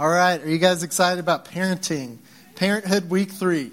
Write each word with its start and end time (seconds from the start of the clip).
All 0.00 0.08
right, 0.08 0.42
are 0.42 0.48
you 0.48 0.56
guys 0.56 0.82
excited 0.82 1.20
about 1.20 1.44
parenting? 1.44 2.16
Parenthood 2.54 3.10
week 3.10 3.30
three. 3.30 3.70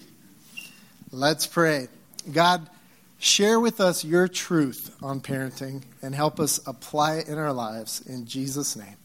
Let's 1.10 1.48
pray. 1.48 1.88
God, 2.30 2.70
share 3.18 3.62
with 3.62 3.80
us 3.80 4.04
your 4.04 4.28
truth 4.28 4.94
on 5.02 5.22
parenting 5.22 5.84
and 6.02 6.14
help 6.14 6.42
us 6.42 6.60
apply 6.68 7.20
it 7.20 7.30
in 7.30 7.38
our 7.38 7.54
lives. 7.54 8.06
In 8.06 8.26
Jesus' 8.26 8.76
name, 8.76 8.98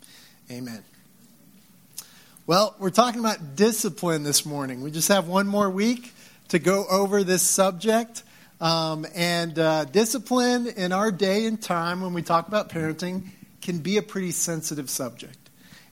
amen. 0.50 0.82
Well, 2.48 2.74
we're 2.80 2.90
talking 2.90 3.20
about 3.20 3.54
discipline 3.54 4.24
this 4.24 4.44
morning. 4.44 4.82
We 4.82 4.90
just 4.90 5.06
have 5.06 5.28
one 5.28 5.46
more 5.46 5.70
week 5.70 6.12
to 6.48 6.58
go 6.58 6.86
over 6.90 7.22
this 7.22 7.42
subject. 7.42 8.24
Um, 8.60 9.06
and 9.14 9.56
uh, 9.60 9.84
discipline 9.84 10.66
in 10.66 10.90
our 10.90 11.12
day 11.12 11.46
and 11.46 11.62
time, 11.62 12.00
when 12.00 12.14
we 12.14 12.22
talk 12.22 12.48
about 12.48 12.68
parenting, 12.68 13.28
can 13.60 13.78
be 13.78 13.96
a 13.98 14.02
pretty 14.02 14.32
sensitive 14.32 14.90
subject 14.90 15.38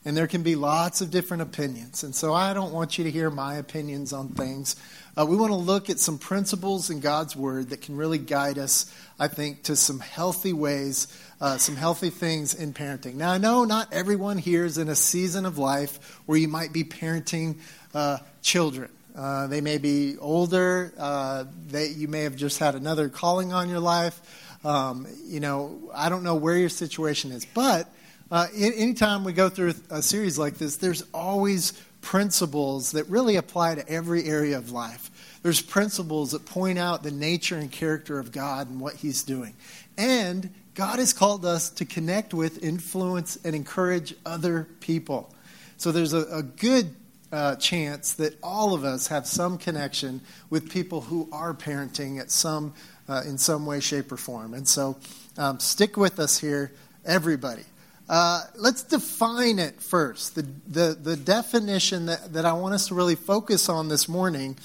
and 0.05 0.17
there 0.17 0.27
can 0.27 0.43
be 0.43 0.57
lots 0.57 1.01
of 1.01 1.11
different 1.11 1.43
opinions. 1.43 2.05
And 2.05 2.15
so 2.15 2.33
I 2.33 2.55
don't 2.55 2.73
want 2.73 2.97
you 2.97 3.05
to 3.05 3.11
hear 3.11 3.31
my 3.31 3.57
opinions 3.57 4.13
on 4.13 4.29
things. 4.29 4.77
Uh, 5.17 5.27
we 5.27 5.37
want 5.37 5.51
to 5.51 5.57
look 5.57 5.91
at 5.91 5.99
some 5.99 6.19
principles 6.19 6.89
in 6.89 7.01
God's 7.01 7.37
Word 7.37 7.71
that 7.71 7.83
can 7.83 7.97
really 7.97 8.19
guide 8.19 8.59
us, 8.59 8.93
I 9.19 9.29
think, 9.29 9.65
to 9.65 9.77
some 9.77 10.01
healthy 10.01 10.53
ways, 10.53 11.09
uh, 11.41 11.59
some 11.59 11.77
healthy 11.77 12.11
things 12.11 12.55
in 12.55 12.73
parenting. 12.73 13.15
Now, 13.15 13.33
I 13.33 13.39
know 13.39 13.65
not 13.65 13.93
everyone 13.93 14.39
here 14.39 14.65
is 14.65 14.79
in 14.79 14.89
a 14.89 14.95
season 14.95 15.45
of 15.45 15.59
life 15.59 16.21
where 16.27 16.39
you 16.39 16.49
might 16.49 16.73
be 16.73 16.85
parenting 16.85 17.59
uh, 17.93 18.19
children. 18.41 18.91
Uh, 19.15 19.49
they 19.49 19.61
may 19.61 19.77
be 19.77 20.17
older. 20.19 20.95
Uh, 20.97 21.45
they, 21.67 21.89
you 21.89 22.09
may 22.09 22.23
have 22.23 22.37
just 22.37 22.59
had 22.59 22.75
another 22.75 23.09
calling 23.09 23.53
on 23.53 23.69
your 23.69 23.81
life. 23.81 24.19
Um, 24.65 25.07
you 25.25 25.41
know, 25.41 25.91
I 25.95 26.09
don't 26.09 26.23
know 26.23 26.37
where 26.37 26.57
your 26.57 26.69
situation 26.69 27.33
is, 27.33 27.45
but 27.45 27.89
uh, 28.31 28.47
anytime 28.55 29.25
we 29.25 29.33
go 29.33 29.49
through 29.49 29.75
a 29.91 30.03
series 30.03 30.39
like 30.39 30.55
this, 30.55 30.77
there's 30.77 31.03
always 31.13 31.73
principles 32.01 32.93
that 32.93 33.07
really 33.09 33.37
apply 33.37 33.75
to 33.75 33.89
every 33.89 34.25
area 34.25 34.57
of 34.57 34.71
life. 34.71 35.11
There's 35.43 35.61
principles 35.61 36.33
that 36.33 36.47
point 36.47 36.79
out 36.79 37.03
the 37.03 37.11
nature 37.11 37.57
and 37.57 37.71
character 37.71 38.19
of 38.19 38.33
God 38.33 38.71
and 38.71 38.81
what 38.81 38.95
He's 38.95 39.23
doing. 39.23 39.55
And 39.99 40.51
God 40.75 40.99
has 40.99 41.13
called 41.13 41.45
us 41.45 41.71
to 41.71 41.85
connect 41.85 42.33
with, 42.33 42.63
influence, 42.63 43.39
and 43.45 43.55
encourage 43.55 44.15
other 44.25 44.69
people. 44.81 45.35
So 45.77 45.93
there's 45.93 46.13
a, 46.13 46.27
a 46.31 46.43
good 46.43 46.95
uh, 47.33 47.57
chance 47.57 48.15
that 48.15 48.37
all 48.43 48.75
of 48.75 48.85
us 48.85 49.09
have 49.09 49.27
some 49.27 49.59
connection 49.59 50.21
with 50.51 50.71
people 50.71 51.01
who 51.01 51.29
are 51.33 51.55
parenting 51.55 52.21
at 52.21 52.31
some, 52.31 52.75
uh, 53.09 53.23
in 53.27 53.39
some 53.39 53.67
way, 53.67 53.81
shape, 53.81 54.13
or 54.13 54.17
form. 54.17 54.55
And 54.55 54.67
so 54.69 54.99
um, 55.39 55.59
stick 55.59 55.97
with 55.97 56.19
us 56.19 56.39
here, 56.39 56.73
everybody. 57.05 57.65
Uh, 58.11 58.43
let's 58.57 58.83
define 58.83 59.61
it 59.61 59.81
first. 59.81 60.35
The, 60.35 60.43
the, 60.67 60.99
the 61.01 61.17
definition 61.17 62.07
that, 62.07 62.33
that 62.33 62.45
I 62.45 62.55
want 62.55 62.75
us 62.75 62.89
to 62.89 62.97
really 62.97 63.15
focus 63.15 63.69
on 63.69 63.87
this 63.87 64.09
morning 64.09 64.57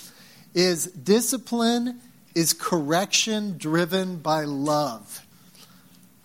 is 0.56 0.88
discipline 0.88 2.02
is 2.34 2.54
correction 2.54 3.60
driven 3.60 4.18
by 4.18 4.46
love. 4.46 5.24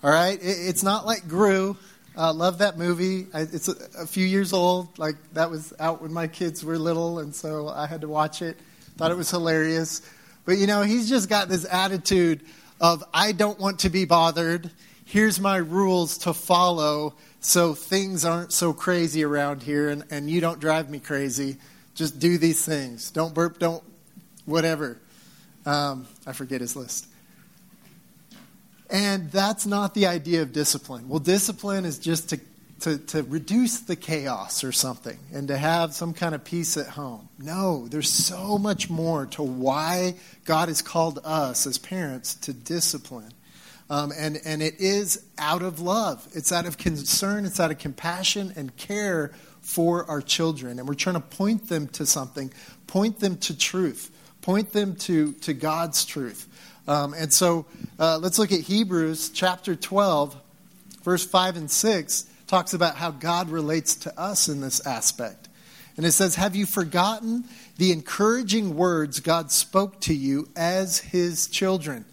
All 0.03 0.11
right? 0.11 0.43
It, 0.43 0.47
it's 0.47 0.83
not 0.83 1.05
like 1.05 1.29
Gru. 1.29 1.77
Uh, 2.17 2.33
love 2.33 2.57
that 2.59 2.79
movie. 2.79 3.27
I, 3.35 3.43
it's 3.43 3.69
a, 3.69 3.75
a, 3.99 4.07
few 4.07 4.25
years 4.25 4.55
old. 4.55 4.99
Like, 4.99 5.17
that 5.35 5.51
was 5.51 5.75
out 5.79 6.01
when 6.01 6.15
my 6.15 6.27
kids 6.27 6.65
were 6.65 6.79
little, 6.79 7.19
and 7.19 7.35
so 7.35 7.69
I 7.69 7.87
had 7.87 8.01
to 8.01 8.09
watch 8.09 8.41
it. 8.41 8.57
Thought 8.97 9.11
it 9.11 9.19
was 9.19 9.31
hilarious. 9.31 10.01
But, 10.47 10.57
you 10.57 10.67
know, 10.67 10.81
he's 10.81 11.07
just 11.07 11.29
got 11.29 11.51
this 11.51 11.67
attitude 11.71 12.41
of, 12.81 13.05
I 13.13 13.33
don't 13.33 13.61
want 13.61 13.81
to 13.81 13.91
be 13.91 14.07
bothered 14.07 14.71
here's 15.11 15.41
my 15.41 15.57
rules 15.57 16.19
to 16.19 16.33
follow 16.33 17.15
so 17.41 17.75
things 17.75 18.25
aren't 18.25 18.53
so 18.53 18.73
crazy 18.73 19.25
around 19.25 19.63
here 19.63 19.89
and, 19.89 20.05
and 20.11 20.31
you 20.31 20.41
don't 20.41 20.61
drive 20.61 20.89
me 20.89 21.01
crazy. 21.01 21.57
Just 21.97 22.21
do 22.21 22.39
these 22.39 22.65
things. 22.65 23.11
Don't 23.11 23.35
burp, 23.35 23.59
don't 23.59 23.83
whatever. 24.45 24.99
Um, 25.67 26.07
I 26.27 26.33
forget 26.33 26.61
his 26.61 26.77
list. 26.77 27.09
And 28.89 29.31
that's 29.33 29.67
not 29.67 29.95
the 29.95 30.07
idea 30.07 30.43
of 30.43 30.53
discipline. 30.53 31.09
Well, 31.09 31.19
discipline 31.19 31.85
is 31.85 31.99
just 31.99 32.31
to, 32.31 32.41
to, 32.81 32.99
to 32.99 33.23
reduce 33.25 33.81
the 33.81 33.97
chaos 33.97 34.63
or 34.63 34.71
something 34.71 35.19
and 35.33 35.49
to 35.49 35.57
have 35.57 35.93
some 35.93 36.15
kind 36.15 36.37
of 36.37 36.45
peace 36.45 36.77
at 36.77 36.87
home. 36.87 37.29
No, 37.39 37.89
there's 37.89 38.11
so 38.11 38.59
much 38.59 38.89
more 38.89 39.27
to 39.27 39.43
why 39.43 40.15
God 40.45 40.69
has 40.69 40.83
called 40.83 41.19
us 41.25 41.67
as 41.67 41.79
parents 41.79 42.35
to 42.37 42.53
discipline. 42.53 43.33
Um, 43.91 44.13
and, 44.17 44.41
and 44.45 44.63
it 44.63 44.81
is 44.81 45.25
out 45.37 45.63
of 45.63 45.81
love. 45.81 46.27
It's 46.33 46.53
out 46.53 46.65
of 46.65 46.79
concern, 46.79 47.45
it's 47.45 47.59
out 47.59 47.73
of 47.73 47.79
compassion 47.79 48.53
and 48.55 48.75
care 48.77 49.33
for 49.61 50.09
our 50.09 50.23
children. 50.23 50.79
And 50.79 50.89
we're 50.89 50.95
trying 50.95 51.17
to 51.17 51.21
point 51.21 51.69
them 51.69 51.89
to 51.89 52.07
something, 52.07 52.53
point 52.87 53.19
them 53.19 53.37
to 53.39 53.59
truth, 53.59 54.11
point 54.43 54.73
them 54.73 54.95
to, 54.97 55.33
to 55.33 55.53
God's 55.53 56.05
truth. 56.05 56.47
Um, 56.87 57.15
and 57.15 57.33
so 57.33 57.67
uh, 57.99 58.19
let's 58.19 58.39
look 58.39 58.53
at 58.53 58.61
Hebrews 58.61 59.31
chapter 59.31 59.75
12, 59.75 60.37
verse 61.03 61.27
5 61.27 61.57
and 61.57 61.71
6, 61.71 62.31
talks 62.47 62.75
about 62.75 62.95
how 62.97 63.11
God 63.11 63.51
relates 63.51 63.97
to 63.97 64.19
us 64.19 64.49
in 64.49 64.61
this 64.61 64.85
aspect. 64.87 65.49
And 65.97 66.07
it 66.07 66.13
says, 66.13 66.37
Have 66.37 66.55
you 66.55 66.65
forgotten 66.65 67.45
the 67.77 67.91
encouraging 67.91 68.77
words 68.77 69.19
God 69.21 69.51
spoke 69.51 70.01
to 70.03 70.15
you 70.15 70.49
as 70.57 70.99
his 70.99 71.49
children? 71.49 72.05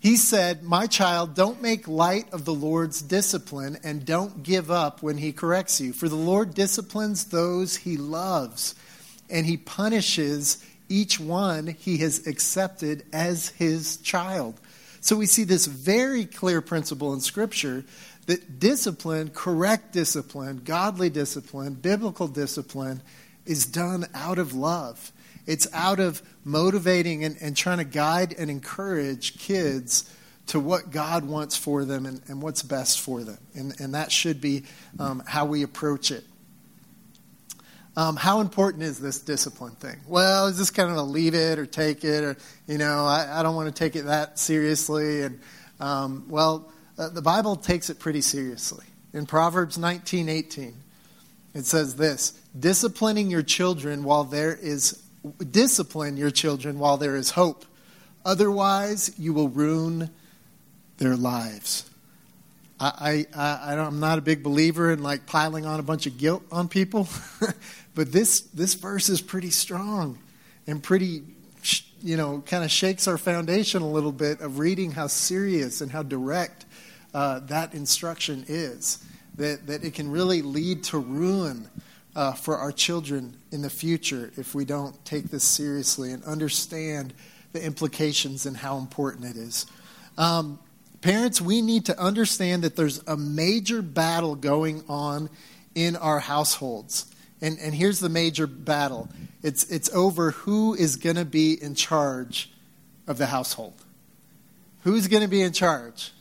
He 0.00 0.16
said, 0.16 0.62
My 0.62 0.86
child, 0.86 1.34
don't 1.34 1.60
make 1.60 1.86
light 1.86 2.32
of 2.32 2.46
the 2.46 2.54
Lord's 2.54 3.02
discipline 3.02 3.78
and 3.84 4.06
don't 4.06 4.42
give 4.42 4.70
up 4.70 5.02
when 5.02 5.18
he 5.18 5.30
corrects 5.30 5.78
you. 5.78 5.92
For 5.92 6.08
the 6.08 6.16
Lord 6.16 6.54
disciplines 6.54 7.26
those 7.26 7.76
he 7.76 7.98
loves, 7.98 8.74
and 9.28 9.44
he 9.44 9.58
punishes 9.58 10.64
each 10.88 11.20
one 11.20 11.66
he 11.66 11.98
has 11.98 12.26
accepted 12.26 13.04
as 13.12 13.50
his 13.50 13.98
child. 13.98 14.58
So 15.02 15.16
we 15.16 15.26
see 15.26 15.44
this 15.44 15.66
very 15.66 16.24
clear 16.24 16.62
principle 16.62 17.12
in 17.12 17.20
Scripture 17.20 17.84
that 18.24 18.58
discipline, 18.58 19.30
correct 19.34 19.92
discipline, 19.92 20.62
godly 20.64 21.10
discipline, 21.10 21.74
biblical 21.74 22.26
discipline, 22.26 23.02
is 23.44 23.66
done 23.66 24.06
out 24.14 24.38
of 24.38 24.54
love. 24.54 25.12
It's 25.46 25.66
out 25.72 26.00
of 26.00 26.22
motivating 26.44 27.24
and, 27.24 27.36
and 27.40 27.56
trying 27.56 27.78
to 27.78 27.84
guide 27.84 28.34
and 28.38 28.50
encourage 28.50 29.38
kids 29.38 30.10
to 30.46 30.58
what 30.58 30.90
God 30.90 31.24
wants 31.24 31.56
for 31.56 31.84
them 31.84 32.06
and, 32.06 32.20
and 32.26 32.42
what's 32.42 32.62
best 32.62 33.00
for 33.00 33.22
them. 33.22 33.38
And, 33.54 33.78
and 33.80 33.94
that 33.94 34.10
should 34.10 34.40
be 34.40 34.64
um, 34.98 35.22
how 35.26 35.46
we 35.46 35.62
approach 35.62 36.10
it. 36.10 36.24
Um, 37.96 38.16
how 38.16 38.40
important 38.40 38.82
is 38.84 38.98
this 38.98 39.20
discipline 39.20 39.74
thing? 39.74 40.00
Well, 40.06 40.46
is 40.46 40.58
this 40.58 40.70
kind 40.70 40.90
of 40.90 40.96
a 40.96 41.02
leave 41.02 41.34
it 41.34 41.58
or 41.58 41.66
take 41.66 42.04
it, 42.04 42.24
or, 42.24 42.36
you 42.66 42.78
know, 42.78 43.04
I, 43.04 43.40
I 43.40 43.42
don't 43.42 43.56
want 43.56 43.74
to 43.74 43.78
take 43.78 43.96
it 43.96 44.06
that 44.06 44.38
seriously. 44.38 45.22
And, 45.22 45.40
um, 45.80 46.26
well, 46.28 46.72
uh, 46.98 47.08
the 47.08 47.22
Bible 47.22 47.56
takes 47.56 47.90
it 47.90 47.98
pretty 47.98 48.20
seriously. 48.20 48.86
In 49.12 49.26
Proverbs 49.26 49.76
19 49.76 50.28
18, 50.28 50.74
it 51.54 51.64
says 51.64 51.96
this 51.96 52.32
disciplining 52.58 53.30
your 53.30 53.42
children 53.42 54.04
while 54.04 54.24
there 54.24 54.54
is 54.54 55.02
discipline 55.50 56.16
your 56.16 56.30
children 56.30 56.78
while 56.78 56.96
there 56.96 57.16
is 57.16 57.30
hope. 57.30 57.64
Otherwise, 58.24 59.12
you 59.18 59.32
will 59.32 59.48
ruin 59.48 60.10
their 60.98 61.16
lives. 61.16 61.88
I, 62.78 63.26
I, 63.34 63.74
I 63.74 63.86
am 63.86 64.00
not 64.00 64.18
a 64.18 64.22
big 64.22 64.42
believer 64.42 64.90
in 64.90 65.02
like 65.02 65.26
piling 65.26 65.66
on 65.66 65.80
a 65.80 65.82
bunch 65.82 66.06
of 66.06 66.16
guilt 66.16 66.42
on 66.50 66.68
people, 66.68 67.08
but 67.94 68.10
this, 68.10 68.40
this 68.40 68.74
verse 68.74 69.10
is 69.10 69.20
pretty 69.20 69.50
strong 69.50 70.18
and 70.66 70.82
pretty, 70.82 71.22
you 72.02 72.16
know, 72.16 72.42
kind 72.46 72.64
of 72.64 72.70
shakes 72.70 73.06
our 73.06 73.18
foundation 73.18 73.82
a 73.82 73.88
little 73.88 74.12
bit 74.12 74.40
of 74.40 74.58
reading 74.58 74.92
how 74.92 75.08
serious 75.08 75.82
and 75.82 75.92
how 75.92 76.02
direct 76.02 76.64
uh, 77.12 77.40
that 77.40 77.74
instruction 77.74 78.44
is. 78.48 79.04
That, 79.36 79.68
that 79.68 79.84
it 79.84 79.94
can 79.94 80.10
really 80.10 80.42
lead 80.42 80.84
to 80.84 80.98
ruin 80.98 81.68
uh, 82.14 82.32
for 82.32 82.56
our 82.56 82.72
children 82.72 83.36
in 83.52 83.62
the 83.62 83.70
future 83.70 84.32
if 84.36 84.54
we 84.54 84.64
don't 84.64 85.04
take 85.04 85.30
this 85.30 85.44
seriously 85.44 86.12
and 86.12 86.22
understand 86.24 87.14
the 87.52 87.64
implications 87.64 88.46
and 88.46 88.56
how 88.56 88.78
important 88.78 89.24
it 89.24 89.36
is. 89.36 89.66
Um, 90.18 90.58
parents, 91.00 91.40
we 91.40 91.62
need 91.62 91.86
to 91.86 91.98
understand 91.98 92.62
that 92.62 92.76
there's 92.76 93.02
a 93.06 93.16
major 93.16 93.82
battle 93.82 94.34
going 94.34 94.84
on 94.88 95.30
in 95.74 95.96
our 95.96 96.20
households. 96.20 97.06
And, 97.40 97.58
and 97.58 97.74
here's 97.74 98.00
the 98.00 98.08
major 98.08 98.46
battle 98.46 99.08
it's, 99.42 99.64
it's 99.70 99.88
over 99.94 100.32
who 100.32 100.74
is 100.74 100.96
going 100.96 101.16
to 101.16 101.24
be 101.24 101.54
in 101.60 101.74
charge 101.74 102.52
of 103.06 103.16
the 103.18 103.26
household. 103.26 103.74
Who's 104.82 105.08
going 105.08 105.22
to 105.22 105.28
be 105.28 105.42
in 105.42 105.52
charge? 105.52 106.12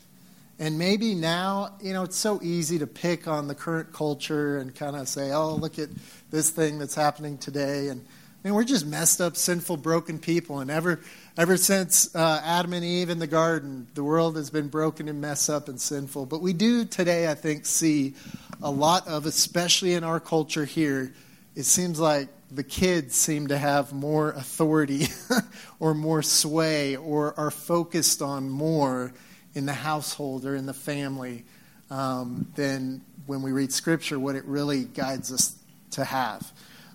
And 0.59 0.77
maybe 0.77 1.15
now, 1.15 1.75
you 1.81 1.93
know, 1.93 2.03
it's 2.03 2.17
so 2.17 2.41
easy 2.43 2.79
to 2.79 2.87
pick 2.87 3.29
on 3.29 3.47
the 3.47 3.55
current 3.55 3.93
culture 3.93 4.57
and 4.57 4.75
kind 4.75 4.97
of 4.97 5.07
say, 5.07 5.31
oh, 5.31 5.55
look 5.55 5.79
at 5.79 5.87
this 6.31 6.49
thing 6.49 6.79
that's 6.79 6.95
happening 6.95 7.37
today. 7.37 7.87
And 7.87 8.01
I 8.01 8.47
mean, 8.47 8.53
we're 8.53 8.65
just 8.65 8.85
messed 8.85 9.21
up, 9.21 9.37
sinful, 9.37 9.77
broken 9.77 10.19
people. 10.19 10.59
And 10.59 10.69
ever, 10.69 10.99
ever 11.37 11.55
since 11.55 12.13
uh, 12.13 12.41
Adam 12.43 12.73
and 12.73 12.83
Eve 12.83 13.09
in 13.09 13.19
the 13.19 13.27
garden, 13.27 13.87
the 13.93 14.03
world 14.03 14.35
has 14.35 14.49
been 14.49 14.67
broken 14.67 15.07
and 15.07 15.21
messed 15.21 15.49
up 15.49 15.69
and 15.69 15.79
sinful. 15.79 16.25
But 16.25 16.41
we 16.41 16.51
do 16.51 16.83
today, 16.83 17.31
I 17.31 17.35
think, 17.35 17.65
see 17.65 18.15
a 18.61 18.69
lot 18.69 19.07
of, 19.07 19.25
especially 19.25 19.93
in 19.93 20.03
our 20.03 20.19
culture 20.19 20.65
here, 20.65 21.13
it 21.55 21.63
seems 21.63 22.01
like 22.01 22.27
the 22.51 22.63
kids 22.63 23.15
seem 23.15 23.47
to 23.47 23.57
have 23.57 23.93
more 23.93 24.31
authority 24.31 25.07
or 25.79 25.93
more 25.93 26.21
sway 26.21 26.97
or 26.97 27.37
are 27.39 27.51
focused 27.51 28.21
on 28.21 28.49
more 28.49 29.13
in 29.53 29.65
the 29.65 29.73
household 29.73 30.45
or 30.45 30.55
in 30.55 30.65
the 30.65 30.73
family 30.73 31.45
um, 31.89 32.47
than 32.55 33.01
when 33.25 33.41
we 33.41 33.51
read 33.51 33.71
Scripture, 33.71 34.19
what 34.19 34.35
it 34.35 34.45
really 34.45 34.83
guides 34.83 35.31
us 35.31 35.55
to 35.91 36.03
have. 36.03 36.51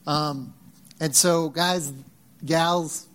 Um, 0.06 0.54
and 1.00 1.14
so, 1.14 1.48
guys, 1.48 1.92
gals, 2.44 3.06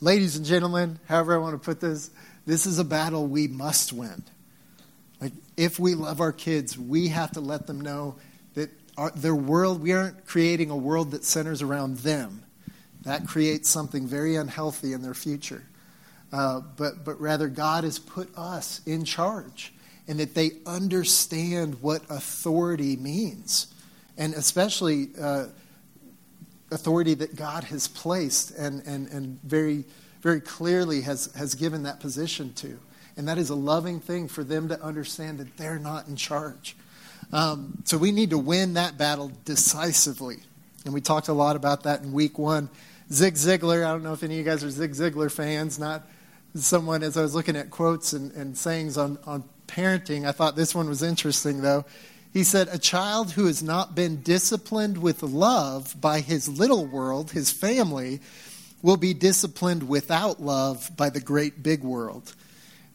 ladies 0.00 0.36
and 0.36 0.44
gentlemen, 0.44 0.98
however 1.06 1.34
I 1.34 1.38
want 1.38 1.54
to 1.54 1.64
put 1.64 1.80
this, 1.80 2.10
this 2.46 2.66
is 2.66 2.78
a 2.78 2.84
battle 2.84 3.26
we 3.26 3.48
must 3.48 3.92
win. 3.92 4.22
Like, 5.20 5.32
if 5.56 5.78
we 5.78 5.94
love 5.94 6.20
our 6.20 6.32
kids, 6.32 6.78
we 6.78 7.08
have 7.08 7.32
to 7.32 7.40
let 7.40 7.66
them 7.66 7.80
know 7.80 8.16
that 8.54 8.70
our, 8.96 9.10
their 9.10 9.34
world, 9.34 9.82
we 9.82 9.92
aren't 9.92 10.26
creating 10.26 10.70
a 10.70 10.76
world 10.76 11.10
that 11.10 11.24
centers 11.24 11.62
around 11.62 11.98
them. 11.98 12.42
That 13.02 13.26
creates 13.26 13.68
something 13.68 14.06
very 14.06 14.36
unhealthy 14.36 14.92
in 14.92 15.02
their 15.02 15.14
future. 15.14 15.64
Uh, 16.32 16.60
but, 16.76 17.04
but 17.04 17.20
rather, 17.20 17.48
God 17.48 17.84
has 17.84 17.98
put 17.98 18.28
us 18.36 18.80
in 18.86 19.04
charge 19.04 19.72
and 20.06 20.20
that 20.20 20.34
they 20.34 20.52
understand 20.66 21.82
what 21.82 22.02
authority 22.08 22.96
means. 22.96 23.66
And 24.16 24.34
especially, 24.34 25.10
uh, 25.20 25.46
authority 26.70 27.14
that 27.14 27.36
God 27.36 27.64
has 27.64 27.88
placed 27.88 28.52
and, 28.52 28.82
and, 28.86 29.08
and 29.08 29.40
very, 29.42 29.84
very 30.20 30.40
clearly 30.40 31.02
has, 31.02 31.30
has 31.34 31.54
given 31.54 31.82
that 31.84 32.00
position 32.00 32.52
to. 32.54 32.78
And 33.16 33.28
that 33.28 33.38
is 33.38 33.50
a 33.50 33.54
loving 33.54 34.00
thing 34.00 34.28
for 34.28 34.44
them 34.44 34.68
to 34.68 34.80
understand 34.80 35.38
that 35.38 35.56
they're 35.56 35.78
not 35.78 36.08
in 36.08 36.16
charge. 36.16 36.76
Um, 37.32 37.82
so 37.84 37.98
we 37.98 38.12
need 38.12 38.30
to 38.30 38.38
win 38.38 38.74
that 38.74 38.96
battle 38.98 39.32
decisively. 39.44 40.38
And 40.84 40.94
we 40.94 41.00
talked 41.00 41.28
a 41.28 41.32
lot 41.32 41.56
about 41.56 41.82
that 41.84 42.02
in 42.02 42.12
week 42.12 42.38
one. 42.38 42.70
Zig 43.12 43.34
Ziglar, 43.34 43.84
I 43.84 43.92
don't 43.92 44.02
know 44.02 44.12
if 44.12 44.22
any 44.22 44.34
of 44.34 44.38
you 44.38 44.44
guys 44.44 44.62
are 44.62 44.70
Zig 44.70 44.92
Ziglar 44.92 45.30
fans, 45.30 45.78
not 45.78 46.06
someone, 46.54 47.02
as 47.02 47.16
I 47.16 47.22
was 47.22 47.34
looking 47.34 47.56
at 47.56 47.70
quotes 47.70 48.12
and, 48.12 48.32
and 48.32 48.56
sayings 48.56 48.96
on, 48.96 49.18
on 49.26 49.44
parenting, 49.66 50.26
I 50.26 50.32
thought 50.32 50.56
this 50.56 50.74
one 50.74 50.88
was 50.88 51.02
interesting, 51.02 51.62
though. 51.62 51.84
He 52.32 52.44
said, 52.44 52.68
A 52.70 52.78
child 52.78 53.32
who 53.32 53.46
has 53.46 53.62
not 53.62 53.94
been 53.94 54.22
disciplined 54.22 54.98
with 54.98 55.22
love 55.22 56.00
by 56.00 56.20
his 56.20 56.48
little 56.48 56.86
world, 56.86 57.32
his 57.32 57.50
family, 57.50 58.20
will 58.82 58.96
be 58.96 59.14
disciplined 59.14 59.88
without 59.88 60.40
love 60.40 60.90
by 60.96 61.10
the 61.10 61.20
great 61.20 61.62
big 61.62 61.82
world. 61.82 62.34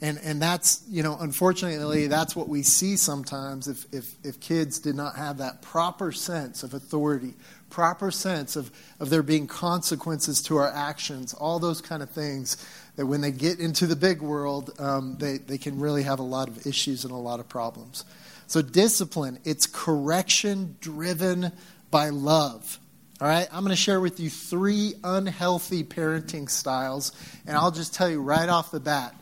And, 0.01 0.19
and 0.23 0.41
that's, 0.41 0.83
you 0.89 1.03
know, 1.03 1.17
unfortunately, 1.19 2.07
that's 2.07 2.35
what 2.35 2.49
we 2.49 2.63
see 2.63 2.97
sometimes 2.97 3.67
if, 3.67 3.85
if, 3.93 4.15
if 4.23 4.39
kids 4.39 4.79
did 4.79 4.95
not 4.95 5.15
have 5.15 5.37
that 5.37 5.61
proper 5.61 6.11
sense 6.11 6.63
of 6.63 6.73
authority, 6.73 7.33
proper 7.69 8.11
sense 8.11 8.55
of, 8.55 8.71
of 8.99 9.09
there 9.09 9.23
being 9.23 9.47
consequences 9.47 10.41
to 10.43 10.57
our 10.57 10.69
actions, 10.69 11.33
all 11.33 11.59
those 11.59 11.81
kind 11.81 12.03
of 12.03 12.09
things, 12.09 12.57
that 12.95 13.05
when 13.05 13.21
they 13.21 13.31
get 13.31 13.59
into 13.59 13.85
the 13.85 13.95
big 13.95 14.21
world, 14.21 14.71
um, 14.79 15.17
they, 15.19 15.37
they 15.37 15.57
can 15.57 15.79
really 15.79 16.03
have 16.03 16.19
a 16.19 16.23
lot 16.23 16.47
of 16.47 16.65
issues 16.65 17.03
and 17.03 17.11
a 17.11 17.17
lot 17.17 17.39
of 17.39 17.49
problems. 17.49 18.05
So, 18.47 18.61
discipline, 18.61 19.39
it's 19.43 19.65
correction 19.65 20.77
driven 20.79 21.51
by 21.91 22.09
love. 22.09 22.79
All 23.21 23.27
right, 23.27 23.47
I'm 23.51 23.63
going 23.63 23.69
to 23.69 23.81
share 23.81 24.01
with 24.01 24.19
you 24.19 24.29
three 24.29 24.93
unhealthy 25.03 25.83
parenting 25.83 26.49
styles, 26.49 27.13
and 27.47 27.55
I'll 27.55 27.71
just 27.71 27.93
tell 27.93 28.09
you 28.09 28.21
right 28.21 28.49
off 28.49 28.71
the 28.71 28.79
bat 28.79 29.15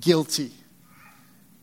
guilty. 0.00 0.50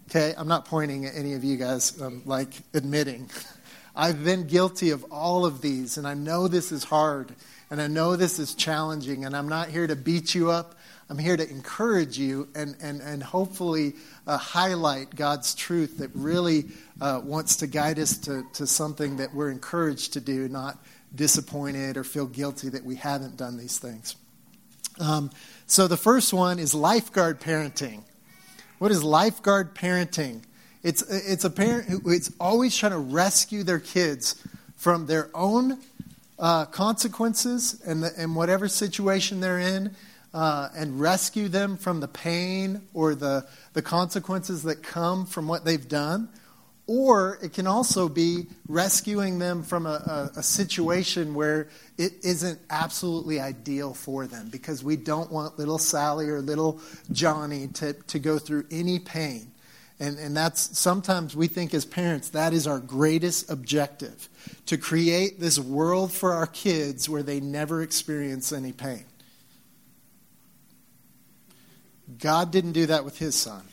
Okay, 0.10 0.36
I'm 0.38 0.48
not 0.48 0.66
pointing 0.66 1.06
at 1.06 1.16
any 1.16 1.34
of 1.34 1.44
you 1.44 1.58
guys, 1.58 2.00
um, 2.02 2.22
like 2.26 2.54
admitting. 2.74 3.30
I've 3.96 4.24
been 4.24 4.46
guilty 4.46 4.92
of 4.92 5.06
all 5.12 5.46
of 5.46 5.62
these, 5.62 5.98
and 5.98 6.08
I 6.08 6.14
know 6.14 6.48
this 6.48 6.72
is 6.72 6.84
hard, 6.84 7.34
and 7.72 7.82
I 7.82 7.88
know 7.88 8.16
this 8.16 8.38
is 8.38 8.54
challenging, 8.54 9.26
and 9.26 9.36
I'm 9.36 9.50
not 9.50 9.70
here 9.70 9.88
to 9.88 9.96
beat 9.96 10.36
you 10.36 10.52
up. 10.52 10.76
I'm 11.08 11.20
here 11.20 11.38
to 11.38 11.48
encourage 11.48 12.18
you 12.18 12.48
and, 12.56 12.76
and, 12.82 13.00
and 13.00 13.22
hopefully 13.22 13.94
uh, 14.26 14.38
highlight 14.38 15.16
God's 15.16 15.54
truth 15.54 16.00
that 16.00 16.10
really 16.16 16.66
uh, 17.00 17.22
wants 17.24 17.58
to 17.58 17.68
guide 17.68 18.00
us 18.00 18.18
to, 18.20 18.44
to 18.54 18.66
something 18.66 19.18
that 19.18 19.34
we're 19.34 19.52
encouraged 19.52 20.14
to 20.14 20.20
do, 20.20 20.48
not 20.50 20.84
disappointed 21.14 21.98
or 21.98 22.04
feel 22.04 22.26
guilty 22.26 22.70
that 22.70 22.84
we 22.84 22.96
haven't 22.96 23.38
done 23.38 23.56
these 23.56 23.78
things. 23.78 24.16
Um, 25.00 25.30
so 25.68 25.88
the 25.88 25.98
first 25.98 26.34
one 26.34 26.58
is 26.58 26.74
lifeguard 26.74 27.40
parenting. 27.40 28.02
What 28.80 28.90
is 28.90 29.04
lifeguard 29.04 29.76
parenting? 29.76 30.42
It's, 30.82 31.04
it's 31.04 31.46
a 31.46 31.52
parent 31.52 31.88
who 31.88 32.10
is 32.10 32.34
always 32.40 32.76
trying 32.76 32.94
to 32.94 32.98
rescue 32.98 33.62
their 33.62 33.80
kids 33.80 34.42
from 34.76 35.06
their 35.06 35.30
own 35.36 35.80
uh, 36.40 36.66
consequences 36.66 37.80
and, 37.86 38.04
the, 38.04 38.12
and 38.18 38.36
whatever 38.36 38.68
situation 38.68 39.40
they're 39.40 39.60
in 39.60 39.96
uh, 40.36 40.68
and 40.76 41.00
rescue 41.00 41.48
them 41.48 41.78
from 41.78 42.02
the 42.02 42.10
pain 42.10 42.82
or 42.94 43.16
the, 43.16 43.48
the 43.72 43.82
consequences 43.82 44.64
that 44.64 44.84
come 44.84 45.26
from 45.26 45.48
what 45.48 45.64
they've 45.64 45.88
done. 45.88 46.28
Or 46.88 47.40
it 47.42 47.54
can 47.54 47.68
also 47.68 48.10
be 48.10 48.48
rescuing 48.68 49.40
them 49.40 49.64
from 49.64 49.86
a, 49.86 50.30
a, 50.36 50.40
a, 50.40 50.44
situation 50.44 51.34
where 51.34 51.70
it 51.98 52.14
isn't 52.24 52.60
absolutely 52.70 53.40
ideal 53.40 53.94
for 53.94 54.28
them 54.28 54.50
because 54.50 54.84
we 54.84 54.98
don't 54.98 55.32
want 55.32 55.58
little 55.58 55.80
Sally 55.80 56.28
or 56.30 56.42
little 56.42 56.82
Johnny 57.12 57.68
to, 57.70 57.94
to 57.94 58.20
go 58.20 58.38
through 58.38 58.66
any 58.70 59.00
pain. 59.00 59.52
And, 60.02 60.20
and 60.20 60.36
that's 60.36 60.78
sometimes 60.78 61.36
we 61.36 61.48
think 61.48 61.74
as 61.74 61.86
parents 61.86 62.30
that 62.32 62.54
is 62.54 62.68
our 62.68 62.80
greatest 62.80 63.50
objective 63.50 64.28
to 64.66 64.78
create 64.78 65.40
this 65.40 65.58
world 65.58 66.12
for 66.12 66.34
our 66.34 66.46
kids 66.46 67.08
where 67.08 67.24
they 67.24 67.40
never 67.40 67.82
experience 67.82 68.52
any 68.52 68.74
pain. 68.74 69.06
God 72.20 72.52
didn't 72.52 72.74
do 72.74 72.86
that 72.88 73.06
with 73.06 73.18
his 73.18 73.36
son. 73.36 73.64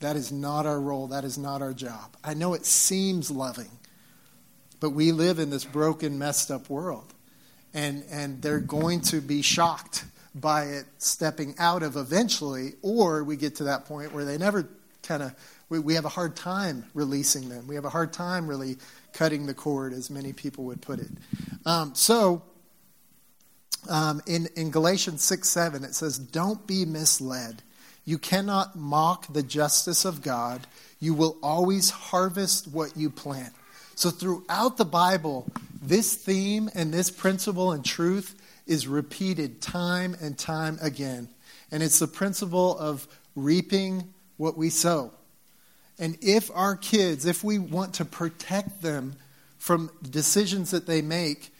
That 0.00 0.16
is 0.16 0.30
not 0.30 0.66
our 0.66 0.80
role. 0.80 1.08
That 1.08 1.24
is 1.24 1.38
not 1.38 1.62
our 1.62 1.72
job. 1.72 2.16
I 2.22 2.34
know 2.34 2.54
it 2.54 2.66
seems 2.66 3.30
loving, 3.30 3.70
but 4.80 4.90
we 4.90 5.12
live 5.12 5.38
in 5.38 5.50
this 5.50 5.64
broken, 5.64 6.18
messed 6.18 6.50
up 6.50 6.68
world. 6.68 7.12
And, 7.72 8.04
and 8.10 8.40
they're 8.40 8.60
going 8.60 9.00
to 9.02 9.20
be 9.20 9.42
shocked 9.42 10.04
by 10.34 10.64
it 10.64 10.84
stepping 10.98 11.54
out 11.58 11.82
of 11.82 11.96
eventually, 11.96 12.74
or 12.82 13.24
we 13.24 13.36
get 13.36 13.56
to 13.56 13.64
that 13.64 13.86
point 13.86 14.12
where 14.12 14.24
they 14.24 14.36
never 14.36 14.68
kind 15.02 15.22
of, 15.22 15.34
we, 15.68 15.78
we 15.78 15.94
have 15.94 16.04
a 16.04 16.10
hard 16.10 16.36
time 16.36 16.84
releasing 16.94 17.48
them. 17.48 17.66
We 17.66 17.74
have 17.74 17.84
a 17.84 17.90
hard 17.90 18.12
time 18.12 18.46
really 18.46 18.76
cutting 19.12 19.46
the 19.46 19.54
cord, 19.54 19.92
as 19.92 20.10
many 20.10 20.32
people 20.32 20.64
would 20.64 20.82
put 20.82 21.00
it. 21.00 21.08
Um, 21.64 21.94
so, 21.94 22.42
um, 23.88 24.22
in, 24.26 24.48
in 24.56 24.70
Galatians 24.70 25.22
6 25.24 25.48
7, 25.48 25.84
it 25.84 25.94
says, 25.94 26.18
Don't 26.18 26.66
be 26.66 26.84
misled. 26.84 27.62
You 28.04 28.18
cannot 28.18 28.76
mock 28.76 29.32
the 29.32 29.42
justice 29.42 30.04
of 30.04 30.22
God. 30.22 30.66
You 31.00 31.14
will 31.14 31.36
always 31.42 31.90
harvest 31.90 32.68
what 32.68 32.96
you 32.96 33.10
plant. 33.10 33.52
So, 33.94 34.10
throughout 34.10 34.76
the 34.76 34.84
Bible, 34.84 35.50
this 35.82 36.14
theme 36.14 36.70
and 36.74 36.92
this 36.92 37.10
principle 37.10 37.72
and 37.72 37.84
truth 37.84 38.34
is 38.66 38.86
repeated 38.86 39.60
time 39.60 40.16
and 40.20 40.36
time 40.38 40.78
again. 40.80 41.28
And 41.70 41.82
it's 41.82 41.98
the 41.98 42.06
principle 42.06 42.78
of 42.78 43.06
reaping 43.34 44.12
what 44.36 44.56
we 44.56 44.70
sow. 44.70 45.12
And 45.98 46.18
if 46.20 46.50
our 46.54 46.76
kids, 46.76 47.26
if 47.26 47.42
we 47.42 47.58
want 47.58 47.94
to 47.94 48.04
protect 48.04 48.82
them 48.82 49.14
from 49.58 49.90
decisions 50.02 50.70
that 50.70 50.86
they 50.86 51.02
make, 51.02 51.52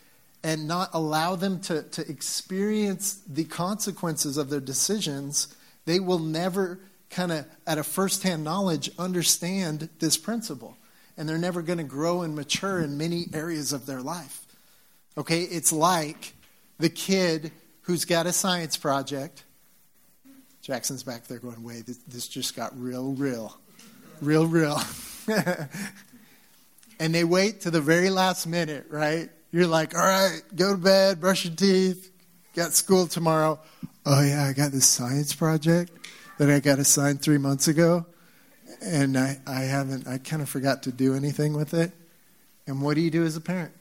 and 0.43 0.69
not 0.69 0.91
allow 0.93 1.37
them 1.37 1.61
to, 1.61 1.83
to 1.83 2.09
experience 2.09 3.21
the 3.27 3.45
consequences 3.45 4.37
of 4.37 4.51
their 4.51 4.61
decisions, 4.61 5.55
they 5.85 6.01
will 6.01 6.19
never 6.19 6.79
kind 7.11 7.33
of, 7.33 7.47
at 7.67 7.79
a 7.79 7.85
firsthand 7.85 8.45
knowledge, 8.45 8.91
understand 8.99 9.89
this 9.99 10.17
principle. 10.17 10.77
And 11.17 11.29
they're 11.29 11.39
never 11.39 11.63
going 11.63 11.79
to 11.79 11.85
grow 11.85 12.23
and 12.23 12.37
mature 12.37 12.81
in 12.81 12.99
many 12.99 13.27
areas 13.33 13.73
of 13.73 13.87
their 13.87 14.03
life. 14.03 14.45
Okay, 15.17 15.43
it's 15.43 15.73
like 15.73 16.35
the 16.79 16.91
kid 16.91 17.53
who's 17.83 18.05
got 18.05 18.27
a 18.27 18.33
science 18.33 18.77
project. 18.77 19.45
Jackson's 20.61 21.03
back 21.03 21.27
there 21.27 21.39
going, 21.39 21.63
wait, 21.63 21.87
this, 21.87 21.99
this 22.09 22.29
just 22.29 22.55
got 22.55 22.79
real, 22.79 23.13
real. 23.13 23.57
Real, 24.21 24.47
real. 24.47 24.79
and 27.01 27.15
they 27.15 27.25
wait 27.25 27.63
to 27.63 27.71
the 27.71 27.81
very 27.81 28.11
last 28.11 28.47
minute, 28.47 28.87
right? 28.91 29.31
You're 29.53 29.67
like, 29.67 29.95
all 29.95 30.05
right, 30.05 30.43
go 30.55 30.73
to 30.73 30.79
bed, 30.79 31.21
brush 31.21 31.45
your 31.45 31.55
teeth, 31.55 32.11
got 32.55 32.73
school 32.73 33.07
tomorrow. 33.07 33.61
Oh, 34.05 34.23
yeah, 34.23 34.45
I 34.45 34.53
got 34.53 34.73
this 34.73 34.87
science 34.87 35.35
project 35.35 35.93
that 36.39 36.51
I 36.51 36.61
got 36.61 36.79
assigned 36.79 37.23
three 37.23 37.39
months 37.39 37.69
ago, 37.69 38.07
and 38.83 39.17
I, 39.17 39.39
I 39.47 39.61
haven't, 39.61 40.07
I 40.07 40.19
kind 40.19 40.43
of 40.43 40.49
forgot 40.49 40.83
to 40.85 40.93
do 40.93 41.15
anything 41.15 41.55
with 41.55 41.75
it. 41.75 41.93
And 42.67 42.83
what 42.83 42.95
do 42.95 43.01
you 43.01 43.11
do 43.11 43.25
as 43.25 43.37
a 43.37 43.41
parent? 43.41 43.73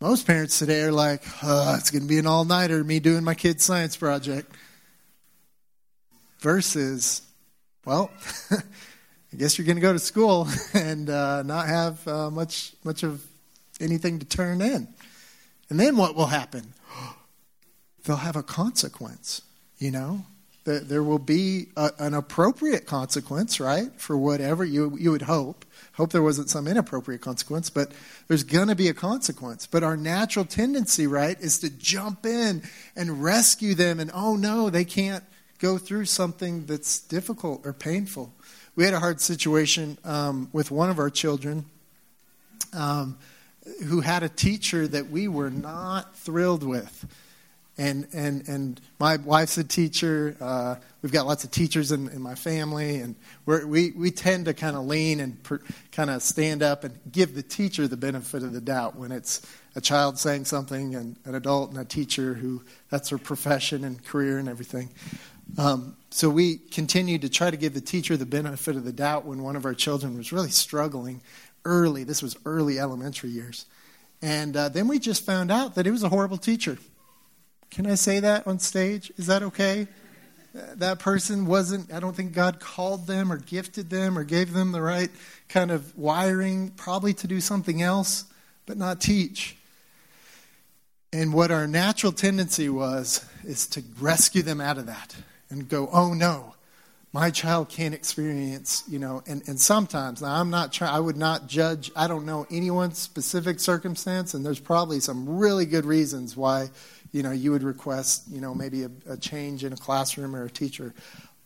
Most 0.00 0.26
parents 0.26 0.58
today 0.58 0.82
are 0.82 0.92
like, 0.92 1.22
oh, 1.42 1.74
it's 1.78 1.90
going 1.90 2.02
to 2.02 2.08
be 2.08 2.18
an 2.18 2.26
all 2.26 2.44
nighter, 2.44 2.82
me 2.84 3.00
doing 3.00 3.24
my 3.24 3.34
kid's 3.34 3.64
science 3.64 3.96
project. 3.96 4.52
Versus, 6.40 7.22
well, 7.84 8.10
I 8.50 9.36
guess 9.36 9.56
you're 9.56 9.66
going 9.66 9.76
to 9.76 9.82
go 9.82 9.92
to 9.92 9.98
school 9.98 10.48
and 10.74 11.08
uh, 11.08 11.42
not 11.44 11.66
have 11.68 12.06
uh, 12.06 12.30
much, 12.30 12.74
much 12.84 13.04
of 13.04 13.24
anything 13.80 14.18
to 14.18 14.26
turn 14.26 14.60
in. 14.60 14.88
And 15.68 15.80
then 15.80 15.96
what 15.96 16.14
will 16.14 16.26
happen? 16.26 16.74
They'll 18.04 18.16
have 18.16 18.36
a 18.36 18.42
consequence, 18.42 19.42
you 19.78 19.90
know? 19.90 20.24
There 20.64 21.04
will 21.04 21.20
be 21.20 21.68
a, 21.76 21.92
an 22.00 22.12
appropriate 22.12 22.86
consequence, 22.86 23.60
right, 23.60 23.88
for 24.00 24.18
whatever 24.18 24.64
you, 24.64 24.96
you 24.98 25.12
would 25.12 25.22
hope. 25.22 25.64
Hope 25.92 26.10
there 26.10 26.22
wasn't 26.22 26.50
some 26.50 26.66
inappropriate 26.66 27.20
consequence, 27.20 27.70
but 27.70 27.92
there's 28.26 28.42
going 28.42 28.66
to 28.66 28.74
be 28.74 28.88
a 28.88 28.94
consequence. 28.94 29.64
But 29.64 29.84
our 29.84 29.96
natural 29.96 30.44
tendency, 30.44 31.06
right, 31.06 31.40
is 31.40 31.60
to 31.60 31.70
jump 31.70 32.26
in 32.26 32.64
and 32.96 33.22
rescue 33.22 33.76
them, 33.76 34.00
and 34.00 34.10
oh 34.12 34.34
no, 34.34 34.68
they 34.68 34.84
can't 34.84 35.22
go 35.60 35.78
through 35.78 36.06
something 36.06 36.66
that's 36.66 36.98
difficult 36.98 37.64
or 37.64 37.72
painful. 37.72 38.34
We 38.74 38.84
had 38.84 38.92
a 38.92 39.00
hard 39.00 39.20
situation 39.20 39.98
um, 40.04 40.48
with 40.52 40.72
one 40.72 40.90
of 40.90 40.98
our 40.98 41.10
children 41.10 41.64
um, 42.72 43.18
who 43.84 44.00
had 44.00 44.22
a 44.22 44.28
teacher 44.28 44.86
that 44.88 45.10
we 45.10 45.28
were 45.28 45.50
not 45.50 46.16
thrilled 46.16 46.62
with 46.62 47.06
and 47.78 48.06
and 48.12 48.48
and 48.48 48.80
my 48.98 49.16
wife's 49.16 49.58
a 49.58 49.64
teacher. 49.64 50.36
Uh, 50.40 50.76
we've 51.02 51.12
got 51.12 51.26
lots 51.26 51.44
of 51.44 51.50
teachers 51.50 51.92
in, 51.92 52.08
in 52.08 52.22
my 52.22 52.34
family, 52.34 53.00
and 53.00 53.14
we 53.44 53.90
we 53.90 54.10
tend 54.10 54.46
to 54.46 54.54
kind 54.54 54.76
of 54.76 54.86
lean 54.86 55.20
and 55.20 55.42
per, 55.42 55.60
kind 55.92 56.08
of 56.10 56.22
stand 56.22 56.62
up 56.62 56.84
and 56.84 56.98
give 57.12 57.34
the 57.34 57.42
teacher 57.42 57.86
the 57.86 57.96
benefit 57.96 58.42
of 58.42 58.52
the 58.52 58.60
doubt 58.60 58.96
when 58.96 59.12
it's 59.12 59.42
a 59.74 59.80
child 59.80 60.18
saying 60.18 60.46
something 60.46 60.94
and 60.94 61.16
an 61.26 61.34
adult 61.34 61.70
and 61.70 61.78
a 61.78 61.84
teacher 61.84 62.34
who 62.34 62.62
that's 62.88 63.10
their 63.10 63.18
profession 63.18 63.84
and 63.84 64.02
career 64.04 64.38
and 64.38 64.48
everything. 64.48 64.88
Um, 65.58 65.96
so 66.10 66.28
we 66.30 66.56
continued 66.56 67.22
to 67.22 67.28
try 67.28 67.50
to 67.50 67.56
give 67.56 67.74
the 67.74 67.80
teacher 67.80 68.16
the 68.16 68.26
benefit 68.26 68.74
of 68.74 68.84
the 68.84 68.92
doubt 68.92 69.26
when 69.26 69.42
one 69.42 69.54
of 69.54 69.64
our 69.64 69.74
children 69.74 70.16
was 70.16 70.32
really 70.32 70.50
struggling 70.50 71.20
early. 71.66 72.04
This 72.04 72.22
was 72.22 72.36
early 72.46 72.78
elementary 72.78 73.30
years, 73.30 73.66
and 74.22 74.56
uh, 74.56 74.70
then 74.70 74.88
we 74.88 74.98
just 74.98 75.26
found 75.26 75.50
out 75.50 75.74
that 75.74 75.86
it 75.86 75.90
was 75.90 76.02
a 76.02 76.08
horrible 76.08 76.38
teacher 76.38 76.78
can 77.70 77.86
I 77.86 77.94
say 77.94 78.20
that 78.20 78.46
on 78.46 78.58
stage? 78.58 79.12
Is 79.16 79.26
that 79.26 79.42
okay? 79.42 79.86
That 80.54 80.98
person 80.98 81.44
wasn't, 81.44 81.92
I 81.92 82.00
don't 82.00 82.16
think 82.16 82.32
God 82.32 82.60
called 82.60 83.06
them 83.06 83.30
or 83.30 83.36
gifted 83.36 83.90
them 83.90 84.18
or 84.18 84.24
gave 84.24 84.54
them 84.54 84.72
the 84.72 84.80
right 84.80 85.10
kind 85.48 85.70
of 85.70 85.96
wiring, 85.98 86.70
probably 86.70 87.12
to 87.14 87.26
do 87.26 87.40
something 87.40 87.82
else, 87.82 88.24
but 88.64 88.78
not 88.78 89.00
teach. 89.00 89.56
And 91.12 91.34
what 91.34 91.50
our 91.50 91.66
natural 91.66 92.12
tendency 92.12 92.68
was 92.68 93.24
is 93.44 93.66
to 93.68 93.82
rescue 94.00 94.42
them 94.42 94.60
out 94.60 94.78
of 94.78 94.86
that 94.86 95.14
and 95.50 95.68
go, 95.68 95.88
oh 95.92 96.14
no, 96.14 96.54
my 97.16 97.30
child 97.30 97.70
can't 97.70 97.94
experience, 97.94 98.84
you 98.86 98.98
know, 98.98 99.22
and, 99.26 99.42
and 99.48 99.58
sometimes, 99.58 100.20
now 100.20 100.38
I'm 100.38 100.50
not 100.50 100.70
trying, 100.70 100.94
I 100.94 101.00
would 101.00 101.16
not 101.16 101.46
judge, 101.46 101.90
I 101.96 102.08
don't 102.08 102.26
know 102.26 102.46
anyone's 102.50 102.98
specific 102.98 103.58
circumstance, 103.58 104.34
and 104.34 104.44
there's 104.44 104.60
probably 104.60 105.00
some 105.00 105.38
really 105.38 105.64
good 105.64 105.86
reasons 105.86 106.36
why 106.36 106.68
you 107.12 107.22
know, 107.22 107.32
you 107.32 107.50
would 107.52 107.62
request, 107.62 108.24
you 108.30 108.42
know, 108.42 108.54
maybe 108.54 108.82
a, 108.82 108.90
a 109.08 109.16
change 109.16 109.64
in 109.64 109.72
a 109.72 109.76
classroom 109.76 110.36
or 110.36 110.44
a 110.44 110.50
teacher. 110.50 110.92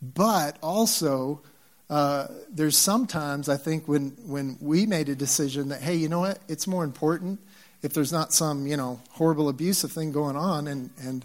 But 0.02 0.58
also, 0.64 1.42
uh, 1.88 2.26
there's 2.50 2.76
sometimes 2.76 3.48
I 3.48 3.56
think 3.56 3.86
when 3.86 4.16
when 4.26 4.58
we 4.60 4.86
made 4.86 5.08
a 5.08 5.14
decision 5.14 5.68
that 5.68 5.80
hey, 5.80 5.94
you 5.94 6.08
know 6.08 6.20
what, 6.20 6.40
it's 6.48 6.66
more 6.66 6.82
important 6.82 7.38
if 7.82 7.94
there's 7.94 8.12
not 8.12 8.32
some 8.32 8.66
you 8.66 8.76
know 8.76 9.00
horrible 9.10 9.48
abusive 9.48 9.92
thing 9.92 10.10
going 10.10 10.34
on, 10.34 10.66
and 10.66 10.90
and 11.02 11.24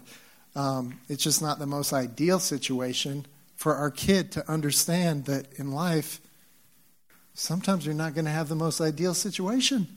um, 0.54 1.00
it's 1.08 1.24
just 1.24 1.42
not 1.42 1.58
the 1.58 1.66
most 1.66 1.92
ideal 1.92 2.38
situation 2.38 3.26
for 3.66 3.74
our 3.74 3.90
kid 3.90 4.30
to 4.30 4.48
understand 4.48 5.24
that 5.24 5.52
in 5.54 5.72
life, 5.72 6.20
sometimes 7.34 7.84
you're 7.84 7.96
not 7.96 8.14
going 8.14 8.24
to 8.24 8.30
have 8.30 8.48
the 8.48 8.54
most 8.54 8.80
ideal 8.80 9.12
situation. 9.12 9.88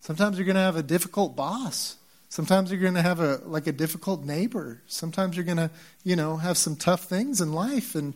Sometimes 0.00 0.38
you're 0.38 0.46
going 0.46 0.56
to 0.56 0.62
have 0.62 0.76
a 0.76 0.82
difficult 0.82 1.36
boss. 1.36 1.96
Sometimes 2.30 2.70
you're 2.70 2.80
going 2.80 2.94
to 2.94 3.02
have 3.02 3.20
a 3.20 3.42
like 3.44 3.66
a 3.66 3.72
difficult 3.72 4.24
neighbor. 4.24 4.80
Sometimes 4.86 5.36
you're 5.36 5.44
going 5.44 5.58
to, 5.58 5.70
you 6.02 6.16
know, 6.16 6.38
have 6.38 6.56
some 6.56 6.76
tough 6.76 7.04
things 7.04 7.42
in 7.42 7.52
life 7.52 7.94
and 7.94 8.14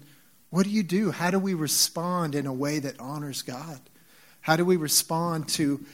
what 0.48 0.64
do 0.64 0.70
you 0.70 0.82
do? 0.82 1.10
How 1.10 1.30
do 1.30 1.38
we 1.38 1.52
respond 1.52 2.34
in 2.34 2.46
a 2.46 2.52
way 2.54 2.78
that 2.78 2.98
honors 2.98 3.42
God? 3.42 3.78
How 4.40 4.56
do 4.56 4.64
we 4.64 4.76
respond 4.76 5.48
to 5.50 5.84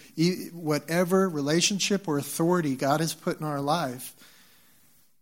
whatever 0.52 1.28
relationship 1.28 2.06
or 2.06 2.16
authority 2.16 2.76
God 2.76 3.00
has 3.00 3.12
put 3.12 3.40
in 3.40 3.44
our 3.44 3.60
life? 3.60 4.14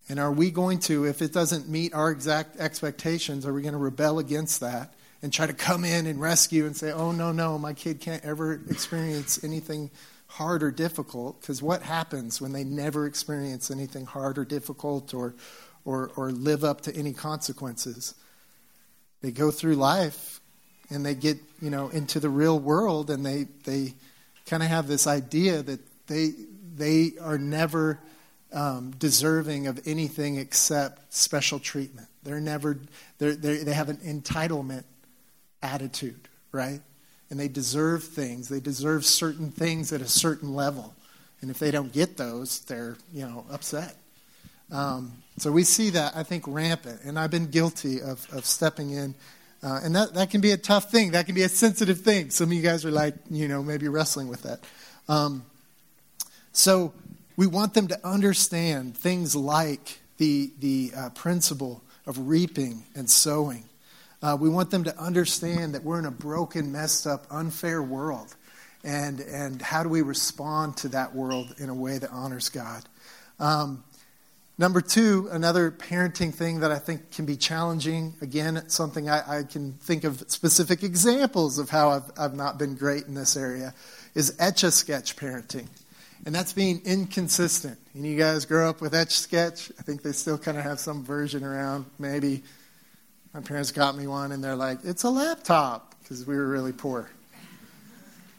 And 0.08 0.20
are 0.20 0.30
we 0.32 0.50
going 0.50 0.78
to, 0.80 1.04
if 1.04 1.20
it 1.20 1.32
doesn't 1.32 1.68
meet 1.68 1.92
our 1.94 2.10
exact 2.10 2.56
expectations, 2.58 3.44
are 3.44 3.52
we 3.52 3.62
going 3.62 3.72
to 3.72 3.78
rebel 3.78 4.18
against 4.18 4.60
that 4.60 4.94
and 5.22 5.32
try 5.32 5.46
to 5.46 5.52
come 5.52 5.84
in 5.84 6.06
and 6.06 6.20
rescue 6.20 6.66
and 6.66 6.76
say, 6.76 6.92
oh, 6.92 7.10
no, 7.10 7.32
no, 7.32 7.58
my 7.58 7.72
kid 7.72 8.00
can't 8.00 8.24
ever 8.24 8.60
experience 8.70 9.42
anything 9.42 9.90
hard 10.28 10.62
or 10.62 10.70
difficult 10.70 11.40
because 11.40 11.62
what 11.62 11.82
happens 11.82 12.40
when 12.40 12.52
they 12.52 12.62
never 12.62 13.06
experience 13.06 13.70
anything 13.70 14.06
hard 14.06 14.38
or 14.38 14.44
difficult 14.44 15.14
or, 15.14 15.34
or, 15.84 16.10
or 16.16 16.30
live 16.30 16.62
up 16.62 16.82
to 16.82 16.94
any 16.94 17.12
consequences? 17.12 18.14
They 19.22 19.32
go 19.32 19.50
through 19.50 19.76
life 19.76 20.40
and 20.90 21.04
they 21.04 21.14
get 21.14 21.38
you 21.60 21.70
know 21.70 21.88
into 21.88 22.20
the 22.20 22.28
real 22.28 22.58
world 22.58 23.10
and 23.10 23.24
they, 23.24 23.46
they 23.64 23.94
kind 24.46 24.62
of 24.62 24.68
have 24.68 24.86
this 24.86 25.06
idea 25.06 25.62
that 25.62 25.80
they, 26.06 26.30
they 26.76 27.12
are 27.20 27.38
never 27.38 27.98
um, 28.56 28.90
deserving 28.98 29.68
of 29.68 29.80
anything 29.86 30.36
except 30.36 31.14
special 31.14 31.60
treatment. 31.60 32.08
They're 32.24 32.40
never, 32.40 32.78
they're, 33.18 33.36
they're, 33.36 33.62
they 33.62 33.74
have 33.74 33.88
an 33.88 33.98
entitlement 33.98 34.82
attitude, 35.62 36.28
right? 36.50 36.80
and 37.30 37.40
they 37.40 37.48
deserve 37.48 38.04
things. 38.04 38.48
They 38.48 38.60
deserve 38.60 39.04
certain 39.04 39.50
things 39.50 39.92
at 39.92 40.00
a 40.00 40.08
certain 40.08 40.54
level. 40.54 40.94
And 41.40 41.50
if 41.50 41.58
they 41.58 41.70
don't 41.70 41.92
get 41.92 42.16
those, 42.16 42.60
they're, 42.60 42.96
you 43.12 43.26
know, 43.26 43.44
upset. 43.50 43.96
Um, 44.70 45.12
so 45.38 45.52
we 45.52 45.64
see 45.64 45.90
that, 45.90 46.16
I 46.16 46.22
think, 46.22 46.44
rampant. 46.46 47.00
And 47.04 47.18
I've 47.18 47.30
been 47.30 47.50
guilty 47.50 48.00
of, 48.00 48.26
of 48.32 48.46
stepping 48.46 48.90
in. 48.90 49.14
Uh, 49.62 49.80
and 49.82 49.94
that, 49.96 50.14
that 50.14 50.30
can 50.30 50.40
be 50.40 50.52
a 50.52 50.56
tough 50.56 50.90
thing. 50.90 51.12
That 51.12 51.26
can 51.26 51.34
be 51.34 51.42
a 51.42 51.48
sensitive 51.48 52.00
thing. 52.00 52.30
Some 52.30 52.48
of 52.48 52.52
you 52.52 52.62
guys 52.62 52.84
are 52.84 52.90
like, 52.90 53.14
you 53.30 53.48
know, 53.48 53.62
maybe 53.62 53.88
wrestling 53.88 54.28
with 54.28 54.42
that. 54.42 54.60
Um, 55.08 55.44
so 56.52 56.92
we 57.36 57.46
want 57.46 57.74
them 57.74 57.88
to 57.88 58.06
understand 58.06 58.96
things 58.96 59.36
like 59.36 60.00
the, 60.16 60.50
the 60.58 60.92
uh, 60.96 61.10
principle 61.10 61.82
of 62.06 62.28
reaping 62.28 62.84
and 62.94 63.10
sowing. 63.10 63.64
Uh, 64.22 64.36
we 64.40 64.48
want 64.48 64.70
them 64.70 64.84
to 64.84 64.98
understand 64.98 65.74
that 65.74 65.84
we're 65.84 65.98
in 65.98 66.06
a 66.06 66.10
broken, 66.10 66.72
messed 66.72 67.06
up, 67.06 67.26
unfair 67.30 67.82
world. 67.82 68.34
And, 68.82 69.20
and 69.20 69.60
how 69.60 69.82
do 69.82 69.88
we 69.88 70.02
respond 70.02 70.78
to 70.78 70.88
that 70.88 71.14
world 71.14 71.54
in 71.58 71.68
a 71.68 71.74
way 71.74 71.98
that 71.98 72.10
honors 72.10 72.48
God? 72.48 72.84
Um, 73.38 73.84
number 74.56 74.80
two, 74.80 75.28
another 75.30 75.70
parenting 75.70 76.32
thing 76.32 76.60
that 76.60 76.72
I 76.72 76.78
think 76.78 77.10
can 77.10 77.26
be 77.26 77.36
challenging. 77.36 78.14
Again, 78.22 78.62
something 78.68 79.10
I, 79.10 79.40
I 79.40 79.42
can 79.42 79.74
think 79.74 80.04
of 80.04 80.24
specific 80.28 80.82
examples 80.82 81.58
of 81.58 81.68
how 81.68 81.90
I've, 81.90 82.12
I've 82.16 82.34
not 82.34 82.58
been 82.58 82.76
great 82.76 83.04
in 83.04 83.14
this 83.14 83.36
area 83.36 83.74
is 84.14 84.34
etch 84.38 84.62
a 84.62 84.70
sketch 84.70 85.16
parenting. 85.16 85.66
And 86.26 86.34
that's 86.34 86.52
being 86.52 86.82
inconsistent. 86.84 87.78
And 87.94 88.04
you 88.04 88.18
guys 88.18 88.44
grow 88.44 88.68
up 88.68 88.80
with 88.80 88.94
etch 88.94 89.16
sketch. 89.16 89.70
I 89.78 89.82
think 89.82 90.02
they 90.02 90.10
still 90.10 90.36
kind 90.36 90.58
of 90.58 90.64
have 90.64 90.80
some 90.80 91.04
version 91.04 91.44
around, 91.44 91.86
maybe 92.00 92.42
my 93.32 93.40
parents 93.40 93.70
got 93.70 93.96
me 93.96 94.08
one, 94.08 94.32
and 94.32 94.42
they're 94.42 94.56
like, 94.56 94.80
it's 94.82 95.04
a 95.04 95.10
laptop, 95.10 95.94
because 96.02 96.26
we 96.26 96.34
were 96.34 96.48
really 96.48 96.72
poor. 96.72 97.08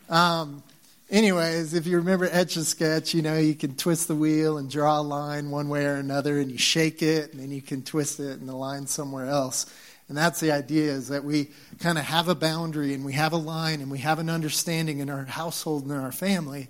Um, 0.09 0.63
anyways, 1.09 1.73
if 1.75 1.87
you 1.87 1.97
remember 1.97 2.27
Etch 2.29 2.57
a 2.57 2.65
Sketch, 2.65 3.13
you 3.13 3.21
know, 3.21 3.37
you 3.37 3.55
can 3.55 3.75
twist 3.75 4.09
the 4.09 4.15
wheel 4.15 4.57
and 4.57 4.69
draw 4.69 4.99
a 4.99 5.01
line 5.01 5.49
one 5.49 5.69
way 5.69 5.85
or 5.85 5.93
another, 5.93 6.39
and 6.39 6.51
you 6.51 6.57
shake 6.57 7.01
it, 7.01 7.31
and 7.31 7.41
then 7.41 7.51
you 7.51 7.61
can 7.61 7.83
twist 7.83 8.19
it 8.19 8.39
and 8.39 8.49
the 8.49 8.55
line 8.55 8.85
somewhere 8.85 9.27
else. 9.27 9.65
And 10.09 10.17
that's 10.17 10.41
the 10.41 10.51
idea 10.51 10.91
is 10.91 11.07
that 11.07 11.23
we 11.23 11.51
kind 11.79 11.97
of 11.97 12.03
have 12.03 12.27
a 12.27 12.35
boundary 12.35 12.93
and 12.93 13.05
we 13.05 13.13
have 13.13 13.33
a 13.33 13.37
line 13.37 13.81
and 13.81 13.89
we 13.91 13.99
have 13.99 14.19
an 14.19 14.29
understanding 14.29 14.99
in 14.99 15.09
our 15.09 15.25
household 15.25 15.83
and 15.83 15.91
in 15.91 15.97
our 15.97 16.11
family, 16.11 16.69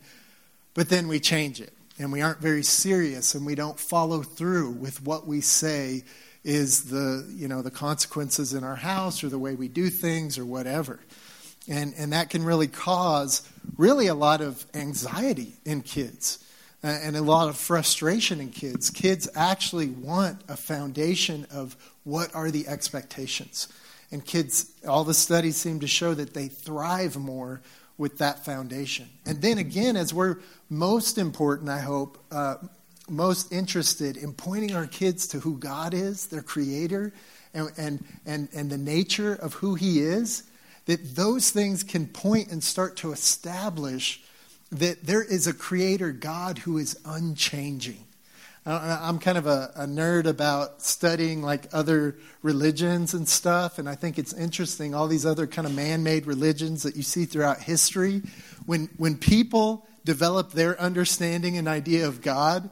but 0.77 0.89
then 0.89 1.07
we 1.07 1.19
change 1.19 1.59
it. 1.59 1.73
And 1.97 2.11
we 2.11 2.21
aren't 2.21 2.37
very 2.37 2.61
serious 2.61 3.33
and 3.33 3.43
we 3.47 3.55
don't 3.55 3.79
follow 3.79 4.21
through 4.21 4.73
with 4.73 5.01
what 5.01 5.25
we 5.25 5.41
say 5.41 6.03
is 6.43 6.91
the, 6.91 7.27
you 7.35 7.47
know, 7.47 7.63
the 7.63 7.71
consequences 7.71 8.53
in 8.53 8.63
our 8.63 8.75
house 8.75 9.23
or 9.23 9.29
the 9.29 9.39
way 9.39 9.55
we 9.55 9.69
do 9.69 9.89
things 9.89 10.37
or 10.37 10.45
whatever. 10.45 10.99
And, 11.67 11.95
and 11.97 12.13
that 12.13 12.29
can 12.29 12.43
really 12.43 12.67
cause 12.67 13.41
really 13.75 14.05
a 14.05 14.13
lot 14.13 14.39
of 14.39 14.67
anxiety 14.75 15.53
in 15.65 15.81
kids 15.81 16.45
uh, 16.83 16.89
and 16.89 17.17
a 17.17 17.23
lot 17.23 17.49
of 17.49 17.57
frustration 17.57 18.39
in 18.39 18.51
kids. 18.51 18.91
Kids 18.91 19.27
actually 19.33 19.87
want 19.87 20.41
a 20.47 20.55
foundation 20.55 21.47
of 21.49 21.75
what 22.03 22.35
are 22.35 22.51
the 22.51 22.67
expectations. 22.67 23.67
And 24.11 24.23
kids, 24.23 24.71
all 24.87 25.03
the 25.03 25.15
studies 25.15 25.57
seem 25.57 25.79
to 25.79 25.87
show 25.87 26.13
that 26.13 26.35
they 26.35 26.49
thrive 26.49 27.17
more 27.17 27.61
with 27.97 28.19
that 28.19 28.45
foundation. 28.45 29.09
And 29.25 29.41
then 29.41 29.57
again, 29.57 29.95
as 29.95 30.13
we're 30.13 30.37
most 30.69 31.17
important, 31.17 31.69
I 31.69 31.79
hope, 31.79 32.17
uh, 32.31 32.55
most 33.09 33.51
interested 33.51 34.17
in 34.17 34.33
pointing 34.33 34.75
our 34.75 34.87
kids 34.87 35.27
to 35.29 35.39
who 35.39 35.57
God 35.57 35.93
is, 35.93 36.27
their 36.27 36.41
creator, 36.41 37.13
and, 37.53 37.71
and, 37.77 38.05
and, 38.25 38.49
and 38.53 38.69
the 38.69 38.77
nature 38.77 39.33
of 39.33 39.53
who 39.53 39.75
He 39.75 39.99
is, 40.01 40.43
that 40.85 41.15
those 41.15 41.49
things 41.49 41.83
can 41.83 42.07
point 42.07 42.51
and 42.51 42.63
start 42.63 42.97
to 42.97 43.11
establish 43.11 44.21
that 44.71 45.05
there 45.05 45.23
is 45.23 45.47
a 45.47 45.53
creator 45.53 46.11
God 46.11 46.59
who 46.59 46.77
is 46.77 46.99
unchanging. 47.05 48.03
I'm 48.69 49.19
kind 49.19 49.37
of 49.37 49.47
a, 49.47 49.71
a, 49.75 49.85
nerd 49.85 50.25
about 50.25 50.81
studying 50.81 51.41
like 51.41 51.67
other 51.71 52.17
religions 52.41 53.13
and 53.13 53.27
stuff, 53.27 53.79
and 53.79 53.87
I 53.87 53.95
think 53.95 54.19
it's 54.19 54.33
interesting 54.33 54.93
all 54.93 55.07
these 55.07 55.25
other 55.25 55.47
kind 55.47 55.65
of 55.65 55.73
man-made 55.73 56.25
religions 56.25 56.83
that 56.83 56.97
you 56.97 57.01
see 57.01 57.23
throughout 57.23 57.61
history. 57.61 58.23
When 58.65 58.89
when 58.97 59.17
people 59.17 59.87
develop 60.03 60.51
their 60.51 60.79
understanding 60.81 61.57
and 61.57 61.67
idea 61.67 62.07
of 62.07 62.21
God, 62.21 62.69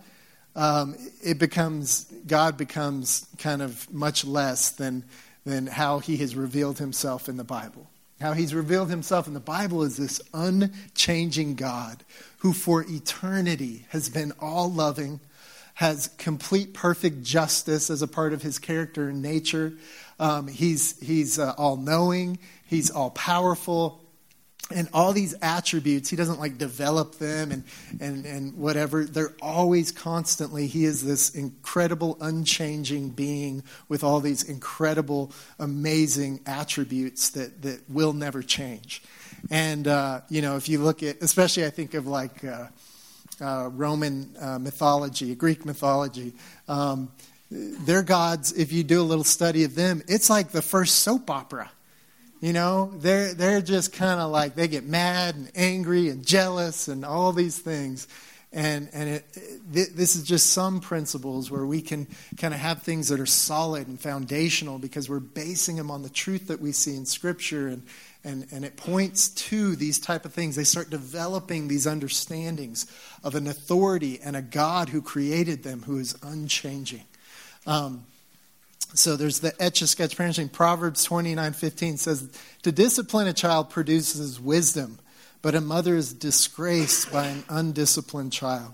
um, 0.54 0.98
it 1.24 1.40
becomes 1.40 2.12
God 2.28 2.58
becomes 2.58 3.26
kind 3.38 3.62
of 3.62 3.90
much 3.94 4.26
less 4.26 4.72
than 4.72 5.06
than 5.46 5.66
how 5.66 6.00
He 6.00 6.18
has 6.18 6.36
revealed 6.36 6.78
Himself 6.78 7.30
in 7.30 7.38
the 7.38 7.46
Bible. 7.46 7.90
How 8.20 8.34
He's 8.34 8.54
revealed 8.54 8.90
Himself 8.90 9.28
in 9.28 9.34
the 9.34 9.40
Bible 9.40 9.84
is 9.84 9.96
this 9.96 10.20
unchanging 10.34 11.56
God 11.56 12.04
who, 12.40 12.52
for 12.52 12.84
eternity, 12.84 13.86
has 13.90 14.10
been 14.10 14.34
all 14.42 14.70
loving 14.70 15.22
has 15.76 16.10
complete 16.18 16.74
perfect 16.74 17.24
justice 17.24 17.90
as 17.90 18.02
a 18.02 18.08
part 18.08 18.34
of 18.34 18.42
his 18.42 18.60
character 18.60 19.10
and 19.10 19.22
nature. 19.22 19.74
Um, 20.20 20.48
he's 20.48 21.00
he's 21.00 21.38
uh, 21.38 21.54
all 21.58 21.78
knowing, 21.78 22.40
he's 22.66 22.90
all 22.90 23.12
powerful. 23.12 24.02
And 24.72 24.90
all 24.94 25.14
these 25.14 25.36
attributes, 25.44 26.10
he 26.10 26.16
doesn't 26.16 26.40
like 26.40 26.58
develop 26.58 27.20
them 27.20 27.52
and, 27.52 27.64
and, 28.00 28.26
and 28.26 28.58
whatever. 28.58 29.06
They're 29.06 29.36
always 29.40 29.92
constantly, 29.92 30.66
he 30.66 30.86
is 30.86 31.06
this 31.06 31.36
incredible, 31.36 32.18
unchanging 32.20 33.12
being 33.12 33.64
with 33.90 34.04
all 34.04 34.20
these 34.22 34.42
incredible, 34.42 35.32
amazing 35.60 36.40
attributes 36.48 37.30
that, 37.30 37.62
that 37.62 37.88
will 37.88 38.14
never 38.14 38.42
change. 38.42 39.04
And, 39.52 39.88
uh, 39.88 40.22
you 40.30 40.42
know, 40.42 40.56
if 40.56 40.68
you 40.68 40.80
look 40.80 41.04
at, 41.04 41.22
especially 41.22 41.64
I 41.68 41.70
think 41.70 41.94
of 41.94 42.08
like, 42.08 42.44
uh, 42.44 42.70
uh, 43.42 43.70
Roman 43.72 44.36
uh, 44.40 44.60
mythology, 44.60 45.36
Greek 45.36 45.66
mythology. 45.66 46.34
Um, 46.68 47.12
their 47.50 48.04
gods, 48.04 48.54
if 48.54 48.72
you 48.72 48.84
do 48.84 49.02
a 49.02 49.04
little 49.04 49.24
study 49.24 49.64
of 49.64 49.76
them, 49.76 50.02
it's 50.08 50.30
like 50.30 50.50
the 50.50 50.62
first 50.62 50.98
soap 50.98 51.30
opera. 51.30 51.72
You 52.42 52.54
know, 52.54 52.92
they're, 52.98 53.34
they're 53.34 53.62
just 53.62 53.94
kind 53.94 54.20
of 54.20 54.32
like, 54.32 54.56
they 54.56 54.68
get 54.68 54.84
mad 54.84 55.36
and 55.36 55.52
angry 55.56 56.10
and 56.10 56.26
jealous 56.26 56.88
and 56.88 57.06
all 57.06 57.32
these 57.32 57.58
things. 57.58 58.08
And, 58.52 58.90
and 58.94 59.10
it, 59.10 59.26
it, 59.74 59.96
this 59.96 60.16
is 60.16 60.24
just 60.24 60.52
some 60.52 60.80
principles 60.80 61.52
where 61.52 61.66
we 61.66 61.82
can 61.82 62.08
kind 62.38 62.54
of 62.54 62.60
have 62.60 62.84
things 62.84 63.10
that 63.10 63.20
are 63.20 63.26
solid 63.26 63.88
and 63.88 64.00
foundational 64.00 64.80
because 64.80 65.10
we're 65.10 65.20
basing 65.20 65.76
them 65.76 65.92
on 65.92 66.04
the 66.04 66.10
truth 66.10 66.48
that 66.48 66.62
we 66.62 66.72
see 66.72 66.96
in 66.96 67.06
Scripture 67.06 67.68
and, 67.68 67.84
and, 68.26 68.48
and 68.52 68.66
it 68.66 68.76
points 68.76 69.30
to 69.30 69.76
these 69.76 70.00
type 70.00 70.26
of 70.26 70.34
things. 70.34 70.56
They 70.56 70.64
start 70.64 70.90
developing 70.90 71.68
these 71.68 71.86
understandings 71.86 72.92
of 73.24 73.36
an 73.36 73.48
authority 73.48 74.20
and 74.22 74.36
a 74.36 74.42
god 74.42 74.90
who 74.90 75.02
created 75.02 75.64
them 75.64 75.84
who 75.84 76.00
is 76.00 76.16
unchanging. 76.24 77.04
Um, 77.68 78.06
so 78.94 79.16
there's 79.16 79.40
the 79.40 79.54
etch 79.62 79.82
a 79.82 79.88
sketch 79.88 80.18
parenting. 80.18 80.52
Proverbs 80.52 81.04
29 81.04 81.54
15 81.54 81.98
says 81.98 82.30
to 82.64 82.72
discipline 82.72 83.28
a 83.28 83.34
child 83.34 83.70
produces 83.70 84.40
wisdom 84.40 85.00
but 85.42 85.54
a 85.54 85.62
mother 85.62 85.96
is 85.96 86.12
disgraced 86.12 87.12
by 87.12 87.28
an 87.28 87.44
undisciplined 87.50 88.34
child. 88.34 88.74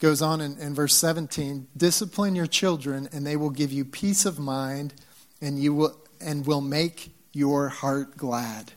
Goes 0.00 0.20
on 0.20 0.42
in, 0.42 0.58
in 0.58 0.74
verse 0.74 0.94
17 0.96 1.68
discipline 1.76 2.34
your 2.34 2.46
children 2.46 3.08
and 3.12 3.26
they 3.26 3.36
will 3.36 3.50
give 3.50 3.72
you 3.72 3.84
peace 3.84 4.26
of 4.26 4.38
mind 4.38 4.92
and 5.40 5.58
you 5.58 5.72
will 5.72 5.96
and 6.20 6.46
will 6.46 6.60
make 6.60 7.14
your 7.32 7.68
heart 7.68 8.16
glad. 8.16 8.72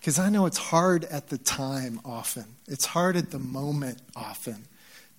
Because 0.00 0.18
I 0.18 0.30
know 0.30 0.46
it's 0.46 0.58
hard 0.58 1.04
at 1.04 1.28
the 1.28 1.38
time 1.38 2.00
often, 2.04 2.44
it's 2.68 2.84
hard 2.84 3.16
at 3.16 3.30
the 3.30 3.38
moment 3.38 4.00
often 4.14 4.64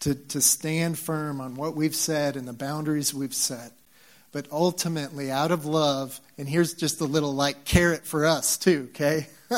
to, 0.01 0.15
to 0.15 0.41
stand 0.41 0.97
firm 0.97 1.41
on 1.41 1.55
what 1.55 1.75
we've 1.75 1.95
said 1.95 2.35
and 2.35 2.47
the 2.47 2.53
boundaries 2.53 3.13
we've 3.13 3.33
set. 3.33 3.71
But 4.31 4.47
ultimately, 4.51 5.31
out 5.31 5.51
of 5.51 5.65
love, 5.65 6.19
and 6.37 6.47
here's 6.47 6.73
just 6.73 7.01
a 7.01 7.05
little 7.05 7.33
like 7.33 7.65
carrot 7.65 8.05
for 8.05 8.25
us 8.25 8.57
too, 8.57 8.89
okay? 8.91 9.27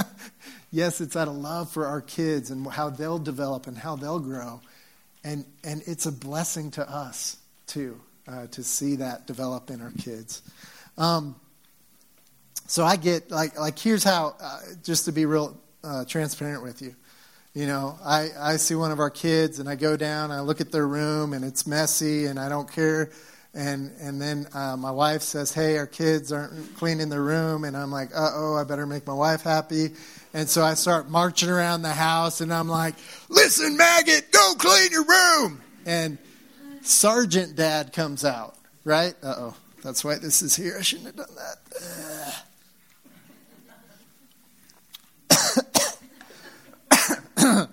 yes, 0.71 1.01
it's 1.01 1.15
out 1.15 1.27
of 1.27 1.35
love 1.35 1.71
for 1.71 1.87
our 1.87 2.01
kids 2.01 2.51
and 2.51 2.65
how 2.67 2.89
they'll 2.89 3.19
develop 3.19 3.67
and 3.67 3.77
how 3.77 3.95
they'll 3.95 4.19
grow. 4.19 4.61
And, 5.23 5.45
and 5.63 5.81
it's 5.85 6.05
a 6.05 6.11
blessing 6.11 6.71
to 6.71 6.89
us 6.89 7.37
too 7.67 7.99
uh, 8.27 8.47
to 8.47 8.63
see 8.63 8.97
that 8.97 9.27
develop 9.27 9.69
in 9.69 9.81
our 9.81 9.91
kids. 9.91 10.41
Um, 10.97 11.35
so 12.69 12.85
I 12.85 12.97
get 12.97 13.31
like 13.31 13.59
like 13.59 13.79
here's 13.79 14.03
how 14.03 14.35
uh, 14.39 14.59
just 14.83 15.05
to 15.05 15.11
be 15.11 15.25
real 15.25 15.59
uh, 15.83 16.05
transparent 16.05 16.61
with 16.61 16.83
you. 16.83 16.95
You 17.55 17.65
know, 17.65 17.97
I, 18.05 18.29
I 18.39 18.57
see 18.57 18.75
one 18.75 18.91
of 18.91 18.99
our 18.99 19.09
kids 19.09 19.57
and 19.57 19.67
I 19.67 19.73
go 19.73 19.97
down, 19.97 20.29
I 20.29 20.41
look 20.41 20.61
at 20.61 20.71
their 20.71 20.87
room 20.87 21.33
and 21.33 21.43
it's 21.43 21.65
messy 21.65 22.27
and 22.27 22.39
I 22.39 22.47
don't 22.47 22.71
care. 22.71 23.09
And 23.55 23.91
and 23.99 24.21
then 24.21 24.45
uh, 24.53 24.77
my 24.77 24.91
wife 24.91 25.23
says, 25.23 25.51
"Hey, 25.51 25.79
our 25.79 25.87
kids 25.87 26.31
aren't 26.31 26.77
cleaning 26.77 27.09
their 27.09 27.23
room," 27.23 27.63
and 27.63 27.75
I'm 27.75 27.91
like, 27.91 28.11
"Uh 28.13 28.29
oh, 28.35 28.55
I 28.55 28.63
better 28.63 28.85
make 28.85 29.07
my 29.07 29.13
wife 29.13 29.41
happy." 29.41 29.89
And 30.35 30.47
so 30.47 30.63
I 30.63 30.75
start 30.75 31.09
marching 31.09 31.49
around 31.49 31.81
the 31.81 31.89
house 31.89 32.39
and 32.39 32.53
I'm 32.53 32.69
like, 32.69 32.93
"Listen, 33.29 33.75
maggot, 33.75 34.31
go 34.31 34.53
clean 34.59 34.91
your 34.91 35.05
room." 35.05 35.59
And 35.87 36.19
Sergeant 36.83 37.55
Dad 37.55 37.93
comes 37.93 38.23
out, 38.23 38.55
right? 38.83 39.15
Uh 39.23 39.35
oh, 39.39 39.55
that's 39.83 40.03
why 40.05 40.19
this 40.19 40.43
is 40.43 40.55
here. 40.55 40.75
I 40.77 40.83
shouldn't 40.83 41.07
have 41.07 41.15
done 41.15 41.35
that. 41.35 41.57
Ugh. 41.81 42.33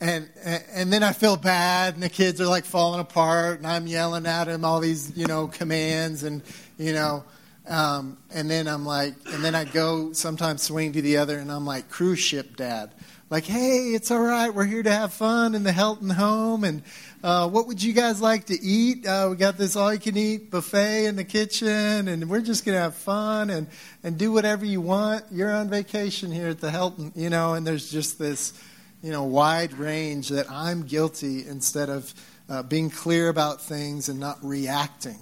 and 0.00 0.28
and 0.40 0.92
then 0.92 1.02
I 1.02 1.12
feel 1.12 1.36
bad, 1.36 1.94
and 1.94 2.02
the 2.02 2.08
kids 2.08 2.40
are 2.40 2.46
like 2.46 2.64
falling 2.64 3.00
apart, 3.00 3.58
and 3.58 3.66
I'm 3.66 3.86
yelling 3.86 4.26
at 4.26 4.44
them 4.44 4.64
all 4.64 4.80
these 4.80 5.16
you 5.16 5.26
know 5.26 5.48
commands, 5.48 6.22
and 6.22 6.42
you 6.78 6.92
know, 6.92 7.24
um, 7.68 8.16
and 8.32 8.50
then 8.50 8.66
I'm 8.66 8.86
like, 8.86 9.14
and 9.32 9.44
then 9.44 9.54
I 9.54 9.64
go 9.64 10.12
sometimes 10.12 10.62
swing 10.62 10.92
to 10.92 11.02
the 11.02 11.18
other, 11.18 11.38
and 11.38 11.52
I'm 11.52 11.66
like 11.66 11.90
cruise 11.90 12.18
ship 12.18 12.56
dad, 12.56 12.92
like, 13.30 13.44
hey, 13.44 13.94
it's 13.94 14.10
all 14.10 14.20
right, 14.20 14.52
we're 14.52 14.64
here 14.64 14.82
to 14.82 14.90
have 14.90 15.12
fun 15.12 15.54
in 15.54 15.62
the 15.62 15.70
Helton 15.70 16.12
home, 16.12 16.64
and 16.64 16.82
uh, 17.22 17.46
what 17.46 17.66
would 17.66 17.82
you 17.82 17.92
guys 17.92 18.20
like 18.20 18.46
to 18.46 18.58
eat? 18.62 19.06
Uh, 19.06 19.28
we 19.30 19.36
got 19.36 19.58
this 19.58 19.76
all 19.76 19.92
you 19.92 20.00
can 20.00 20.16
eat 20.16 20.50
buffet 20.50 21.04
in 21.04 21.16
the 21.16 21.24
kitchen, 21.24 22.08
and 22.08 22.30
we're 22.30 22.40
just 22.40 22.64
going 22.64 22.74
to 22.74 22.80
have 22.80 22.94
fun 22.94 23.50
and, 23.50 23.66
and 24.02 24.16
do 24.16 24.32
whatever 24.32 24.64
you 24.64 24.80
want. 24.80 25.24
You're 25.30 25.52
on 25.52 25.68
vacation 25.68 26.32
here 26.32 26.48
at 26.48 26.60
the 26.60 26.70
Helton, 26.70 27.12
you 27.14 27.28
know, 27.28 27.52
and 27.52 27.66
there's 27.66 27.90
just 27.90 28.18
this, 28.18 28.54
you 29.02 29.12
know, 29.12 29.24
wide 29.24 29.74
range 29.74 30.30
that 30.30 30.50
I'm 30.50 30.84
guilty 30.86 31.46
instead 31.46 31.90
of 31.90 32.14
uh, 32.48 32.62
being 32.62 32.88
clear 32.88 33.28
about 33.28 33.60
things 33.60 34.08
and 34.08 34.18
not 34.18 34.42
reacting. 34.42 35.18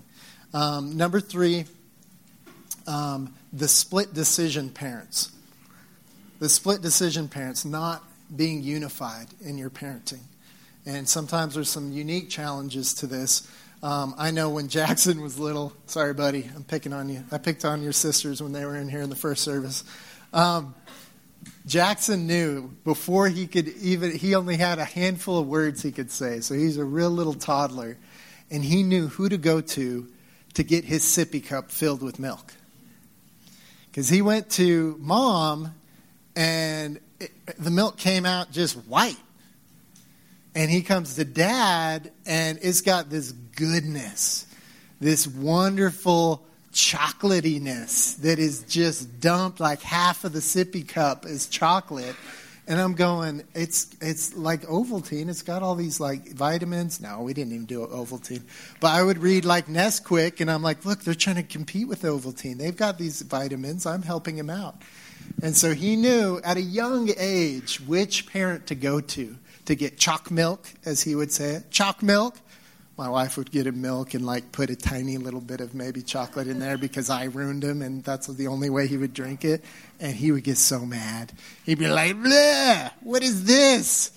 Um, 0.55 0.97
number 0.97 1.19
three, 1.19 1.65
um, 2.87 3.35
the 3.53 3.67
split 3.67 4.15
decision 4.15 4.71
parents. 4.71 5.33
The 6.39 6.49
split 6.49 6.81
decision 6.81 7.27
parents, 7.27 7.65
not 7.65 8.05
being 8.37 8.63
unified 8.63 9.27
in 9.41 9.59
your 9.59 9.71
parenting 9.71 10.21
and 10.89 11.07
sometimes 11.07 11.55
there's 11.55 11.69
some 11.69 11.93
unique 11.93 12.31
challenges 12.31 12.95
to 12.95 13.07
this. 13.07 13.47
Um, 13.83 14.15
I 14.17 14.31
know 14.31 14.49
when 14.49 14.69
Jackson 14.79 15.21
was 15.21 15.39
little, 15.39 15.75
sorry, 15.87 16.15
buddy, 16.15 16.51
I'm 16.57 16.65
picking 16.65 16.95
on 16.95 17.11
you. 17.11 17.23
I 17.31 17.37
picked 17.37 17.67
on 17.67 17.83
your 17.83 17.93
sisters 17.93 18.43
when 18.43 18.53
they 18.53 18.65
were 18.65 18.75
in 18.75 18.89
here 18.89 19.03
in 19.03 19.11
the 19.11 19.17
first 19.17 19.45
service. 19.45 19.85
Um, 20.33 20.75
Jackson 21.67 22.27
knew 22.27 22.71
before 22.85 23.29
he 23.29 23.47
could 23.47 23.69
even, 23.69 24.17
he 24.17 24.35
only 24.35 24.57
had 24.57 24.79
a 24.79 24.85
handful 24.87 25.39
of 25.39 25.47
words 25.47 25.83
he 25.83 25.93
could 25.93 26.11
say. 26.11 26.41
So 26.41 26.55
he's 26.55 26.79
a 26.79 26.85
real 26.85 27.11
little 27.11 27.35
toddler. 27.35 27.99
And 28.51 28.65
he 28.65 28.83
knew 28.83 29.09
who 29.09 29.29
to 29.29 29.37
go 29.37 29.61
to 29.61 30.09
to 30.55 30.63
get 30.63 30.85
his 30.85 31.03
sippy 31.03 31.47
cup 31.47 31.71
filled 31.71 32.03
with 32.03 32.19
milk. 32.19 32.55
Because 33.91 34.09
he 34.09 34.23
went 34.23 34.49
to 34.53 34.97
mom 35.01 35.75
and 36.35 36.99
it, 37.21 37.31
the 37.59 37.71
milk 37.71 37.99
came 37.99 38.25
out 38.25 38.51
just 38.53 38.75
white 38.87 39.19
and 40.59 40.73
he 40.73 40.83
comes 40.83 41.15
to 41.15 41.25
dad 41.25 42.11
and 42.27 42.59
it's 42.61 42.81
got 42.81 43.09
this 43.09 43.31
goodness 43.31 44.45
this 44.99 45.25
wonderful 45.25 46.45
chocolatiness 46.73 48.17
that 48.17 48.41
is 48.41 48.65
just 48.65 49.21
dumped 49.21 49.61
like 49.61 49.81
half 49.83 50.25
of 50.25 50.33
the 50.33 50.41
sippy 50.41 50.87
cup 50.87 51.25
is 51.25 51.47
chocolate. 51.47 52.17
And 52.67 52.79
i'm 52.79 52.95
going 52.95 53.45
it's 53.55 53.87
it's 54.01 54.37
like 54.37 54.63
ovaltine. 54.63 55.29
It's 55.31 55.43
got 55.43 55.63
all 55.63 55.77
these 55.77 56.01
like 56.01 56.33
vitamins. 56.33 57.01
No 57.01 57.23
we 57.23 57.33
didn't 57.35 57.53
even 57.53 57.67
do 57.67 57.87
ovaltine. 57.87 58.43
But 58.81 58.89
i 58.89 59.03
would 59.03 59.19
read 59.19 59.45
like 59.45 59.67
nesquik 59.67 60.41
and 60.41 60.51
i'm 60.51 60.63
like 60.63 60.85
look 60.85 61.03
they're 61.03 61.15
trying 61.15 61.37
to 61.37 61.45
compete 61.45 61.87
with 61.87 62.03
ovaltine. 62.03 62.59
They've 62.59 62.77
got 62.77 62.99
these 62.99 63.23
vitamins. 63.23 63.87
I'm 63.87 64.03
helping 64.03 64.37
them 64.37 64.51
out. 64.51 64.83
And 65.41 65.57
so 65.57 65.73
he 65.73 65.95
knew 65.95 66.41
at 66.43 66.57
a 66.57 66.63
young 66.63 67.11
age 67.17 67.81
which 67.87 68.27
parent 68.27 68.67
to 68.67 68.75
go 68.75 69.01
to 69.01 69.37
to 69.69 69.77
get 69.77 69.99
chalk 69.99 70.31
milk, 70.31 70.67
as 70.87 71.03
he 71.03 71.15
would 71.15 71.31
say 71.31 71.57
it. 71.57 71.71
Chalk 71.71 72.03
milk. 72.03 72.37
My 72.97 73.11
wife 73.11 73.37
would 73.37 73.51
get 73.51 73.67
him 73.67 73.83
milk 73.83 74.15
and 74.15 74.25
like 74.25 74.51
put 74.51 74.71
a 74.71 74.77
tiny 74.77 75.19
little 75.19 75.43
bit 75.43 75.61
of 75.61 75.75
maybe 75.75 76.01
chocolate 76.01 76.49
in 76.49 76.59
there 76.59 76.79
because 76.79 77.11
I 77.11 77.25
ruined 77.25 77.63
him, 77.63 77.83
and 77.83 78.03
that's 78.03 78.29
the 78.29 78.47
only 78.47 78.71
way 78.71 78.87
he 78.87 78.97
would 78.97 79.13
drink 79.13 79.45
it. 79.45 79.63
And 80.01 80.17
he 80.17 80.33
would 80.33 80.43
get 80.43 80.57
so 80.57 80.87
mad. 80.87 81.33
He'd 81.65 81.79
be 81.79 81.87
like, 81.87 82.17
Bleh, 82.17 82.91
what 83.03 83.23
is 83.23 83.45
this? 83.45 84.11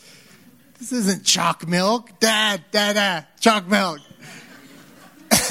This 0.79 0.93
isn't 0.93 1.25
chalk 1.25 1.67
milk. 1.67 2.17
Dad, 2.21 2.63
dad, 2.71 2.93
dad, 2.93 3.27
chalk 3.41 3.67
milk. 3.67 3.99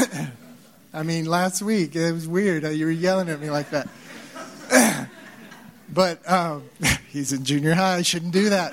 I 0.94 1.02
mean, 1.02 1.26
last 1.26 1.60
week 1.60 1.94
it 1.94 2.10
was 2.10 2.26
weird. 2.26 2.64
You 2.64 2.86
were 2.86 2.90
yelling 2.90 3.28
at 3.28 3.38
me 3.38 3.50
like 3.50 3.68
that. 3.70 3.88
but 5.92 6.28
um, 6.28 6.64
he's 7.10 7.34
in 7.34 7.44
junior 7.44 7.74
high. 7.74 7.96
I 7.96 8.02
shouldn't 8.02 8.32
do 8.32 8.48
that. 8.48 8.72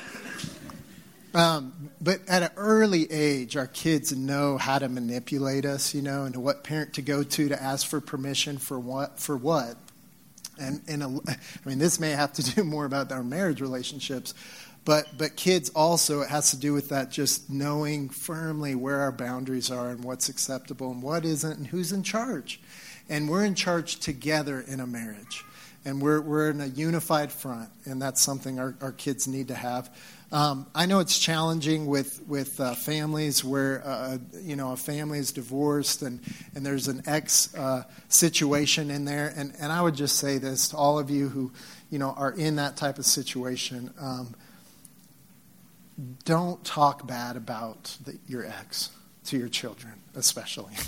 Um, 1.33 1.91
but 1.99 2.21
at 2.27 2.43
an 2.43 2.49
early 2.55 3.11
age, 3.11 3.57
our 3.57 3.67
kids 3.67 4.15
know 4.15 4.57
how 4.57 4.79
to 4.79 4.89
manipulate 4.89 5.65
us, 5.65 5.93
you 5.93 6.01
know, 6.01 6.23
and 6.23 6.35
what 6.37 6.63
parent 6.63 6.93
to 6.93 7.01
go 7.01 7.23
to 7.23 7.49
to 7.49 7.61
ask 7.61 7.87
for 7.87 7.99
permission 8.01 8.57
for 8.57 8.79
what 8.79 9.19
for 9.19 9.35
what. 9.35 9.75
And 10.59 10.81
and 10.87 11.03
a, 11.03 11.05
I 11.27 11.69
mean, 11.69 11.79
this 11.79 11.99
may 11.99 12.11
have 12.11 12.33
to 12.33 12.43
do 12.55 12.63
more 12.63 12.85
about 12.85 13.11
our 13.11 13.23
marriage 13.23 13.61
relationships, 13.61 14.33
but 14.85 15.17
but 15.17 15.35
kids 15.35 15.69
also 15.71 16.21
it 16.21 16.29
has 16.29 16.51
to 16.51 16.57
do 16.57 16.73
with 16.73 16.89
that 16.89 17.11
just 17.11 17.49
knowing 17.49 18.09
firmly 18.09 18.73
where 18.73 19.01
our 19.01 19.11
boundaries 19.11 19.69
are 19.69 19.89
and 19.89 20.03
what's 20.03 20.29
acceptable 20.29 20.91
and 20.91 21.03
what 21.03 21.25
isn't 21.25 21.57
and 21.57 21.67
who's 21.67 21.91
in 21.91 22.03
charge. 22.03 22.61
And 23.09 23.29
we're 23.29 23.45
in 23.45 23.55
charge 23.55 23.97
together 23.97 24.59
in 24.59 24.79
a 24.79 24.87
marriage. 24.87 25.45
And 25.85 26.01
we're, 26.01 26.19
we're 26.19 26.49
in 26.49 26.59
a 26.59 26.65
unified 26.65 27.31
front, 27.31 27.69
and 27.85 28.01
that's 28.01 28.21
something 28.21 28.59
our, 28.59 28.75
our 28.81 28.91
kids 28.91 29.25
need 29.25 29.47
to 29.47 29.55
have. 29.55 29.89
Um, 30.29 30.67
I 30.75 30.87
know 30.87 30.99
it's 30.99 31.17
challenging 31.17 31.85
with 31.85 32.21
with 32.27 32.59
uh, 32.59 32.75
families 32.75 33.45
where 33.45 33.81
uh, 33.85 34.17
you 34.41 34.57
know 34.57 34.73
a 34.73 34.77
family 34.77 35.19
is 35.19 35.31
divorced 35.31 36.01
and 36.01 36.19
and 36.53 36.65
there's 36.65 36.89
an 36.89 37.03
ex 37.05 37.55
uh, 37.55 37.83
situation 38.09 38.91
in 38.91 39.05
there, 39.05 39.33
and 39.35 39.53
and 39.59 39.71
I 39.71 39.81
would 39.81 39.95
just 39.95 40.17
say 40.17 40.37
this 40.37 40.69
to 40.69 40.77
all 40.77 40.99
of 40.99 41.09
you 41.09 41.29
who 41.29 41.53
you 41.89 41.97
know 41.97 42.13
are 42.17 42.33
in 42.33 42.57
that 42.57 42.75
type 42.75 42.97
of 42.97 43.05
situation. 43.05 43.93
Um, 43.99 44.35
don't 46.25 46.63
talk 46.63 47.07
bad 47.07 47.37
about 47.37 47.97
the, 48.03 48.17
your 48.27 48.45
ex 48.45 48.91
to 49.25 49.37
your 49.37 49.49
children, 49.49 49.93
especially. 50.15 50.73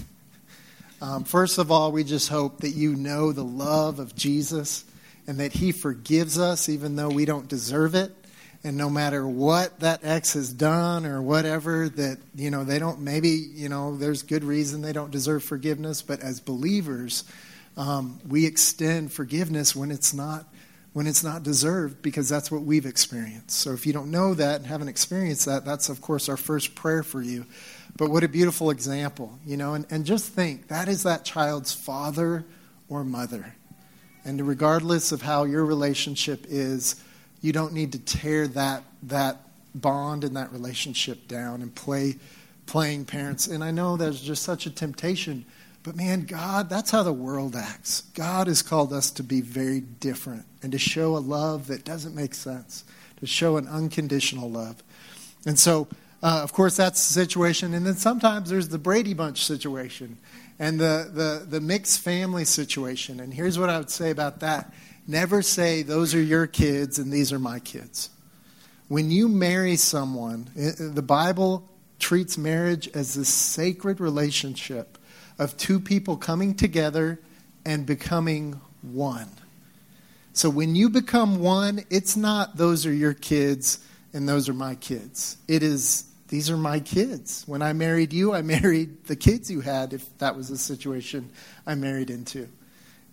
Um, 1.02 1.23
first 1.23 1.60
of 1.60 1.71
all, 1.71 1.93
we 1.93 2.04
just 2.04 2.28
hope 2.28 2.60
that 2.60 2.71
you 2.71 2.93
know 2.93 3.32
the 3.32 3.41
love 3.41 3.99
of 3.99 4.17
Jesus 4.17 4.84
and 5.28 5.38
that 5.38 5.54
He 5.54 5.71
forgives 5.71 6.38
us 6.38 6.67
even 6.67 6.97
though 6.97 7.08
we 7.08 7.23
don't 7.23 7.47
deserve 7.47 7.95
it 7.95 8.13
and 8.63 8.76
no 8.76 8.89
matter 8.89 9.26
what 9.28 9.80
that 9.80 10.02
ex 10.04 10.34
has 10.34 10.52
done 10.52 11.06
or 11.06 11.22
whatever 11.22 11.89
that 11.89 12.17
you 12.36 12.52
know 12.52 12.63
they 12.63 12.80
don't 12.80 13.00
maybe 13.00 13.30
you 13.30 13.69
know 13.69 13.95
there's 13.95 14.24
good 14.24 14.43
reason 14.43 14.82
they 14.82 14.93
don't 14.93 15.12
deserve 15.12 15.43
forgiveness 15.43 16.02
but 16.02 16.19
as 16.19 16.39
believers 16.39 17.24
um, 17.78 18.19
we 18.28 18.45
extend 18.45 19.12
forgiveness 19.12 19.76
when 19.76 19.91
it's 19.91 20.13
not 20.13 20.45
when 20.91 21.08
it's 21.08 21.24
not 21.24 21.43
deserved 21.43 22.02
because 22.02 22.28
that's 22.28 22.52
what 22.52 22.63
we've 22.63 22.88
experienced. 22.88 23.52
So 23.52 23.74
if 23.74 23.86
you 23.86 23.93
don't 23.93 24.10
know 24.10 24.34
that 24.34 24.58
and 24.58 24.65
haven't 24.65 24.88
experienced 24.88 25.45
that 25.45 25.63
that's 25.63 25.88
of 25.88 26.02
course 26.02 26.28
our 26.28 26.38
first 26.38 26.76
prayer 26.76 27.04
for 27.04 27.22
you. 27.22 27.45
But 27.95 28.10
what 28.10 28.24
a 28.24 28.28
beautiful 28.28 28.69
example 28.69 29.39
you 29.45 29.56
know 29.56 29.76
and, 29.76 29.86
and 29.89 30.06
just 30.06 30.34
think 30.34 30.67
that 30.67 30.88
is 30.88 31.04
that 31.04 31.24
child's 31.24 31.74
father 31.74 32.45
or 32.89 33.04
mother. 33.04 33.56
And 34.26 34.45
regardless 34.45 35.13
of 35.13 35.22
how 35.22 35.45
your 35.45 35.63
relationship 35.63 36.45
is 36.50 37.02
you 37.41 37.54
don't 37.54 37.73
need 37.73 37.93
to 37.93 37.99
tear 37.99 38.47
that 38.49 38.84
that 39.04 39.38
bond 39.73 40.23
and 40.23 40.36
that 40.36 40.52
relationship 40.52 41.28
down 41.28 41.62
and 41.62 41.73
play 41.73 42.15
playing 42.65 43.06
parents. 43.06 43.47
And 43.47 43.63
I 43.63 43.71
know 43.71 43.97
there's 43.97 44.21
just 44.21 44.43
such 44.43 44.65
a 44.65 44.69
temptation, 44.69 45.45
but 45.82 45.95
man, 45.95 46.25
God, 46.25 46.69
that's 46.69 46.91
how 46.91 47.02
the 47.02 47.13
world 47.13 47.56
acts. 47.56 48.02
God 48.13 48.47
has 48.47 48.62
called 48.62 48.93
us 48.93 49.10
to 49.12 49.23
be 49.23 49.41
very 49.41 49.80
different 49.80 50.45
and 50.62 50.71
to 50.71 50.78
show 50.78 51.17
a 51.17 51.19
love 51.19 51.67
that 51.67 51.84
doesn't 51.84 52.15
make 52.15 52.36
sense, 52.36 52.84
to 53.19 53.25
show 53.25 53.58
an 53.58 53.67
unconditional 53.67 54.52
love. 54.52 54.84
And 55.45 55.58
so, 55.58 55.88
uh, 56.21 56.41
of 56.43 56.54
course, 56.54 56.75
that's 56.75 57.08
the 57.08 57.13
situation. 57.13 57.73
And 57.73 57.86
then 57.86 57.95
sometimes 57.95 58.49
there's 58.49 58.69
the 58.69 58.78
Brady 58.78 59.13
Bunch 59.15 59.45
situation 59.45 60.17
and 60.60 60.80
the, 60.80 61.10
the, 61.12 61.45
the 61.49 61.62
mixed 61.62 62.02
family 62.02 62.45
situation. 62.45 63.19
And 63.19 63.34
here's 63.34 63.58
what 63.58 63.69
I 63.69 63.78
would 63.78 63.89
say 63.89 64.12
about 64.12 64.41
that 64.41 64.71
Never 65.10 65.41
say, 65.41 65.82
those 65.82 66.13
are 66.13 66.22
your 66.22 66.45
kids 66.45 67.00
and 67.00 67.12
these 67.12 67.34
are 67.34 67.39
my 67.39 67.60
kids. 67.60 68.12
When 68.89 69.10
you 69.10 69.28
marry 69.28 69.76
someone, 69.76 70.52
the 70.54 71.02
Bible 71.02 71.67
treats 71.98 72.38
marriage 72.38 72.88
as 72.89 73.15
this 73.15 73.28
sacred 73.28 74.00
relationship 74.00 75.00
of 75.39 75.58
two 75.58 75.80
people 75.80 76.15
coming 76.15 76.54
together 76.54 77.19
and 77.65 77.88
becoming 77.88 78.62
one. 78.84 79.30
So 80.34 80.48
when 80.48 80.76
you 80.76 80.89
become 80.89 81.39
one, 81.39 81.86
it's 81.89 82.15
not 82.15 82.58
those 82.58 82.86
are 82.86 82.93
your 82.93 83.15
kids 83.15 83.80
and 84.13 84.30
those 84.30 84.48
are 84.48 84.54
my 84.54 84.76
kids. 84.76 85.38
It 85.48 85.63
is 85.63 86.04
these 86.28 86.52
are 86.52 86.58
my 86.58 86.82
kids. 86.82 87.43
When 87.48 87.63
I 87.63 87.74
married 87.74 88.13
you, 88.13 88.32
I 88.36 88.41
married 88.43 89.06
the 89.06 89.15
kids 89.15 89.50
you 89.50 89.62
had, 89.62 89.91
if 89.91 90.15
that 90.19 90.36
was 90.36 90.50
the 90.50 90.58
situation 90.60 91.32
I 91.65 91.74
married 91.74 92.12
into. 92.12 92.48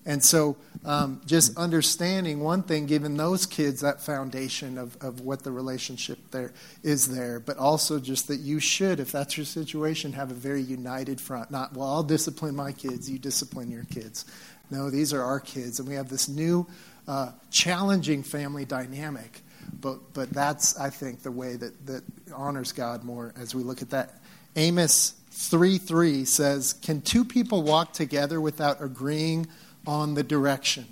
And 0.06 0.22
so, 0.22 0.56
um, 0.84 1.20
just 1.26 1.58
understanding 1.58 2.38
one 2.38 2.62
thing, 2.62 2.86
giving 2.86 3.16
those 3.16 3.44
kids 3.44 3.80
that 3.80 4.00
foundation 4.00 4.78
of, 4.78 4.96
of 5.02 5.20
what 5.20 5.42
the 5.42 5.50
relationship 5.50 6.18
there 6.30 6.52
is 6.84 7.08
there, 7.08 7.40
but 7.40 7.58
also 7.58 7.98
just 7.98 8.28
that 8.28 8.36
you 8.36 8.60
should, 8.60 9.00
if 9.00 9.10
that's 9.10 9.36
your 9.36 9.44
situation, 9.44 10.12
have 10.12 10.30
a 10.30 10.34
very 10.34 10.62
united 10.62 11.20
front. 11.20 11.50
Not, 11.50 11.74
well, 11.74 11.88
I'll 11.88 12.04
discipline 12.04 12.54
my 12.54 12.70
kids, 12.70 13.10
you 13.10 13.18
discipline 13.18 13.68
your 13.68 13.84
kids. 13.90 14.24
No, 14.70 14.88
these 14.88 15.12
are 15.12 15.22
our 15.22 15.40
kids, 15.40 15.80
and 15.80 15.88
we 15.88 15.96
have 15.96 16.08
this 16.08 16.28
new, 16.28 16.68
uh, 17.08 17.32
challenging 17.50 18.22
family 18.22 18.64
dynamic. 18.64 19.42
But, 19.80 20.14
but 20.14 20.30
that's, 20.30 20.78
I 20.78 20.90
think, 20.90 21.24
the 21.24 21.32
way 21.32 21.56
that, 21.56 21.86
that 21.86 22.04
honors 22.32 22.70
God 22.70 23.02
more 23.02 23.34
as 23.36 23.56
we 23.56 23.64
look 23.64 23.82
at 23.82 23.90
that. 23.90 24.20
Amos 24.54 25.14
3 25.30 25.78
3 25.78 26.24
says, 26.24 26.72
Can 26.74 27.02
two 27.02 27.24
people 27.24 27.62
walk 27.62 27.92
together 27.92 28.40
without 28.40 28.80
agreeing? 28.80 29.48
On 29.86 30.14
the 30.14 30.22
direction? 30.22 30.86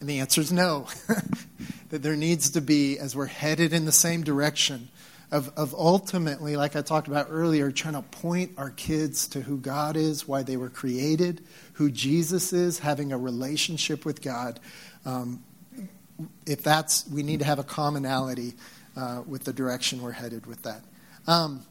And 0.00 0.08
the 0.08 0.20
answer 0.20 0.40
is 0.40 0.52
no. 0.52 0.86
that 1.90 2.02
there 2.02 2.16
needs 2.16 2.50
to 2.50 2.60
be, 2.60 2.98
as 2.98 3.14
we're 3.14 3.26
headed 3.26 3.72
in 3.72 3.84
the 3.84 3.92
same 3.92 4.22
direction, 4.22 4.88
of, 5.30 5.52
of 5.56 5.74
ultimately, 5.74 6.56
like 6.56 6.74
I 6.74 6.82
talked 6.82 7.06
about 7.06 7.28
earlier, 7.30 7.70
trying 7.70 7.94
to 7.94 8.02
point 8.02 8.52
our 8.56 8.70
kids 8.70 9.28
to 9.28 9.40
who 9.40 9.58
God 9.58 9.96
is, 9.96 10.26
why 10.26 10.42
they 10.42 10.56
were 10.56 10.70
created, 10.70 11.42
who 11.74 11.90
Jesus 11.90 12.52
is, 12.52 12.78
having 12.78 13.12
a 13.12 13.18
relationship 13.18 14.04
with 14.04 14.22
God. 14.22 14.58
Um, 15.04 15.42
if 16.46 16.62
that's, 16.62 17.08
we 17.08 17.22
need 17.22 17.40
to 17.40 17.44
have 17.44 17.58
a 17.58 17.64
commonality 17.64 18.54
uh, 18.96 19.22
with 19.26 19.44
the 19.44 19.52
direction 19.52 20.02
we're 20.02 20.10
headed 20.12 20.46
with 20.46 20.62
that. 20.62 20.82
Um, 21.26 21.64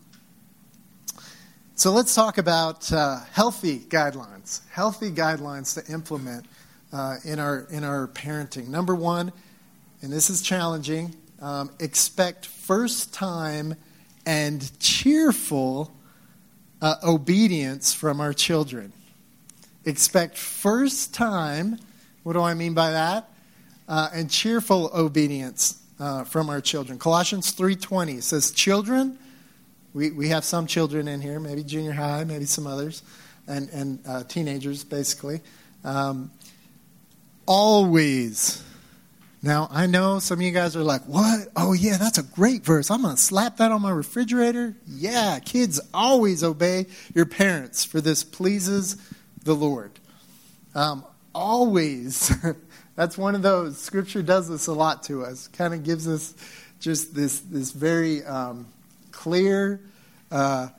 so 1.80 1.94
let's 1.94 2.14
talk 2.14 2.38
about 2.38 2.92
uh, 2.92 3.22
healthy 3.32 3.80
guidelines, 3.80 4.60
healthy 4.70 5.10
guidelines 5.10 5.82
to 5.82 5.94
implement 5.94 6.46
uh, 6.92 7.16
in 7.24 7.40
our 7.40 7.68
in 7.72 7.86
our 7.86 8.10
parenting. 8.10 8.68
Number 8.68 8.94
one, 8.94 9.32
and 10.02 10.12
this 10.12 10.30
is 10.30 10.42
challenging. 10.42 11.16
Um, 11.42 11.72
expect 11.80 12.48
first 12.48 13.14
time 13.14 13.76
and 14.26 14.78
cheerful 14.82 15.96
uh, 16.82 16.96
obedience 17.02 17.94
from 17.94 18.20
our 18.20 18.34
children. 18.34 18.92
Expect 19.86 20.38
first 20.38 21.14
time. 21.14 21.80
What 22.24 22.34
do 22.34 22.42
I 22.42 22.56
mean 22.56 22.74
by 22.74 22.92
that? 22.92 23.30
Uh, 23.88 24.10
and 24.14 24.30
cheerful 24.30 24.92
obedience 24.94 25.82
uh, 25.98 26.26
from 26.26 26.50
our 26.50 26.60
children. 26.60 27.00
Colossians 27.00 27.52
three 27.52 27.78
twenty 27.78 28.20
says, 28.20 28.52
"Children." 28.52 29.18
We, 29.94 30.12
we 30.12 30.30
have 30.30 30.44
some 30.44 30.68
children 30.68 31.08
in 31.08 31.22
here, 31.22 31.40
maybe 31.40 31.64
junior 31.64 31.94
high, 31.94 32.24
maybe 32.24 32.46
some 32.46 32.68
others, 32.68 33.02
and, 33.48 33.70
and 33.70 34.00
uh, 34.08 34.24
teenagers, 34.24 34.84
basically. 34.84 35.42
Um, 35.84 36.32
always. 37.48 38.64
Now, 39.42 39.68
I 39.72 39.88
know 39.88 40.20
some 40.20 40.40
of 40.40 40.42
you 40.44 40.52
guys 40.52 40.76
are 40.76 40.84
like, 40.84 41.04
what? 41.04 41.48
Oh, 41.56 41.74
yeah, 41.74 41.98
that's 41.98 42.18
a 42.18 42.24
great 42.24 42.64
verse. 42.64 42.92
I'm 42.92 43.02
going 43.02 43.16
to 43.16 43.22
slap 43.22 43.58
that 43.58 43.72
on 43.72 43.82
my 43.82 43.90
refrigerator. 43.90 44.76
Yeah, 44.86 45.40
kids 45.40 45.80
always 45.94 46.44
obey 46.44 46.86
your 47.16 47.26
parents, 47.26 47.86
for 47.86 48.02
this 48.02 48.24
pleases 48.24 48.98
the 49.44 49.56
Lord. 49.56 49.92
Um, 50.76 51.06
always. 51.34 52.32
that's 52.96 53.18
one 53.18 53.34
of 53.34 53.42
those. 53.42 53.80
Scripture 53.80 54.22
does 54.22 54.50
this 54.50 54.68
a 54.68 54.74
lot 54.74 55.04
to 55.04 55.24
us, 55.24 55.48
kind 55.48 55.74
of 55.74 55.84
gives 55.84 56.08
us 56.08 56.36
just 56.80 57.16
this, 57.16 57.40
this 57.40 57.72
very. 57.72 58.24
Um, 58.26 58.68
clear, 59.20 59.82
uh, 60.32 60.70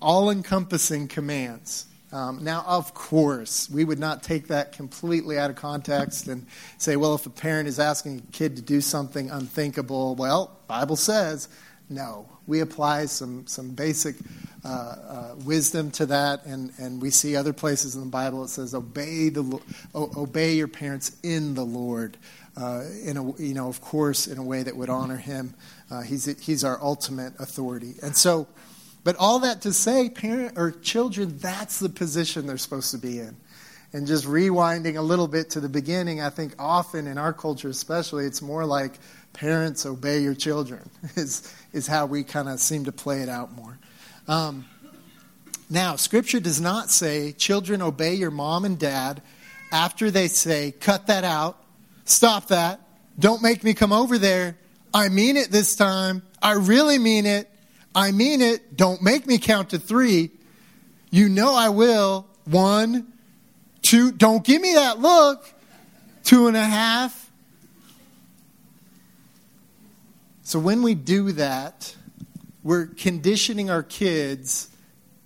all 0.00 0.30
encompassing 0.30 1.06
commands. 1.06 1.84
Um, 2.12 2.42
now, 2.42 2.64
of 2.66 2.94
course, 2.94 3.68
we 3.68 3.84
would 3.84 3.98
not 3.98 4.22
take 4.22 4.46
that 4.48 4.72
completely 4.72 5.36
out 5.36 5.50
of 5.50 5.56
context 5.56 6.28
and 6.28 6.46
say, 6.78 6.96
well, 6.96 7.14
if 7.14 7.26
a 7.26 7.30
parent 7.30 7.68
is 7.68 7.78
asking 7.78 8.22
a 8.26 8.32
kid 8.32 8.56
to 8.56 8.62
do 8.62 8.80
something 8.80 9.30
unthinkable, 9.30 10.14
well, 10.14 10.58
Bible 10.66 10.96
says, 10.96 11.48
no. 11.90 12.26
We 12.46 12.60
apply 12.60 13.06
some, 13.06 13.46
some 13.46 13.70
basic 13.70 14.16
uh, 14.64 14.68
uh, 14.68 15.34
wisdom 15.44 15.90
to 15.92 16.06
that, 16.06 16.46
and, 16.46 16.72
and 16.78 17.02
we 17.02 17.10
see 17.10 17.36
other 17.36 17.52
places 17.52 17.96
in 17.96 18.00
the 18.00 18.06
Bible 18.06 18.44
it 18.44 18.48
says, 18.48 18.74
obey, 18.74 19.28
the, 19.28 19.60
obey 19.94 20.54
your 20.54 20.68
parents 20.68 21.18
in 21.22 21.54
the 21.54 21.64
Lord. 21.64 22.16
Uh, 22.56 22.84
in 23.02 23.16
a, 23.16 23.42
you 23.42 23.52
know, 23.52 23.68
of 23.68 23.80
course, 23.80 24.28
in 24.28 24.38
a 24.38 24.42
way 24.42 24.62
that 24.62 24.76
would 24.76 24.88
honor 24.88 25.16
him. 25.16 25.52
Uh, 25.90 26.02
he's, 26.02 26.24
he's 26.40 26.64
our 26.64 26.80
ultimate 26.82 27.34
authority. 27.38 27.94
And 28.02 28.16
so, 28.16 28.46
but 29.04 29.16
all 29.16 29.40
that 29.40 29.62
to 29.62 29.72
say, 29.72 30.08
parent 30.08 30.56
or 30.56 30.70
children, 30.70 31.38
that's 31.38 31.78
the 31.78 31.90
position 31.90 32.46
they're 32.46 32.58
supposed 32.58 32.90
to 32.92 32.98
be 32.98 33.18
in. 33.18 33.36
And 33.92 34.08
just 34.08 34.24
rewinding 34.24 34.96
a 34.96 35.02
little 35.02 35.28
bit 35.28 35.50
to 35.50 35.60
the 35.60 35.68
beginning, 35.68 36.20
I 36.20 36.30
think 36.30 36.54
often 36.58 37.06
in 37.06 37.16
our 37.16 37.32
culture, 37.32 37.68
especially, 37.68 38.24
it's 38.24 38.42
more 38.42 38.64
like 38.64 38.98
parents 39.34 39.84
obey 39.86 40.20
your 40.20 40.34
children 40.34 40.88
is 41.16 41.52
is 41.72 41.86
how 41.86 42.06
we 42.06 42.24
kind 42.24 42.48
of 42.48 42.58
seem 42.58 42.86
to 42.86 42.92
play 42.92 43.20
it 43.20 43.28
out 43.28 43.52
more. 43.52 43.78
Um, 44.26 44.64
now, 45.70 45.96
Scripture 45.96 46.40
does 46.40 46.60
not 46.60 46.90
say 46.90 47.32
children 47.32 47.82
obey 47.82 48.14
your 48.14 48.30
mom 48.30 48.64
and 48.64 48.78
dad 48.78 49.22
after 49.70 50.10
they 50.10 50.26
say, 50.26 50.72
"Cut 50.72 51.06
that 51.06 51.22
out, 51.22 51.62
stop 52.04 52.48
that, 52.48 52.80
don't 53.18 53.42
make 53.42 53.62
me 53.62 53.74
come 53.74 53.92
over 53.92 54.18
there." 54.18 54.56
I 54.94 55.08
mean 55.08 55.36
it 55.36 55.50
this 55.50 55.74
time. 55.74 56.22
I 56.40 56.52
really 56.52 56.98
mean 56.98 57.26
it. 57.26 57.50
I 57.96 58.12
mean 58.12 58.40
it. 58.40 58.76
Don't 58.76 59.02
make 59.02 59.26
me 59.26 59.38
count 59.38 59.70
to 59.70 59.78
three. 59.78 60.30
You 61.10 61.28
know 61.28 61.52
I 61.52 61.70
will. 61.70 62.28
One, 62.44 63.12
two. 63.82 64.12
Don't 64.12 64.44
give 64.44 64.62
me 64.62 64.74
that 64.74 65.00
look. 65.00 65.52
Two 66.22 66.46
and 66.46 66.56
a 66.56 66.64
half. 66.64 67.30
So 70.42 70.60
when 70.60 70.82
we 70.82 70.94
do 70.94 71.32
that, 71.32 71.96
we're 72.62 72.86
conditioning 72.86 73.70
our 73.70 73.82
kids 73.82 74.68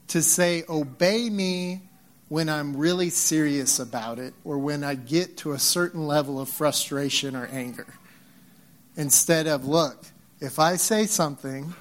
to 0.08 0.22
say, 0.22 0.64
Obey 0.68 1.28
me 1.28 1.82
when 2.28 2.48
I'm 2.48 2.76
really 2.76 3.10
serious 3.10 3.78
about 3.78 4.18
it 4.18 4.32
or 4.44 4.58
when 4.58 4.82
I 4.84 4.94
get 4.94 5.38
to 5.38 5.52
a 5.52 5.58
certain 5.58 6.06
level 6.06 6.40
of 6.40 6.48
frustration 6.48 7.36
or 7.36 7.46
anger. 7.46 7.86
Instead 8.98 9.46
of, 9.46 9.64
Look, 9.64 10.04
if 10.40 10.58
I 10.58 10.76
say 10.76 11.06
something, 11.06 11.72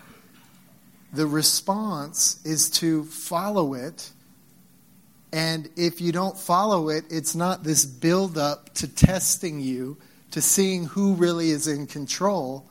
the 1.11 1.25
response 1.25 2.39
is 2.45 2.69
to 2.69 3.05
follow 3.05 3.73
it. 3.73 4.11
And 5.33 5.67
if 5.75 5.99
you 5.99 6.11
don't 6.11 6.37
follow 6.37 6.89
it, 6.89 7.05
it's 7.09 7.35
not 7.35 7.63
this 7.63 7.85
build 7.85 8.37
up 8.37 8.73
to 8.75 8.87
testing 8.87 9.59
you, 9.59 9.97
to 10.31 10.41
seeing 10.41 10.85
who 10.85 11.15
really 11.15 11.49
is 11.49 11.67
in 11.67 11.87
control, 11.87 12.69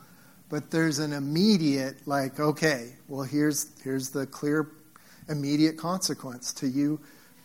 but 0.49 0.71
there's 0.71 0.99
an 0.99 1.11
immediate, 1.11 2.07
like, 2.07 2.39
okay, 2.39 2.93
well, 3.09 3.23
here's, 3.23 3.67
here's 3.83 4.11
the 4.11 4.25
clear, 4.25 4.71
immediate 5.27 5.77
consequence 5.77 6.53
to 6.53 6.67
you, 6.67 6.99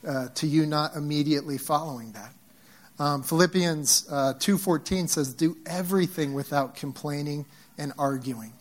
uh, 0.07 0.29
to 0.37 0.47
you 0.47 0.67
not 0.67 0.95
immediately 0.95 1.59
following 1.59 2.13
that. 2.13 2.33
Um, 3.03 3.25
Philippians 3.25 4.07
uh, 4.13 4.35
2.14 4.35 5.09
says, 5.09 5.35
do 5.35 5.57
everything 5.67 6.35
without 6.35 6.77
complaining 6.77 7.47
and 7.77 7.93
arguing 7.99 8.53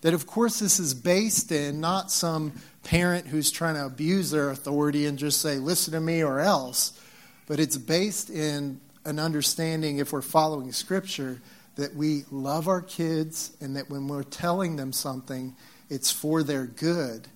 that, 0.00 0.14
of 0.14 0.26
course, 0.26 0.58
this 0.58 0.80
is 0.80 0.94
based 0.94 1.52
in 1.52 1.80
not 1.80 2.10
some 2.10 2.54
parent 2.82 3.28
who's 3.28 3.52
trying 3.52 3.76
to 3.76 3.86
abuse 3.86 4.32
their 4.32 4.50
authority 4.50 5.06
and 5.06 5.16
just 5.16 5.40
say, 5.40 5.58
listen 5.58 5.92
to 5.92 6.00
me 6.00 6.24
or 6.24 6.40
else, 6.40 7.00
but 7.46 7.60
it's 7.60 7.76
based 7.76 8.30
in 8.30 8.80
an 9.04 9.20
understanding, 9.20 9.98
if 9.98 10.12
we're 10.12 10.22
following 10.22 10.72
Scripture, 10.72 11.40
that 11.76 11.94
we 11.94 12.24
love 12.32 12.66
our 12.66 12.82
kids 12.82 13.56
and 13.60 13.76
that 13.76 13.88
when 13.90 14.08
we're 14.08 14.24
telling 14.24 14.74
them 14.74 14.92
something, 14.92 15.54
it's 15.88 16.10
for 16.10 16.42
their 16.42 16.66
good. 16.66 17.28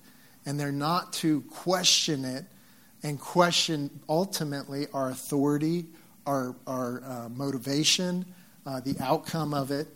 And 0.45 0.59
they're 0.59 0.73
not 0.73 1.13
to 1.13 1.39
question 1.43 2.25
it 2.25 2.43
and 3.01 3.17
question 3.17 4.01
ultimately 4.09 4.87
our 4.93 5.09
authority, 5.09 5.85
our, 6.29 6.55
our 6.67 7.03
uh, 7.03 7.29
motivation, 7.29 8.25
uh, 8.65 8.79
the 8.79 8.95
outcome 9.01 9.53
of 9.53 9.71
it 9.71 9.87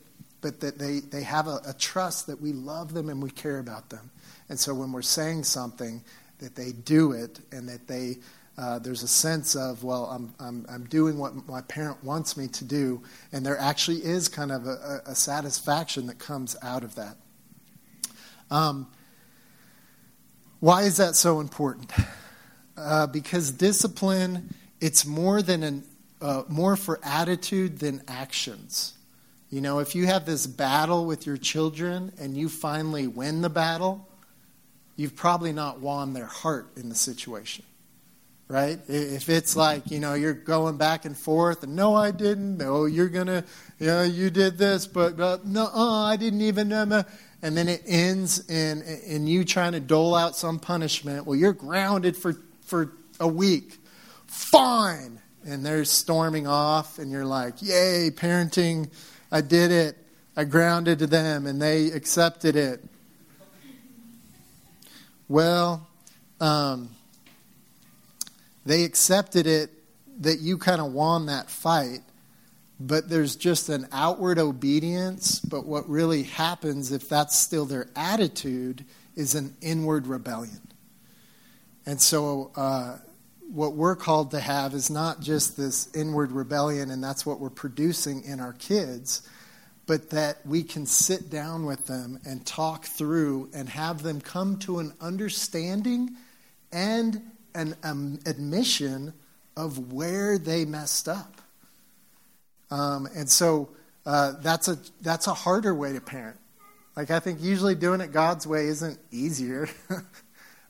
but 0.42 0.60
that 0.60 0.78
they, 0.78 1.00
they 1.00 1.24
have 1.24 1.48
a, 1.48 1.62
a 1.66 1.74
trust 1.80 2.28
that 2.28 2.40
we 2.42 2.52
love 2.52 2.94
them 2.94 3.08
and 3.08 3.24
we 3.24 3.30
care 3.30 3.60
about 3.60 3.90
them. 3.90 4.12
And 4.50 4.60
so 4.60 4.74
when 4.76 4.92
we're 4.92 5.02
saying 5.02 5.46
something, 5.46 6.04
that 6.40 6.56
they 6.56 6.74
do 6.74 7.14
it 7.14 7.40
and 7.54 7.70
that 7.70 7.88
they 7.88 8.18
uh, 8.58 8.78
there's 8.78 9.02
a 9.02 9.08
sense 9.08 9.56
of 9.56 9.84
well 9.84 10.06
I'm, 10.06 10.34
I'm, 10.40 10.66
I'm 10.70 10.84
doing 10.86 11.18
what 11.18 11.48
my 11.48 11.62
parent 11.62 12.04
wants 12.04 12.36
me 12.36 12.48
to 12.50 12.66
do. 12.66 13.02
And 13.32 13.46
there 13.46 13.58
actually 13.58 14.04
is 14.04 14.28
kind 14.28 14.52
of 14.52 14.68
a, 14.68 15.02
a 15.06 15.16
satisfaction 15.16 16.08
that 16.08 16.20
comes 16.20 16.58
out 16.62 16.84
of 16.84 16.96
that. 16.96 17.16
Um, 18.52 18.88
why 20.60 20.84
is 20.84 20.98
that 20.98 21.16
so 21.16 21.40
important? 21.40 21.92
Uh, 22.76 23.06
because 23.06 23.52
discipline 23.52 24.50
it's 24.82 25.06
more 25.06 25.44
than 25.44 25.62
an 25.62 25.84
uh, 26.24 26.44
more 26.48 26.76
for 26.76 27.00
attitude 27.04 27.78
than 27.78 28.02
actions 28.08 28.94
you 29.54 29.62
know, 29.62 29.78
if 29.78 29.94
you 29.94 30.08
have 30.08 30.26
this 30.26 30.48
battle 30.48 31.06
with 31.06 31.28
your 31.28 31.38
children 31.38 32.12
and 32.20 32.36
you 32.36 32.50
finally 32.50 33.06
win 33.06 33.42
the 33.42 33.52
battle, 33.52 34.10
you've 34.96 35.16
probably 35.16 35.54
not 35.54 35.80
won 35.80 36.14
their 36.14 36.26
heart 36.26 36.72
in 36.76 36.90
the 36.90 36.96
situation. 36.96 37.64
Right? 38.48 38.80
If 38.88 39.30
it's 39.30 39.56
like, 39.56 39.92
you 39.92 40.00
know, 40.00 40.16
you're 40.16 40.34
going 40.34 40.78
back 40.78 41.06
and 41.06 41.16
forth 41.16 41.62
and 41.62 41.76
no, 41.76 41.94
I 41.94 42.10
didn't. 42.10 42.58
No, 42.58 42.86
you're 42.86 43.10
going 43.10 43.28
to, 43.28 43.46
you 43.78 43.86
know, 43.86 44.02
you 44.02 44.32
did 44.32 44.58
this, 44.58 44.88
but, 44.88 45.18
but 45.18 45.46
no, 45.46 45.70
uh, 45.72 46.06
I 46.06 46.16
didn't 46.16 46.42
even. 46.42 46.70
know. 46.70 47.04
and 47.44 47.56
then 47.56 47.70
it 47.70 47.84
ends 47.86 48.50
in, 48.50 48.82
in 48.82 49.28
you 49.28 49.46
trying 49.46 49.74
to 49.74 49.80
dole 49.80 50.16
out 50.16 50.36
some 50.36 50.58
punishment. 50.58 51.28
Well, 51.28 51.36
you're 51.36 51.54
grounded 51.54 52.18
for, 52.18 52.34
for 52.62 52.92
a 53.20 53.28
week. 53.28 53.78
Fine. 54.26 55.20
And 55.46 55.66
they're 55.66 55.86
storming 55.86 56.48
off, 56.48 57.00
and 57.00 57.12
you're 57.12 57.26
like, 57.26 57.62
yay, 57.62 58.10
parenting 58.12 58.90
I 59.34 59.42
did 59.42 59.72
it. 59.72 59.98
I 60.38 60.44
grounded 60.44 61.00
to 61.00 61.08
them 61.08 61.48
and 61.48 61.60
they 61.60 61.88
accepted 61.88 62.56
it. 62.56 62.84
Well, 65.28 65.88
um, 66.40 66.90
they 68.64 68.84
accepted 68.84 69.48
it 69.48 69.72
that 70.22 70.40
you 70.40 70.60
kind 70.60 70.80
of 70.80 70.94
won 70.94 71.26
that 71.26 71.50
fight, 71.50 72.02
but 72.80 73.10
there's 73.10 73.36
just 73.36 73.70
an 73.70 73.88
outward 73.92 74.38
obedience. 74.38 75.40
But 75.40 75.66
what 75.66 75.90
really 75.90 76.24
happens, 76.24 76.92
if 76.92 77.10
that's 77.10 77.36
still 77.36 77.66
their 77.66 77.88
attitude, 77.96 78.86
is 79.16 79.34
an 79.34 79.56
inward 79.62 80.06
rebellion. 80.06 80.62
And 81.88 82.00
so, 82.00 82.52
uh, 82.56 83.00
what 83.52 83.74
we're 83.74 83.96
called 83.96 84.32
to 84.32 84.40
have 84.40 84.74
is 84.74 84.90
not 84.90 85.22
just 85.22 85.58
this 85.58 85.94
inward 85.96 86.32
rebellion, 86.32 86.90
and 86.92 87.04
that's 87.04 87.26
what 87.26 87.40
we're 87.40 87.50
producing 87.50 88.24
in 88.24 88.40
our 88.40 88.54
kids, 88.54 89.28
but 89.86 90.10
that 90.12 90.46
we 90.46 90.64
can 90.64 90.86
sit 90.86 91.30
down 91.30 91.66
with 91.66 91.88
them 91.88 92.20
and 92.26 92.46
talk 92.46 92.86
through 92.86 93.50
and 93.54 93.70
have 93.70 94.02
them 94.02 94.22
come 94.22 94.58
to 94.60 94.80
an 94.80 94.94
understanding 95.02 96.16
and 96.72 97.22
an 97.54 97.76
um, 97.84 98.20
admission 98.26 99.14
of 99.56 99.94
where 99.94 100.38
they 100.38 100.66
messed 100.66 101.08
up. 101.08 101.42
Um, 102.72 103.08
and 103.16 103.30
so 103.30 103.70
uh, 104.06 104.34
that's, 104.42 104.68
a, 104.68 104.78
that's 105.02 105.28
a 105.28 105.34
harder 105.34 105.76
way 105.76 105.94
to 105.94 106.02
parent. 106.02 106.40
Like, 106.96 107.12
I 107.12 107.20
think 107.20 107.42
usually 107.42 107.76
doing 107.76 108.02
it 108.02 108.12
God's 108.12 108.48
way 108.48 108.68
isn't 108.68 109.00
easier. 109.12 109.68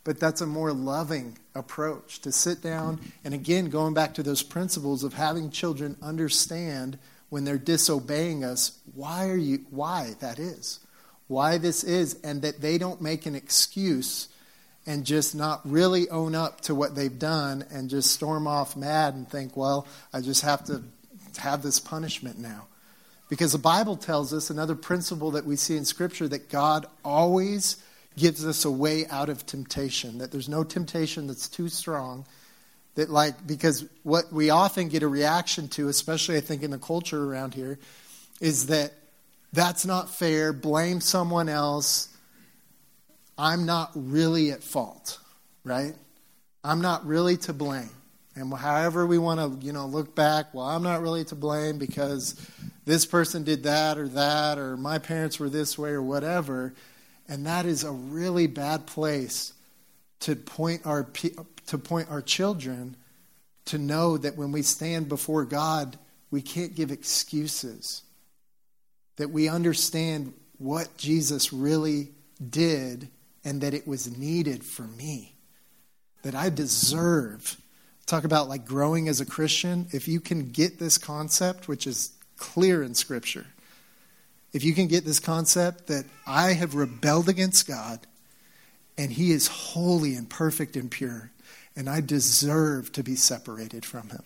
but 0.03 0.19
that's 0.19 0.41
a 0.41 0.45
more 0.45 0.73
loving 0.73 1.37
approach 1.55 2.19
to 2.21 2.31
sit 2.31 2.61
down 2.61 2.99
and 3.23 3.33
again 3.33 3.69
going 3.69 3.93
back 3.93 4.13
to 4.13 4.23
those 4.23 4.43
principles 4.43 5.03
of 5.03 5.13
having 5.13 5.49
children 5.49 5.95
understand 6.01 6.97
when 7.29 7.43
they're 7.43 7.57
disobeying 7.57 8.43
us 8.43 8.79
why 8.93 9.29
are 9.29 9.37
you 9.37 9.59
why 9.69 10.13
that 10.19 10.39
is 10.39 10.79
why 11.27 11.57
this 11.57 11.83
is 11.83 12.19
and 12.23 12.41
that 12.41 12.61
they 12.61 12.77
don't 12.77 13.01
make 13.01 13.25
an 13.25 13.35
excuse 13.35 14.27
and 14.85 15.05
just 15.05 15.33
not 15.33 15.61
really 15.63 16.09
own 16.09 16.35
up 16.35 16.59
to 16.59 16.75
what 16.75 16.95
they've 16.95 17.19
done 17.19 17.63
and 17.71 17.89
just 17.89 18.11
storm 18.11 18.47
off 18.47 18.75
mad 18.75 19.13
and 19.13 19.29
think 19.29 19.55
well 19.55 19.87
i 20.13 20.19
just 20.19 20.41
have 20.41 20.63
to 20.65 20.83
have 21.37 21.63
this 21.63 21.79
punishment 21.79 22.37
now. 22.37 22.67
Because 23.29 23.53
the 23.53 23.57
bible 23.57 23.97
tells 23.97 24.33
us 24.33 24.49
another 24.49 24.75
principle 24.75 25.31
that 25.31 25.45
we 25.45 25.55
see 25.55 25.75
in 25.75 25.85
scripture 25.85 26.27
that 26.27 26.49
god 26.49 26.85
always 27.03 27.82
gives 28.17 28.45
us 28.45 28.65
a 28.65 28.71
way 28.71 29.06
out 29.08 29.30
of 29.30 29.45
temptation, 29.45 30.19
that 30.19 30.32
there's 30.32 30.49
no 30.49 30.63
temptation 30.63 31.28
that's 31.28 31.47
too 31.47 31.69
strong. 31.69 32.26
That, 32.95 33.10
like, 33.10 33.47
because 33.47 33.86
what 34.04 34.32
we 34.32 34.52
often 34.52 34.88
get 34.89 35.02
a 35.02 35.08
reaction 35.08 35.67
to, 35.69 35.88
especially 35.88 36.38
I 36.38 36.41
think 36.41 36.62
in 36.62 36.71
the 36.71 36.78
culture 36.78 37.23
around 37.23 37.56
here, 37.56 37.80
is 38.39 38.67
that 38.67 38.93
that's 39.52 39.86
not 39.86 40.10
fair, 40.10 40.54
blame 40.54 41.02
someone 41.02 41.49
else, 41.49 42.10
I'm 43.38 43.65
not 43.65 43.91
really 43.95 44.52
at 44.52 44.63
fault, 44.63 45.19
right? 45.63 45.95
I'm 46.63 46.82
not 46.82 47.06
really 47.06 47.38
to 47.38 47.54
blame. 47.54 47.89
And 48.36 48.54
however 48.54 49.06
we 49.06 49.17
want 49.17 49.39
to, 49.39 49.65
you 49.65 49.73
know, 49.73 49.86
look 49.86 50.15
back, 50.15 50.54
well, 50.54 50.65
I'm 50.65 50.84
not 50.84 51.02
really 51.02 51.23
to 51.26 51.36
blame 51.36 51.78
because 51.78 52.36
this 52.86 53.06
person 53.06 53.43
did 53.43 53.63
that 53.63 53.97
or 53.97 54.08
that, 54.10 54.58
or 54.58 54.76
my 54.76 54.97
parents 54.97 55.39
were 55.39 55.49
this 55.49 55.78
way 55.78 55.91
or 55.91 56.02
whatever. 56.02 56.73
And 57.27 57.45
that 57.45 57.65
is 57.65 57.83
a 57.83 57.91
really 57.91 58.47
bad 58.47 58.86
place 58.86 59.53
to 60.21 60.36
point 60.36 60.86
our 60.86 61.03
to 61.67 61.77
point 61.77 62.09
our 62.09 62.21
children 62.21 62.95
to 63.65 63.77
know 63.77 64.17
that 64.17 64.38
when 64.38 64.51
we 64.51 64.62
stand 64.62 65.07
before 65.07 65.45
God, 65.45 65.97
we 66.31 66.41
can't 66.41 66.75
give 66.75 66.91
excuses. 66.91 68.03
That 69.17 69.29
we 69.29 69.47
understand 69.47 70.33
what 70.57 70.97
Jesus 70.97 71.53
really 71.53 72.09
did 72.49 73.09
and 73.43 73.62
that 73.62 73.73
it 73.73 73.88
was 73.88 74.17
needed 74.17 74.63
for 74.63 74.83
me. 74.83 75.36
That 76.23 76.36
I 76.36 76.49
deserve. 76.49 77.57
Talk 78.05 78.23
about 78.23 78.49
like 78.49 78.65
growing 78.65 79.07
as 79.07 79.21
a 79.21 79.25
Christian. 79.25 79.88
If 79.91 80.07
you 80.07 80.19
can 80.19 80.49
get 80.49 80.79
this 80.79 80.97
concept, 80.97 81.67
which 81.67 81.88
is 81.88 82.12
clear 82.38 82.83
in 82.83 82.95
Scripture, 82.95 83.45
if 84.53 84.63
you 84.63 84.73
can 84.73 84.87
get 84.87 85.03
this 85.03 85.19
concept 85.19 85.87
that 85.87 86.05
I 86.25 86.53
have 86.53 86.75
rebelled 86.75 87.27
against 87.27 87.67
God 87.67 88.05
and 88.97 89.11
He 89.11 89.31
is 89.31 89.47
holy 89.47 90.15
and 90.15 90.29
perfect 90.29 90.75
and 90.75 90.89
pure, 90.89 91.31
and 91.75 91.89
I 91.89 92.01
deserve 92.01 92.91
to 92.93 93.03
be 93.03 93.15
separated 93.15 93.83
from 93.83 94.09
Him, 94.09 94.23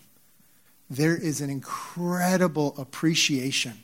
there 0.90 1.16
is 1.16 1.40
an 1.40 1.50
incredible 1.50 2.74
appreciation 2.78 3.82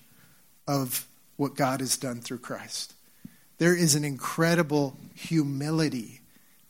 of 0.69 1.07
what 1.37 1.57
God 1.57 1.81
has 1.81 1.97
done 1.97 2.21
through 2.21 2.39
Christ. 2.39 2.95
There 3.59 3.75
is 3.75 3.95
an 3.95 4.05
incredible 4.05 4.97
humility 5.15 6.21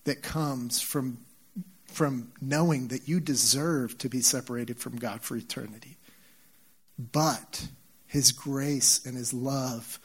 that 0.05 0.23
comes 0.23 0.81
from, 0.81 1.19
from 1.87 2.33
knowing 2.41 2.89
that 2.89 3.09
you 3.09 3.21
deserve 3.21 3.99
to 3.99 4.09
be 4.09 4.21
separated 4.21 4.79
from 4.79 4.97
God 4.97 5.23
for 5.23 5.37
eternity. 5.37 5.97
But 6.99 7.69
His 8.15 8.31
grace 8.31 9.05
and 9.05 9.17
His 9.17 9.35
love 9.35 9.99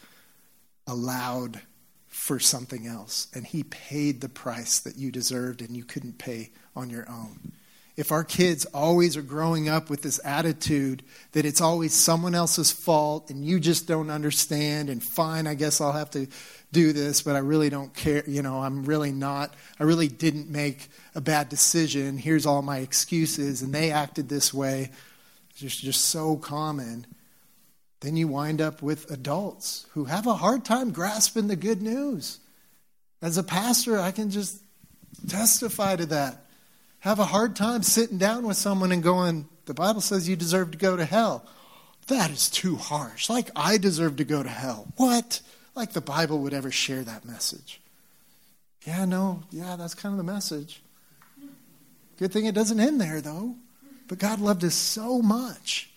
allowed 0.87 1.61
for 2.07 2.39
something 2.39 2.87
else. 2.87 3.27
And 3.35 3.45
He 3.45 3.61
paid 3.61 4.19
the 4.19 4.27
price 4.27 4.79
that 4.79 4.97
you 4.97 5.11
deserved 5.11 5.61
and 5.61 5.77
you 5.77 5.83
couldn't 5.83 6.17
pay 6.17 6.49
on 6.75 6.89
your 6.89 7.07
own. 7.07 7.51
If 7.95 8.11
our 8.11 8.23
kids 8.23 8.65
always 8.73 9.15
are 9.15 9.21
growing 9.21 9.69
up 9.69 9.91
with 9.91 10.01
this 10.01 10.19
attitude 10.25 11.03
that 11.33 11.45
it's 11.45 11.61
always 11.61 11.93
someone 11.93 12.33
else's 12.33 12.71
fault 12.71 13.29
and 13.29 13.45
you 13.45 13.59
just 13.59 13.87
don't 13.87 14.09
understand 14.09 14.89
and 14.89 15.03
fine 15.03 15.45
i 15.47 15.53
guess 15.53 15.81
i'll 15.81 15.91
have 15.91 16.09
to 16.11 16.25
do 16.71 16.93
this 16.93 17.21
but 17.21 17.35
i 17.35 17.39
really 17.39 17.69
don't 17.69 17.93
care. 17.93 18.23
You 18.25 18.41
know 18.41 18.63
i'm 18.63 18.85
really 18.85 19.11
not 19.11 19.53
i 19.81 19.83
really 19.83 20.07
didn't 20.07 20.49
make 20.49 20.87
a 21.13 21.21
bad 21.21 21.49
decision. 21.49 22.17
Here's 22.17 22.47
all 22.47 22.63
my 22.63 22.79
excuses. 22.79 23.61
And 23.61 23.71
they 23.71 23.91
acted 23.91 24.29
this 24.29 24.51
way. 24.51 24.89
It's 25.51 25.59
just, 25.59 25.81
just 25.81 26.05
so 26.05 26.37
common 26.37 27.05
then 28.01 28.15
you 28.15 28.27
wind 28.27 28.61
up 28.61 28.81
with 28.81 29.09
adults 29.11 29.85
who 29.93 30.05
have 30.05 30.25
a 30.25 30.35
hard 30.35 30.63
time 30.63 30.91
grasping 30.91 31.47
the 31.47 31.55
good 31.55 31.81
news 31.81 32.39
as 33.21 33.37
a 33.37 33.43
pastor 33.43 33.99
i 33.99 34.11
can 34.11 34.29
just 34.29 34.61
testify 35.27 35.95
to 35.95 36.05
that 36.05 36.45
have 36.99 37.19
a 37.19 37.25
hard 37.25 37.55
time 37.55 37.83
sitting 37.83 38.17
down 38.17 38.45
with 38.45 38.57
someone 38.57 38.91
and 38.91 39.01
going, 39.01 39.47
the 39.65 39.73
Bible 39.73 40.01
says 40.01 40.27
you 40.27 40.35
deserve 40.35 40.71
to 40.71 40.77
go 40.77 40.95
to 40.97 41.05
hell. 41.05 41.45
That 42.07 42.31
is 42.31 42.49
too 42.49 42.75
harsh. 42.75 43.29
Like 43.29 43.49
I 43.55 43.77
deserve 43.77 44.17
to 44.17 44.25
go 44.25 44.43
to 44.43 44.49
hell. 44.49 44.87
What? 44.97 45.41
Like 45.75 45.93
the 45.93 46.01
Bible 46.01 46.39
would 46.39 46.53
ever 46.53 46.71
share 46.71 47.03
that 47.03 47.25
message. 47.25 47.79
Yeah, 48.85 49.05
no, 49.05 49.43
yeah, 49.51 49.75
that's 49.75 49.93
kind 49.93 50.13
of 50.13 50.17
the 50.17 50.31
message. 50.31 50.81
Good 52.17 52.33
thing 52.33 52.45
it 52.45 52.55
doesn't 52.55 52.79
end 52.79 52.99
there, 52.99 53.21
though. 53.21 53.55
But 54.07 54.19
God 54.19 54.41
loved 54.41 54.63
us 54.63 54.73
so 54.73 55.21
much. 55.21 55.88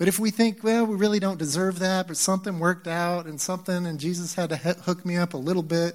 But 0.00 0.08
if 0.08 0.18
we 0.18 0.30
think, 0.30 0.64
well, 0.64 0.86
we 0.86 0.96
really 0.96 1.20
don't 1.20 1.38
deserve 1.38 1.80
that, 1.80 2.08
but 2.08 2.16
something 2.16 2.58
worked 2.58 2.88
out 2.88 3.26
and 3.26 3.38
something, 3.38 3.84
and 3.84 4.00
Jesus 4.00 4.34
had 4.34 4.48
to 4.48 4.56
hook 4.56 5.04
me 5.04 5.18
up 5.18 5.34
a 5.34 5.36
little 5.36 5.62
bit, 5.62 5.94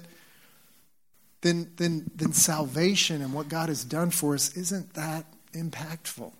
then, 1.40 1.72
then, 1.76 2.08
then 2.14 2.32
salvation 2.32 3.20
and 3.20 3.34
what 3.34 3.48
God 3.48 3.68
has 3.68 3.82
done 3.82 4.12
for 4.12 4.34
us 4.34 4.56
isn't 4.56 4.94
that 4.94 5.26
impactful. 5.54 6.32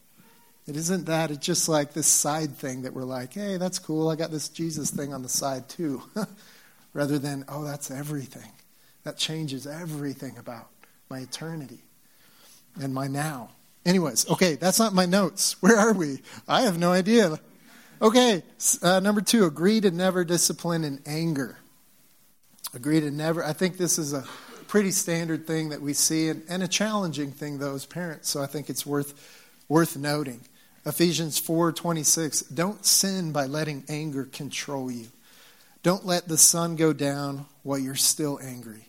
It 0.68 0.76
isn't 0.76 1.06
that, 1.06 1.32
it's 1.32 1.44
just 1.44 1.68
like 1.68 1.92
this 1.92 2.06
side 2.06 2.56
thing 2.56 2.82
that 2.82 2.94
we're 2.94 3.02
like, 3.02 3.32
hey, 3.32 3.56
that's 3.56 3.80
cool. 3.80 4.10
I 4.10 4.14
got 4.14 4.30
this 4.30 4.48
Jesus 4.48 4.92
thing 4.92 5.12
on 5.12 5.24
the 5.24 5.28
side 5.28 5.68
too. 5.68 6.04
Rather 6.92 7.18
than, 7.18 7.44
oh, 7.48 7.64
that's 7.64 7.90
everything. 7.90 8.52
That 9.02 9.16
changes 9.16 9.66
everything 9.66 10.38
about 10.38 10.68
my 11.10 11.18
eternity 11.18 11.82
and 12.80 12.94
my 12.94 13.08
now. 13.08 13.50
Anyways, 13.84 14.30
okay, 14.30 14.54
that's 14.54 14.78
not 14.78 14.94
my 14.94 15.06
notes. 15.06 15.60
Where 15.60 15.76
are 15.76 15.92
we? 15.92 16.22
I 16.46 16.60
have 16.60 16.78
no 16.78 16.92
idea. 16.92 17.40
Okay, 18.00 18.42
uh, 18.82 19.00
number 19.00 19.22
two, 19.22 19.46
agree 19.46 19.80
to 19.80 19.90
never 19.90 20.24
discipline 20.24 20.84
in 20.84 21.00
anger. 21.06 21.58
Agree 22.74 23.00
to 23.00 23.10
never. 23.10 23.42
I 23.42 23.54
think 23.54 23.78
this 23.78 23.98
is 23.98 24.12
a 24.12 24.22
pretty 24.68 24.90
standard 24.90 25.46
thing 25.46 25.70
that 25.70 25.80
we 25.80 25.94
see, 25.94 26.28
and, 26.28 26.42
and 26.48 26.62
a 26.62 26.68
challenging 26.68 27.32
thing, 27.32 27.58
though, 27.58 27.74
as 27.74 27.86
parents. 27.86 28.28
So 28.28 28.42
I 28.42 28.46
think 28.46 28.68
it's 28.68 28.84
worth, 28.84 29.14
worth 29.68 29.96
noting. 29.96 30.42
Ephesians 30.84 31.40
4:26 31.40 32.54
Don't 32.54 32.84
sin 32.84 33.32
by 33.32 33.46
letting 33.46 33.84
anger 33.88 34.24
control 34.24 34.90
you. 34.90 35.06
Don't 35.82 36.04
let 36.04 36.28
the 36.28 36.36
sun 36.36 36.76
go 36.76 36.92
down 36.92 37.46
while 37.62 37.78
you're 37.78 37.94
still 37.94 38.38
angry. 38.42 38.88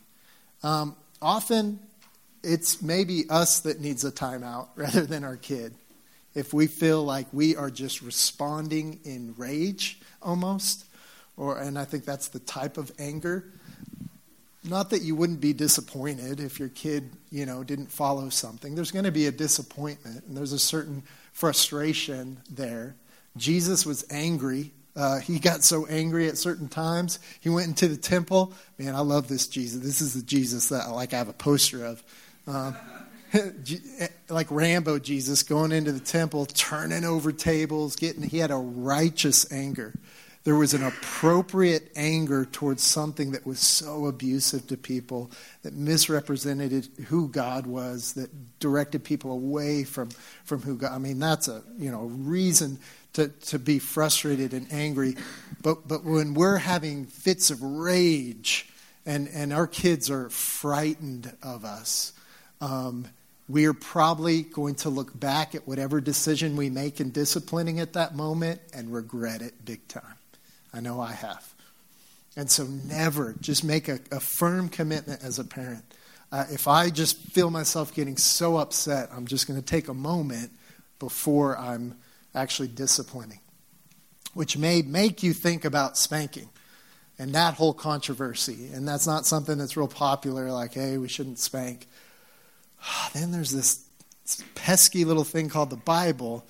Um, 0.64 0.98
often, 1.22 1.80
it's 2.44 2.82
maybe 2.82 3.24
us 3.30 3.62
that 3.62 3.80
needs 3.80 4.04
a 4.04 4.12
timeout 4.12 4.68
rather 4.76 5.06
than 5.06 5.24
our 5.24 5.38
kid. 5.38 5.74
If 6.38 6.54
we 6.54 6.68
feel 6.68 7.04
like 7.04 7.28
we 7.34 7.56
are 7.56 7.70
just 7.70 8.02
responding 8.02 9.00
in 9.04 9.34
rage 9.38 10.00
almost, 10.22 10.86
or 11.36 11.58
and 11.58 11.78
I 11.78 11.86
think 11.86 12.06
that's 12.06 12.28
the 12.28 12.40
type 12.40 12.78
of 12.78 12.92
anger 13.00 13.46
not 14.70 14.90
that 14.90 15.02
you 15.02 15.16
wouldn't 15.16 15.42
be 15.42 15.54
disappointed 15.54 16.40
if 16.40 16.60
your 16.60 16.70
kid, 16.70 17.12
you 17.32 17.46
know, 17.46 17.64
didn't 17.64 17.92
follow 17.92 18.30
something. 18.30 18.76
There's 18.76 18.92
going 18.92 19.06
to 19.06 19.12
be 19.12 19.28
a 19.28 19.32
disappointment, 19.32 20.26
and 20.26 20.36
there's 20.36 20.54
a 20.54 20.60
certain 20.60 21.04
frustration 21.34 22.38
there. 22.50 22.96
Jesus 23.36 23.86
was 23.86 24.06
angry. 24.10 24.72
Uh, 24.96 25.20
he 25.20 25.40
got 25.40 25.64
so 25.64 25.86
angry 25.86 26.28
at 26.28 26.38
certain 26.38 26.68
times. 26.68 27.20
He 27.40 27.50
went 27.50 27.68
into 27.68 27.88
the 27.88 27.98
temple. 27.98 28.54
Man, 28.78 28.96
I 28.96 29.00
love 29.00 29.28
this 29.28 29.48
Jesus. 29.48 29.82
This 29.82 30.02
is 30.02 30.14
the 30.14 30.24
Jesus 30.24 30.70
that 30.70 30.90
like 30.90 31.14
I 31.14 31.18
have 31.18 31.30
a 31.30 31.34
poster 31.34 31.86
of. 31.86 32.04
Um, 32.48 32.76
like 34.30 34.48
Rambo 34.50 35.00
Jesus 35.00 35.44
going 35.44 35.72
into 35.72 35.92
the 35.92 36.00
temple, 36.00 36.46
turning 36.46 37.04
over 37.04 37.32
tables, 37.32 37.96
getting 37.96 38.24
he 38.24 38.38
had 38.38 38.52
a 38.52 38.56
righteous 38.56 39.52
anger 39.52 39.94
there 40.48 40.56
was 40.56 40.74
an 40.74 40.82
appropriate 40.82 41.92
anger 41.98 42.46
towards 42.46 42.82
something 42.82 43.32
that 43.32 43.46
was 43.46 43.60
so 43.60 44.06
abusive 44.06 44.66
to 44.68 44.78
people, 44.78 45.30
that 45.64 45.74
misrepresented 45.74 46.88
who 47.08 47.28
God 47.28 47.68
was, 47.68 48.14
that 48.14 48.30
directed 48.58 49.04
people 49.04 49.34
away 49.34 49.84
from, 49.84 50.10
from 50.46 50.62
who 50.62 50.78
God. 50.78 50.94
I 50.94 51.00
mean, 51.00 51.20
that's 51.20 51.50
a 51.50 51.64
you 51.78 51.92
know 51.92 52.04
reason 52.04 52.80
to, 53.12 53.28
to 53.28 53.60
be 53.60 53.78
frustrated 53.78 54.54
and 54.54 54.72
angry. 54.72 55.18
But 55.62 55.86
but 55.86 56.06
when 56.06 56.34
we're 56.34 56.60
having 56.60 57.08
fits 57.08 57.52
of 57.52 57.62
rage, 57.62 58.70
and 59.06 59.28
and 59.28 59.52
our 59.52 59.68
kids 59.68 60.10
are 60.10 60.30
frightened 60.30 61.36
of 61.44 61.66
us. 61.66 62.14
Um, 62.62 63.08
we 63.50 63.66
are 63.66 63.74
probably 63.74 64.42
going 64.42 64.76
to 64.76 64.90
look 64.90 65.18
back 65.18 65.56
at 65.56 65.68
whatever 65.68 66.02
decision 66.02 66.58
we 66.58 66.70
make 66.70 67.00
in 67.00 67.12
disciplining 67.12 67.80
at 67.80 67.94
that 67.94 68.16
moment 68.16 68.62
and 68.74 68.94
regret 68.94 69.42
it 69.42 69.64
big 69.64 69.88
time. 69.88 70.04
I 70.74 70.82
know 70.82 71.00
I 71.00 71.14
have. 71.14 71.54
And 72.36 72.52
so, 72.52 72.66
never 72.66 73.36
just 73.40 73.64
make 73.64 73.88
a, 73.88 74.00
a 74.12 74.20
firm 74.20 74.70
commitment 74.70 75.24
as 75.24 75.40
a 75.40 75.44
parent. 75.44 75.84
Uh, 76.32 76.46
if 76.52 76.68
I 76.68 76.90
just 76.90 77.18
feel 77.18 77.50
myself 77.50 77.96
getting 77.96 78.18
so 78.18 78.58
upset, 78.58 79.10
I'm 79.12 79.26
just 79.26 79.48
going 79.48 79.60
to 79.60 79.66
take 79.66 79.88
a 79.88 79.94
moment 79.94 80.52
before 81.00 81.58
I'm 81.58 81.96
actually 82.36 82.68
disciplining, 82.68 83.40
which 84.34 84.58
may 84.58 84.82
make 84.82 85.24
you 85.24 85.34
think 85.34 85.66
about 85.66 85.98
spanking 85.98 86.50
and 87.18 87.34
that 87.34 87.56
whole 87.56 87.74
controversy. 87.74 88.70
And 88.74 88.88
that's 88.88 89.08
not 89.08 89.26
something 89.26 89.58
that's 89.58 89.78
real 89.78 89.88
popular, 89.88 90.52
like, 90.52 90.74
hey, 90.74 90.98
we 90.98 91.08
shouldn't 91.08 91.40
spank. 91.40 91.88
Then 93.14 93.32
there's 93.32 93.52
this 93.52 93.86
pesky 94.56 95.06
little 95.06 95.24
thing 95.24 95.50
called 95.50 95.70
the 95.70 95.78
Bible 95.78 96.46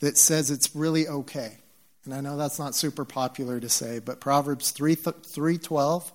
that 0.00 0.16
says 0.16 0.50
it's 0.50 0.74
really 0.74 1.08
okay. 1.08 1.58
And 2.04 2.14
I 2.14 2.20
know 2.20 2.36
that's 2.36 2.58
not 2.58 2.74
super 2.74 3.04
popular 3.04 3.58
to 3.58 3.68
say, 3.68 3.98
but 3.98 4.20
Proverbs 4.20 4.70
3, 4.70 4.94
312, 4.94 6.12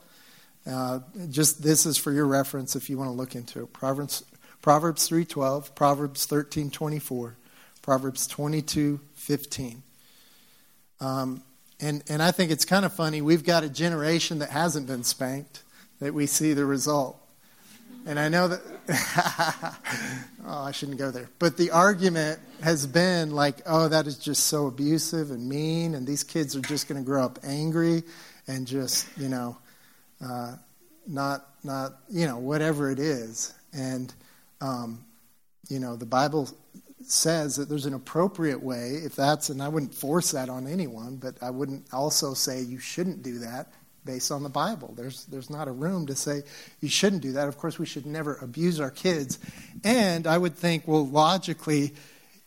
uh, 0.66 1.00
just 1.30 1.62
this 1.62 1.86
is 1.86 1.98
for 1.98 2.12
your 2.12 2.26
reference 2.26 2.76
if 2.76 2.90
you 2.90 2.98
want 2.98 3.10
to 3.10 3.14
look 3.14 3.36
into 3.36 3.64
it. 3.64 3.74
Proverbs, 3.74 4.24
Proverbs 4.62 5.10
3.12, 5.10 5.76
Proverbs 5.76 6.26
13.24, 6.28 7.34
Proverbs 7.82 8.28
22.15. 8.28 9.78
Um, 11.02 11.44
and, 11.82 12.04
and 12.08 12.22
I 12.22 12.32
think 12.32 12.52
it's 12.52 12.64
kind 12.64 12.86
of 12.86 12.94
funny. 12.94 13.22
We've 13.22 13.44
got 13.44 13.64
a 13.64 13.70
generation 13.70 14.40
that 14.40 14.52
hasn't 14.52 14.88
been 14.88 15.04
spanked, 15.04 15.64
that 16.00 16.14
we 16.14 16.28
see 16.28 16.54
the 16.54 16.66
result. 16.66 17.21
And 18.06 18.20
I 18.20 18.30
know 18.30 18.48
that 18.48 18.62
oh, 20.46 20.64
I 20.64 20.72
shouldn't 20.72 20.98
go 20.98 21.12
there. 21.12 21.30
But 21.38 21.58
the 21.58 21.72
argument 21.72 22.40
has 22.64 22.88
been 22.88 23.32
like, 23.32 23.58
oh, 23.66 23.88
that 23.90 24.08
is 24.08 24.18
just 24.18 24.46
so 24.46 24.68
abusive 24.68 25.30
and 25.30 25.48
mean, 25.48 25.94
and 25.94 26.08
these 26.08 26.24
kids 26.24 26.56
are 26.56 26.62
just 26.62 26.88
going 26.88 27.00
to 27.00 27.06
grow 27.06 27.24
up 27.24 27.40
angry 27.44 28.04
and 28.48 28.66
just, 28.66 29.08
you 29.18 29.30
know, 29.30 29.58
uh, 30.24 30.56
not, 31.08 31.48
not, 31.64 31.94
you 32.10 32.26
know, 32.26 32.38
whatever 32.38 32.90
it 32.90 33.00
is. 33.00 33.54
And, 33.72 34.14
um, 34.62 35.06
you 35.70 35.80
know, 35.80 35.96
the 35.96 36.06
Bible 36.06 36.50
says 37.04 37.56
that 37.58 37.70
there's 37.70 37.86
an 37.86 37.94
appropriate 37.94 38.62
way, 38.62 39.02
if 39.04 39.16
that's, 39.16 39.50
and 39.50 39.62
I 39.62 39.68
wouldn't 39.68 39.94
force 39.94 40.32
that 40.32 40.50
on 40.50 40.68
anyone, 40.68 41.18
but 41.18 41.36
I 41.42 41.50
wouldn't 41.50 41.86
also 41.94 42.34
say 42.34 42.62
you 42.62 42.80
shouldn't 42.80 43.22
do 43.22 43.40
that 43.40 43.72
based 44.06 44.32
on 44.32 44.44
the 44.44 44.50
Bible. 44.50 44.94
There's, 44.98 45.26
there's 45.26 45.50
not 45.50 45.68
a 45.68 45.72
room 45.72 46.08
to 46.08 46.16
say 46.16 46.44
you 46.80 46.90
shouldn't 46.90 47.22
do 47.22 47.34
that. 47.34 47.48
Of 47.48 47.58
course, 47.58 47.78
we 47.78 47.86
should 47.86 48.06
never 48.06 48.36
abuse 48.36 48.80
our 48.80 48.92
kids. 48.92 49.40
And 49.84 50.28
I 50.28 50.38
would 50.38 50.56
think, 50.56 50.88
well, 50.88 51.08
logically, 51.08 51.94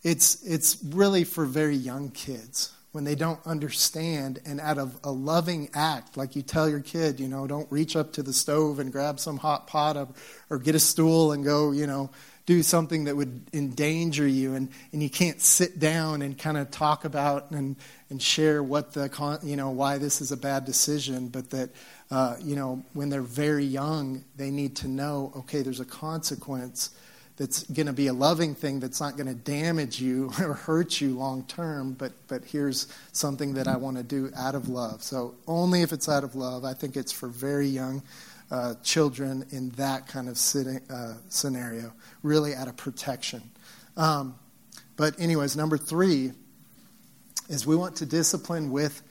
it's, 0.03 0.43
it's 0.43 0.77
really 0.83 1.23
for 1.23 1.45
very 1.45 1.75
young 1.75 2.11
kids 2.11 2.71
when 2.91 3.03
they 3.03 3.15
don't 3.15 3.45
understand 3.45 4.39
and 4.45 4.61
out 4.61 4.77
of 4.77 4.97
a 5.03 5.11
loving 5.11 5.69
act 5.73 6.15
like 6.15 6.33
you 6.33 6.41
tell 6.41 6.69
your 6.69 6.79
kid 6.79 7.19
you 7.19 7.27
know 7.27 7.45
don't 7.45 7.69
reach 7.69 7.93
up 7.97 8.13
to 8.13 8.23
the 8.23 8.31
stove 8.31 8.79
and 8.79 8.89
grab 8.89 9.19
some 9.19 9.35
hot 9.35 9.67
pot 9.67 9.97
or, 9.97 10.07
or 10.49 10.57
get 10.57 10.75
a 10.75 10.79
stool 10.79 11.33
and 11.33 11.43
go 11.43 11.73
you 11.73 11.85
know 11.85 12.09
do 12.45 12.61
something 12.61 13.05
that 13.05 13.15
would 13.15 13.49
endanger 13.53 14.27
you 14.27 14.53
and, 14.53 14.69
and 14.93 15.01
you 15.01 15.09
can't 15.09 15.41
sit 15.41 15.79
down 15.79 16.21
and 16.21 16.37
kind 16.37 16.57
of 16.57 16.69
talk 16.71 17.05
about 17.05 17.51
and, 17.51 17.75
and 18.15 18.21
share 18.21 18.63
what 18.63 18.93
the 18.93 19.39
you 19.43 19.57
know 19.57 19.71
why 19.71 19.97
this 19.97 20.21
is 20.21 20.31
a 20.31 20.37
bad 20.37 20.63
decision 20.63 21.27
but 21.27 21.49
that 21.49 21.69
uh, 22.11 22.37
you 22.41 22.55
know 22.55 22.81
when 22.93 23.09
they're 23.09 23.21
very 23.21 23.65
young 23.65 24.23
they 24.37 24.49
need 24.49 24.73
to 24.73 24.87
know 24.87 25.33
okay 25.35 25.61
there's 25.61 25.81
a 25.81 25.85
consequence 25.85 26.95
that's 27.35 27.63
going 27.63 27.87
to 27.87 27.91
be 27.91 28.07
a 28.07 28.13
loving 28.13 28.55
thing 28.55 28.79
that's 28.79 29.01
not 29.01 29.17
going 29.17 29.27
to 29.27 29.33
damage 29.33 29.99
you 29.99 30.31
or 30.39 30.53
hurt 30.53 31.01
you 31.01 31.17
long 31.17 31.43
term, 31.43 31.91
but, 31.91 32.13
but 32.29 32.45
here's 32.45 32.87
something 33.11 33.55
that 33.55 33.67
I 33.67 33.75
want 33.75 33.97
to 33.97 34.03
do 34.03 34.31
out 34.37 34.55
of 34.55 34.69
love. 34.69 35.03
So, 35.03 35.35
only 35.45 35.81
if 35.81 35.91
it's 35.91 36.07
out 36.07 36.23
of 36.23 36.37
love. 36.37 36.63
I 36.63 36.73
think 36.73 36.95
it's 36.95 37.11
for 37.11 37.27
very 37.27 37.67
young 37.67 38.01
uh, 38.51 38.75
children 38.83 39.45
in 39.51 39.71
that 39.71 40.07
kind 40.07 40.29
of 40.29 40.37
sitting, 40.37 40.79
uh, 40.89 41.15
scenario, 41.27 41.91
really 42.23 42.55
out 42.55 42.69
of 42.69 42.77
protection. 42.77 43.41
Um, 43.97 44.35
but, 44.95 45.19
anyways, 45.19 45.57
number 45.57 45.77
three 45.77 46.31
is 47.49 47.65
we 47.65 47.75
want 47.75 47.97
to 47.97 48.05
discipline 48.05 48.71
with 48.71 49.01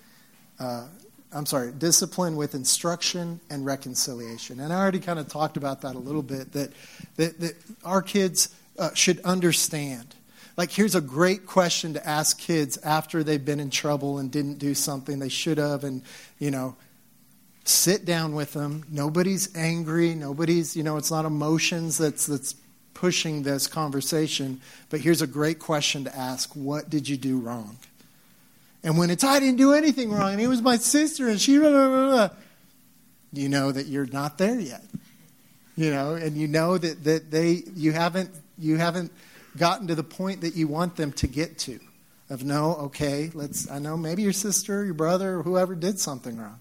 uh, 0.59 0.87
I'm 1.35 1.47
sorry, 1.47 1.73
discipline 1.73 2.37
with 2.37 2.55
instruction 2.55 3.41
and 3.51 3.67
reconciliation. 3.67 4.61
And 4.61 4.73
I 4.73 4.77
already 4.77 5.01
kind 5.01 5.19
of 5.19 5.27
talked 5.27 5.57
about 5.57 5.81
that 5.81 5.97
a 5.97 5.99
little 5.99 6.23
bit 6.23 6.53
that, 6.53 6.73
that, 7.17 7.41
that 7.41 7.57
our 7.85 8.03
kids 8.03 8.55
uh, 8.79 8.95
should 8.95 9.21
understand. 9.23 10.15
Like, 10.57 10.71
here's 10.71 10.95
a 10.95 11.01
great 11.01 11.47
question 11.47 11.95
to 11.95 12.07
ask 12.07 12.39
kids 12.39 12.79
after 12.79 13.25
they've 13.25 13.45
been 13.45 13.59
in 13.59 13.71
trouble 13.71 14.19
and 14.19 14.31
didn't 14.31 14.61
do 14.61 14.75
something 14.75 15.19
they 15.19 15.29
should 15.29 15.59
have, 15.59 15.83
and, 15.83 16.03
you 16.39 16.53
know, 16.53 16.77
sit 17.65 18.05
down 18.05 18.37
with 18.37 18.53
them. 18.53 18.85
Nobody's 18.89 19.55
angry. 19.57 20.15
Nobody's, 20.15 20.77
you 20.77 20.85
know, 20.85 20.97
it's 20.97 21.11
not 21.11 21.25
emotions 21.25 21.99
that's, 21.99 22.27
that's 22.27 22.55
pushing 22.93 23.43
this 23.43 23.67
conversation. 23.67 24.61
But 24.91 25.01
here's 25.01 25.23
a 25.23 25.27
great 25.27 25.59
question 25.59 26.05
to 26.05 26.17
ask 26.17 26.55
What 26.55 26.89
did 26.89 27.09
you 27.09 27.17
do 27.17 27.41
wrong? 27.41 27.79
And 28.85 28.99
when 28.99 29.11
it's, 29.11 29.25
I 29.25 29.41
didn't 29.41 29.57
do 29.57 29.73
anything 29.73 30.13
wrong, 30.13 30.33
and 30.33 30.41
it 30.41 30.47
was 30.47 30.61
my 30.61 30.77
sister, 30.77 31.29
and 31.29 31.41
she, 31.41 31.59
blah, 31.59 31.71
blah, 31.71 31.89
blah, 31.89 32.29
you 33.33 33.49
know 33.49 33.73
that 33.73 33.87
you're 33.87 34.07
not 34.07 34.37
there 34.37 34.61
yet. 34.61 34.85
You 35.75 35.91
know, 35.91 36.15
and 36.15 36.37
you 36.37 36.47
know 36.47 36.79
that, 36.79 37.03
that 37.05 37.31
they, 37.31 37.63
you 37.75 37.93
haven't, 37.93 38.31
you 38.59 38.77
haven't 38.77 39.11
gotten 39.57 39.89
to 39.89 39.95
the 39.95 40.05
point 40.05 40.43
that 40.43 40.55
you 40.55 40.69
want 40.69 40.97
them 40.97 41.13
to 41.13 41.27
get 41.27 41.59
to. 41.61 41.81
Of 42.31 42.45
no, 42.45 42.75
okay, 42.77 43.31
let's, 43.35 43.71
I 43.71 43.79
know 43.79 43.97
maybe 43.97 44.23
your 44.23 44.33
sister, 44.33 44.85
your 44.85 44.95
brother, 44.95 45.37
or 45.39 45.43
whoever 45.43 45.75
did 45.75 45.99
something 45.99 46.39
wrong. 46.39 46.61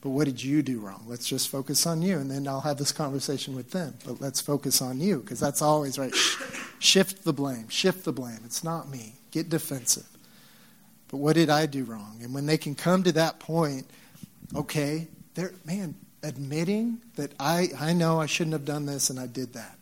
But 0.00 0.10
what 0.10 0.26
did 0.26 0.42
you 0.42 0.62
do 0.62 0.80
wrong? 0.80 1.04
Let's 1.06 1.26
just 1.26 1.48
focus 1.48 1.86
on 1.86 2.02
you, 2.02 2.18
and 2.18 2.30
then 2.30 2.46
I'll 2.46 2.60
have 2.60 2.76
this 2.76 2.92
conversation 2.92 3.54
with 3.56 3.70
them. 3.70 3.94
But 4.04 4.20
let's 4.20 4.40
focus 4.40 4.82
on 4.82 5.00
you, 5.00 5.20
because 5.20 5.40
that's 5.40 5.62
always 5.62 5.98
right. 5.98 6.14
Shift 6.80 7.24
the 7.24 7.32
blame. 7.32 7.68
Shift 7.68 8.04
the 8.04 8.12
blame. 8.12 8.40
It's 8.44 8.62
not 8.62 8.88
me. 8.88 9.14
Get 9.30 9.48
defensive. 9.48 10.06
But 11.08 11.18
what 11.18 11.34
did 11.34 11.50
I 11.50 11.66
do 11.66 11.84
wrong? 11.84 12.18
And 12.22 12.34
when 12.34 12.46
they 12.46 12.58
can 12.58 12.74
come 12.74 13.02
to 13.04 13.12
that 13.12 13.38
point, 13.38 13.86
okay, 14.54 15.08
they're, 15.34 15.52
man, 15.64 15.94
admitting 16.22 17.00
that 17.14 17.32
I, 17.38 17.68
I 17.78 17.92
know 17.92 18.20
I 18.20 18.26
shouldn't 18.26 18.54
have 18.54 18.64
done 18.64 18.86
this 18.86 19.10
and 19.10 19.20
I 19.20 19.26
did 19.26 19.52
that. 19.52 19.78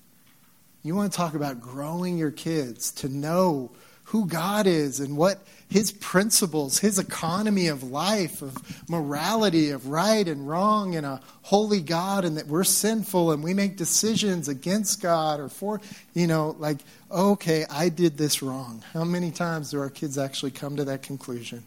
You 0.83 0.95
want 0.95 1.13
to 1.13 1.17
talk 1.17 1.35
about 1.35 1.61
growing 1.61 2.19
your 2.19 2.31
kids 2.31 2.93
to 2.93 3.09
know 3.09 3.71
who 4.05 4.27
God 4.27 4.67
is 4.67 5.01
and 5.01 5.17
what 5.17 5.41
his 5.69 5.91
principles, 5.91 6.79
his 6.79 6.99
economy 6.99 7.67
of 7.67 7.83
life, 7.83 8.43
of 8.43 8.57
morality, 8.89 9.71
of 9.71 9.89
right 9.89 10.29
and 10.29 10.49
wrong, 10.49 10.95
and 10.95 11.05
a 11.05 11.21
holy 11.43 11.81
God, 11.81 12.25
and 12.25 12.37
that 12.37 12.47
we're 12.47 12.65
sinful 12.65 13.33
and 13.33 13.43
we 13.43 13.55
make 13.55 13.77
decisions 13.77 14.47
against 14.47 15.03
God 15.03 15.41
or 15.41 15.49
for, 15.49 15.81
you 16.13 16.27
know, 16.27 16.55
like, 16.59 16.79
okay, 17.11 17.65
I 17.71 17.89
did 17.89 18.17
this 18.17 18.43
wrong. 18.43 18.85
How 18.93 19.05
many 19.05 19.31
times 19.31 19.71
do 19.71 19.81
our 19.81 19.91
kids 19.91 20.17
actually 20.17 20.53
come 20.53 20.77
to 20.77 20.85
that 20.85 21.03
conclusion? 21.03 21.65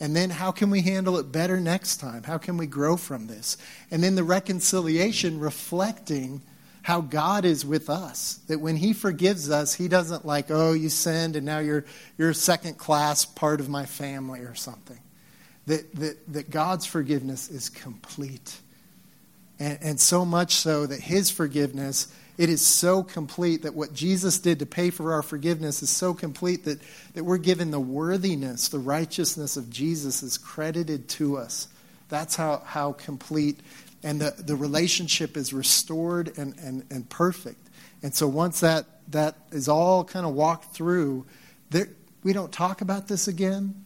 And 0.00 0.16
then 0.16 0.30
how 0.30 0.50
can 0.50 0.70
we 0.70 0.80
handle 0.80 1.18
it 1.18 1.30
better 1.30 1.60
next 1.60 1.98
time? 1.98 2.22
How 2.22 2.38
can 2.38 2.56
we 2.56 2.66
grow 2.66 2.96
from 2.96 3.26
this? 3.26 3.56
And 3.90 4.02
then 4.02 4.14
the 4.14 4.24
reconciliation 4.24 5.38
reflecting 5.38 6.40
how 6.84 7.00
God 7.00 7.46
is 7.46 7.64
with 7.64 7.88
us. 7.88 8.40
That 8.48 8.60
when 8.60 8.76
He 8.76 8.92
forgives 8.92 9.50
us, 9.50 9.72
He 9.72 9.88
doesn't 9.88 10.26
like, 10.26 10.50
oh, 10.50 10.74
you 10.74 10.90
sinned 10.90 11.34
and 11.34 11.46
now 11.46 11.58
you're, 11.58 11.86
you're 12.18 12.34
second 12.34 12.76
class 12.76 13.24
part 13.24 13.58
of 13.60 13.70
my 13.70 13.86
family 13.86 14.40
or 14.40 14.54
something. 14.54 14.98
That, 15.66 15.94
that, 15.94 16.32
that 16.34 16.50
God's 16.50 16.84
forgiveness 16.84 17.48
is 17.48 17.70
complete. 17.70 18.58
And, 19.58 19.78
and 19.80 20.00
so 20.00 20.26
much 20.26 20.56
so 20.56 20.84
that 20.84 21.00
His 21.00 21.30
forgiveness, 21.30 22.14
it 22.36 22.50
is 22.50 22.60
so 22.60 23.02
complete 23.02 23.62
that 23.62 23.74
what 23.74 23.94
Jesus 23.94 24.38
did 24.38 24.58
to 24.58 24.66
pay 24.66 24.90
for 24.90 25.14
our 25.14 25.22
forgiveness 25.22 25.82
is 25.82 25.88
so 25.88 26.12
complete 26.12 26.66
that, 26.66 26.80
that 27.14 27.24
we're 27.24 27.38
given 27.38 27.70
the 27.70 27.80
worthiness, 27.80 28.68
the 28.68 28.78
righteousness 28.78 29.56
of 29.56 29.70
Jesus 29.70 30.22
is 30.22 30.36
credited 30.36 31.08
to 31.08 31.38
us. 31.38 31.66
That's 32.10 32.36
how, 32.36 32.58
how 32.66 32.92
complete 32.92 33.58
and 34.04 34.20
the, 34.20 34.34
the 34.36 34.54
relationship 34.54 35.36
is 35.36 35.52
restored 35.52 36.36
and, 36.36 36.54
and, 36.58 36.84
and 36.90 37.08
perfect. 37.08 37.70
And 38.02 38.14
so 38.14 38.28
once 38.28 38.60
that, 38.60 38.84
that 39.10 39.34
is 39.50 39.66
all 39.66 40.04
kind 40.04 40.26
of 40.26 40.34
walked 40.34 40.74
through, 40.74 41.24
there, 41.70 41.88
we 42.22 42.34
don't 42.34 42.52
talk 42.52 42.82
about 42.82 43.08
this 43.08 43.28
again. 43.28 43.82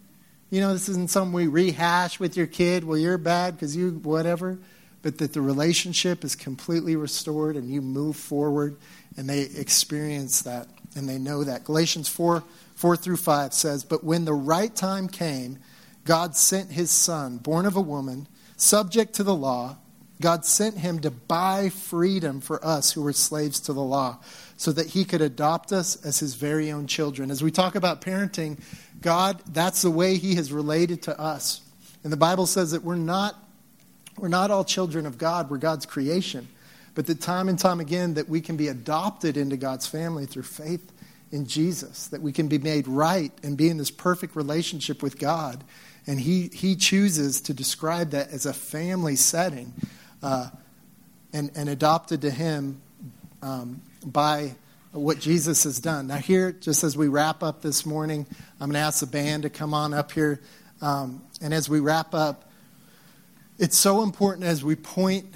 You 0.50 0.60
know, 0.60 0.72
this 0.72 0.88
isn't 0.88 1.10
something 1.10 1.32
we 1.32 1.46
rehash 1.46 2.18
with 2.18 2.36
your 2.36 2.48
kid. 2.48 2.82
Well, 2.82 2.98
you're 2.98 3.16
bad 3.16 3.54
because 3.54 3.76
you 3.76 3.90
whatever. 3.90 4.58
But 5.02 5.18
that 5.18 5.32
the 5.32 5.40
relationship 5.40 6.24
is 6.24 6.34
completely 6.34 6.96
restored 6.96 7.54
and 7.54 7.70
you 7.70 7.80
move 7.80 8.16
forward 8.16 8.76
and 9.16 9.30
they 9.30 9.42
experience 9.42 10.42
that 10.42 10.66
and 10.96 11.08
they 11.08 11.18
know 11.18 11.44
that. 11.44 11.62
Galatians 11.62 12.08
4 12.08 12.42
4 12.74 12.96
through 12.96 13.16
5 13.16 13.54
says, 13.54 13.84
But 13.84 14.02
when 14.02 14.24
the 14.24 14.34
right 14.34 14.74
time 14.74 15.08
came, 15.08 15.60
God 16.04 16.34
sent 16.34 16.72
his 16.72 16.90
son, 16.90 17.38
born 17.38 17.66
of 17.66 17.76
a 17.76 17.80
woman, 17.80 18.26
subject 18.56 19.14
to 19.14 19.22
the 19.22 19.34
law 19.34 19.76
God 20.20 20.44
sent 20.44 20.78
him 20.78 20.98
to 21.00 21.10
buy 21.10 21.68
freedom 21.68 22.40
for 22.40 22.64
us 22.64 22.92
who 22.92 23.02
were 23.02 23.12
slaves 23.12 23.60
to 23.60 23.72
the 23.72 23.82
law 23.82 24.18
so 24.56 24.72
that 24.72 24.88
he 24.88 25.04
could 25.04 25.20
adopt 25.20 25.72
us 25.72 26.04
as 26.04 26.18
his 26.18 26.34
very 26.34 26.72
own 26.72 26.88
children. 26.88 27.30
As 27.30 27.42
we 27.42 27.52
talk 27.52 27.76
about 27.76 28.00
parenting, 28.00 28.58
God, 29.00 29.40
that's 29.52 29.82
the 29.82 29.90
way 29.90 30.16
he 30.16 30.34
has 30.34 30.52
related 30.52 31.02
to 31.02 31.18
us. 31.18 31.60
And 32.02 32.12
the 32.12 32.16
Bible 32.16 32.46
says 32.46 32.72
that 32.72 32.82
we're 32.82 32.96
not, 32.96 33.36
we're 34.16 34.28
not 34.28 34.50
all 34.50 34.64
children 34.64 35.06
of 35.06 35.18
God, 35.18 35.50
we're 35.50 35.58
God's 35.58 35.86
creation. 35.86 36.48
But 36.96 37.06
that 37.06 37.20
time 37.20 37.48
and 37.48 37.56
time 37.56 37.78
again 37.78 38.14
that 38.14 38.28
we 38.28 38.40
can 38.40 38.56
be 38.56 38.66
adopted 38.66 39.36
into 39.36 39.56
God's 39.56 39.86
family 39.86 40.26
through 40.26 40.42
faith 40.42 40.90
in 41.30 41.46
Jesus, 41.46 42.08
that 42.08 42.22
we 42.22 42.32
can 42.32 42.48
be 42.48 42.58
made 42.58 42.88
right 42.88 43.30
and 43.44 43.56
be 43.56 43.68
in 43.68 43.76
this 43.76 43.92
perfect 43.92 44.34
relationship 44.34 45.00
with 45.00 45.16
God. 45.16 45.62
And 46.08 46.18
he, 46.18 46.48
he 46.52 46.74
chooses 46.74 47.40
to 47.42 47.54
describe 47.54 48.10
that 48.10 48.30
as 48.30 48.46
a 48.46 48.52
family 48.52 49.14
setting 49.14 49.74
uh, 50.22 50.48
and, 51.32 51.50
and 51.54 51.68
adopted 51.68 52.22
to 52.22 52.30
him 52.30 52.80
um, 53.42 53.82
by 54.04 54.54
what 54.92 55.20
Jesus 55.20 55.64
has 55.64 55.78
done. 55.80 56.06
Now, 56.06 56.16
here, 56.16 56.52
just 56.52 56.84
as 56.84 56.96
we 56.96 57.08
wrap 57.08 57.42
up 57.42 57.62
this 57.62 57.84
morning, 57.84 58.26
I'm 58.60 58.70
going 58.70 58.74
to 58.74 58.86
ask 58.86 59.00
the 59.00 59.06
band 59.06 59.42
to 59.44 59.50
come 59.50 59.74
on 59.74 59.92
up 59.94 60.12
here. 60.12 60.40
Um, 60.80 61.22
and 61.40 61.52
as 61.52 61.68
we 61.68 61.80
wrap 61.80 62.14
up, 62.14 62.50
it's 63.58 63.76
so 63.76 64.02
important 64.02 64.44
as 64.44 64.64
we 64.64 64.76
point 64.76 65.26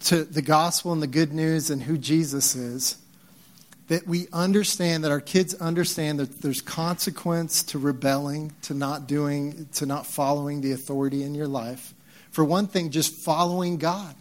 to 0.00 0.24
the 0.24 0.42
gospel 0.42 0.92
and 0.92 1.02
the 1.02 1.06
good 1.06 1.32
news 1.32 1.70
and 1.70 1.82
who 1.82 1.98
Jesus 1.98 2.54
is 2.54 2.96
that 3.88 4.06
we 4.06 4.26
understand 4.32 5.04
that 5.04 5.10
our 5.10 5.20
kids 5.20 5.54
understand 5.54 6.18
that 6.18 6.42
there's 6.42 6.60
consequence 6.60 7.62
to 7.62 7.78
rebelling 7.78 8.52
to 8.62 8.74
not 8.74 9.06
doing 9.06 9.68
to 9.74 9.86
not 9.86 10.06
following 10.06 10.60
the 10.60 10.72
authority 10.72 11.22
in 11.22 11.34
your 11.34 11.46
life 11.46 11.94
for 12.36 12.44
one 12.44 12.66
thing, 12.66 12.90
just 12.90 13.14
following 13.14 13.78
God. 13.78 14.14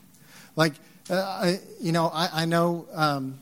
Like, 0.55 0.71
uh, 1.09 1.15
I, 1.15 1.59
you 1.81 1.91
know, 1.91 2.07
I, 2.07 2.29
I 2.31 2.45
know 2.45 2.87
um, 2.93 3.39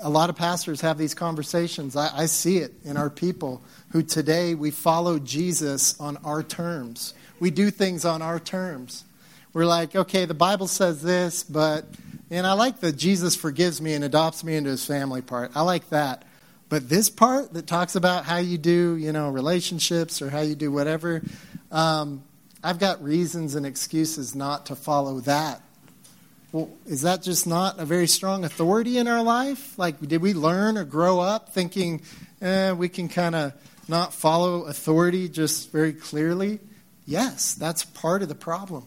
A 0.00 0.08
lot 0.08 0.30
of 0.30 0.36
pastors 0.36 0.80
have 0.82 0.98
these 0.98 1.14
conversations. 1.14 1.96
I, 1.96 2.10
I 2.14 2.26
see 2.26 2.58
it 2.58 2.72
in 2.84 2.96
our 2.96 3.10
people 3.10 3.62
who 3.90 4.02
today 4.02 4.54
we 4.54 4.70
follow 4.70 5.18
Jesus 5.18 5.98
on 5.98 6.18
our 6.18 6.42
terms. 6.42 7.14
We 7.40 7.50
do 7.50 7.70
things 7.70 8.04
on 8.04 8.20
our 8.20 8.38
terms. 8.38 9.04
We're 9.54 9.66
like, 9.66 9.96
okay, 9.96 10.26
the 10.26 10.34
Bible 10.34 10.68
says 10.68 11.02
this, 11.02 11.42
but, 11.42 11.86
and 12.30 12.46
I 12.46 12.52
like 12.52 12.80
the 12.80 12.92
Jesus 12.92 13.34
forgives 13.34 13.80
me 13.80 13.94
and 13.94 14.04
adopts 14.04 14.44
me 14.44 14.56
into 14.56 14.70
his 14.70 14.84
family 14.84 15.22
part. 15.22 15.52
I 15.54 15.62
like 15.62 15.88
that. 15.88 16.24
But 16.68 16.90
this 16.90 17.08
part 17.08 17.54
that 17.54 17.66
talks 17.66 17.96
about 17.96 18.26
how 18.26 18.36
you 18.36 18.58
do, 18.58 18.96
you 18.96 19.10
know, 19.12 19.30
relationships 19.30 20.20
or 20.20 20.28
how 20.28 20.40
you 20.40 20.54
do 20.54 20.70
whatever, 20.70 21.22
um, 21.72 22.22
I've 22.62 22.78
got 22.78 23.02
reasons 23.02 23.54
and 23.54 23.64
excuses 23.64 24.34
not 24.34 24.66
to 24.66 24.76
follow 24.76 25.20
that. 25.20 25.62
Well, 26.50 26.70
is 26.86 27.02
that 27.02 27.22
just 27.22 27.46
not 27.46 27.78
a 27.78 27.84
very 27.84 28.06
strong 28.06 28.44
authority 28.44 28.98
in 28.98 29.06
our 29.06 29.22
life? 29.22 29.78
Like, 29.78 30.00
did 30.00 30.22
we 30.22 30.32
learn 30.32 30.78
or 30.78 30.84
grow 30.84 31.20
up 31.20 31.50
thinking 31.50 32.02
eh, 32.40 32.72
we 32.72 32.88
can 32.88 33.08
kind 33.08 33.34
of 33.34 33.52
not 33.86 34.14
follow 34.14 34.62
authority 34.62 35.28
just 35.28 35.70
very 35.70 35.92
clearly? 35.92 36.58
Yes, 37.06 37.54
that's 37.54 37.84
part 37.84 38.22
of 38.22 38.28
the 38.28 38.34
problem. 38.34 38.86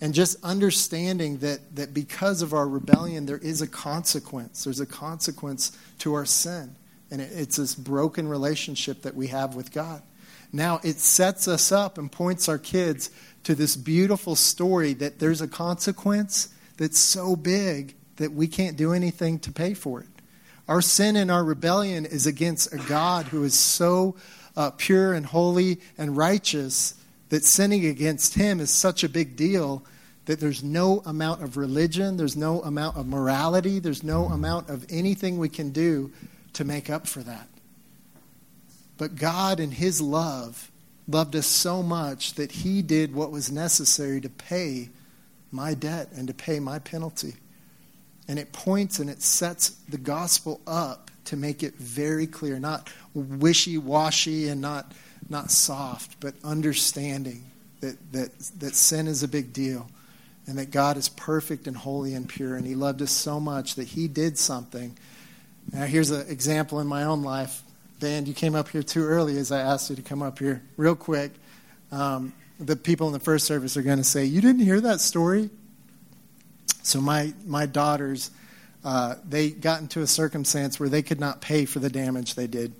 And 0.00 0.12
just 0.12 0.42
understanding 0.44 1.38
that, 1.38 1.74
that 1.76 1.94
because 1.94 2.42
of 2.42 2.52
our 2.52 2.68
rebellion, 2.68 3.26
there 3.26 3.38
is 3.38 3.62
a 3.62 3.66
consequence. 3.66 4.64
There's 4.64 4.80
a 4.80 4.86
consequence 4.86 5.76
to 6.00 6.14
our 6.14 6.24
sin. 6.24 6.76
And 7.10 7.20
it, 7.20 7.30
it's 7.32 7.56
this 7.56 7.74
broken 7.74 8.28
relationship 8.28 9.02
that 9.02 9.14
we 9.14 9.28
have 9.28 9.54
with 9.54 9.72
God. 9.72 10.02
Now, 10.52 10.80
it 10.82 10.98
sets 10.98 11.46
us 11.46 11.72
up 11.72 11.98
and 11.98 12.10
points 12.10 12.48
our 12.48 12.58
kids 12.58 13.10
to 13.44 13.54
this 13.54 13.76
beautiful 13.76 14.36
story 14.36 14.94
that 14.94 15.18
there's 15.18 15.40
a 15.40 15.48
consequence 15.48 16.48
that's 16.76 16.98
so 16.98 17.36
big 17.36 17.94
that 18.16 18.32
we 18.32 18.46
can't 18.46 18.76
do 18.76 18.92
anything 18.92 19.38
to 19.40 19.52
pay 19.52 19.74
for 19.74 20.00
it. 20.00 20.08
Our 20.66 20.82
sin 20.82 21.16
and 21.16 21.30
our 21.30 21.44
rebellion 21.44 22.04
is 22.04 22.26
against 22.26 22.72
a 22.72 22.78
God 22.78 23.26
who 23.26 23.44
is 23.44 23.54
so 23.54 24.16
uh, 24.56 24.70
pure 24.76 25.14
and 25.14 25.24
holy 25.24 25.80
and 25.96 26.16
righteous 26.16 26.94
that 27.28 27.44
sinning 27.44 27.86
against 27.86 28.34
him 28.34 28.60
is 28.60 28.70
such 28.70 29.04
a 29.04 29.08
big 29.08 29.36
deal 29.36 29.84
that 30.26 30.40
there's 30.40 30.62
no 30.62 31.02
amount 31.06 31.42
of 31.42 31.56
religion, 31.56 32.18
there's 32.18 32.36
no 32.36 32.60
amount 32.62 32.98
of 32.98 33.06
morality, 33.06 33.78
there's 33.78 34.02
no 34.02 34.26
amount 34.26 34.68
of 34.68 34.84
anything 34.90 35.38
we 35.38 35.48
can 35.48 35.70
do 35.70 36.12
to 36.52 36.64
make 36.64 36.90
up 36.90 37.06
for 37.06 37.20
that. 37.20 37.48
But 38.98 39.16
God, 39.16 39.60
in 39.60 39.70
His 39.70 40.00
love, 40.00 40.70
loved 41.06 41.34
us 41.34 41.46
so 41.46 41.82
much 41.82 42.34
that 42.34 42.52
He 42.52 42.82
did 42.82 43.14
what 43.14 43.30
was 43.30 43.50
necessary 43.50 44.20
to 44.20 44.28
pay 44.28 44.90
my 45.50 45.72
debt 45.74 46.08
and 46.14 46.28
to 46.28 46.34
pay 46.34 46.60
my 46.60 46.78
penalty. 46.78 47.34
And 48.28 48.38
it 48.38 48.52
points 48.52 48.98
and 48.98 49.08
it 49.08 49.22
sets 49.22 49.70
the 49.88 49.96
gospel 49.96 50.60
up 50.66 51.10
to 51.24 51.36
make 51.36 51.62
it 51.62 51.76
very 51.76 52.26
clear, 52.26 52.58
not 52.58 52.92
wishy 53.14 53.78
washy 53.78 54.48
and 54.48 54.60
not 54.60 54.92
not 55.28 55.50
soft, 55.50 56.18
but 56.20 56.34
understanding 56.42 57.44
that, 57.80 57.96
that, 58.12 58.38
that 58.58 58.74
sin 58.74 59.06
is 59.06 59.22
a 59.22 59.28
big 59.28 59.52
deal 59.52 59.88
and 60.46 60.58
that 60.58 60.70
God 60.70 60.96
is 60.96 61.08
perfect 61.10 61.66
and 61.66 61.76
holy 61.76 62.14
and 62.14 62.28
pure. 62.28 62.56
And 62.56 62.66
He 62.66 62.74
loved 62.74 63.02
us 63.02 63.10
so 63.10 63.38
much 63.38 63.74
that 63.74 63.88
He 63.88 64.08
did 64.08 64.38
something. 64.38 64.96
Now, 65.72 65.84
here's 65.84 66.10
an 66.10 66.28
example 66.30 66.80
in 66.80 66.86
my 66.86 67.04
own 67.04 67.22
life. 67.22 67.62
Dan, 67.98 68.26
you 68.26 68.34
came 68.34 68.54
up 68.54 68.68
here 68.68 68.82
too 68.82 69.04
early 69.04 69.38
as 69.38 69.50
I 69.50 69.60
asked 69.60 69.90
you 69.90 69.96
to 69.96 70.02
come 70.02 70.22
up 70.22 70.38
here. 70.38 70.62
Real 70.76 70.94
quick, 70.94 71.32
um, 71.90 72.32
the 72.60 72.76
people 72.76 73.06
in 73.08 73.12
the 73.12 73.20
first 73.20 73.46
service 73.46 73.76
are 73.76 73.82
going 73.82 73.98
to 73.98 74.04
say, 74.04 74.24
You 74.24 74.40
didn't 74.40 74.62
hear 74.62 74.80
that 74.80 75.00
story? 75.00 75.50
So, 76.82 77.00
my, 77.00 77.34
my 77.44 77.66
daughters, 77.66 78.30
uh, 78.84 79.16
they 79.28 79.50
got 79.50 79.80
into 79.80 80.00
a 80.00 80.06
circumstance 80.06 80.78
where 80.78 80.88
they 80.88 81.02
could 81.02 81.20
not 81.20 81.40
pay 81.40 81.64
for 81.64 81.80
the 81.80 81.90
damage 81.90 82.34
they 82.34 82.46
did 82.46 82.72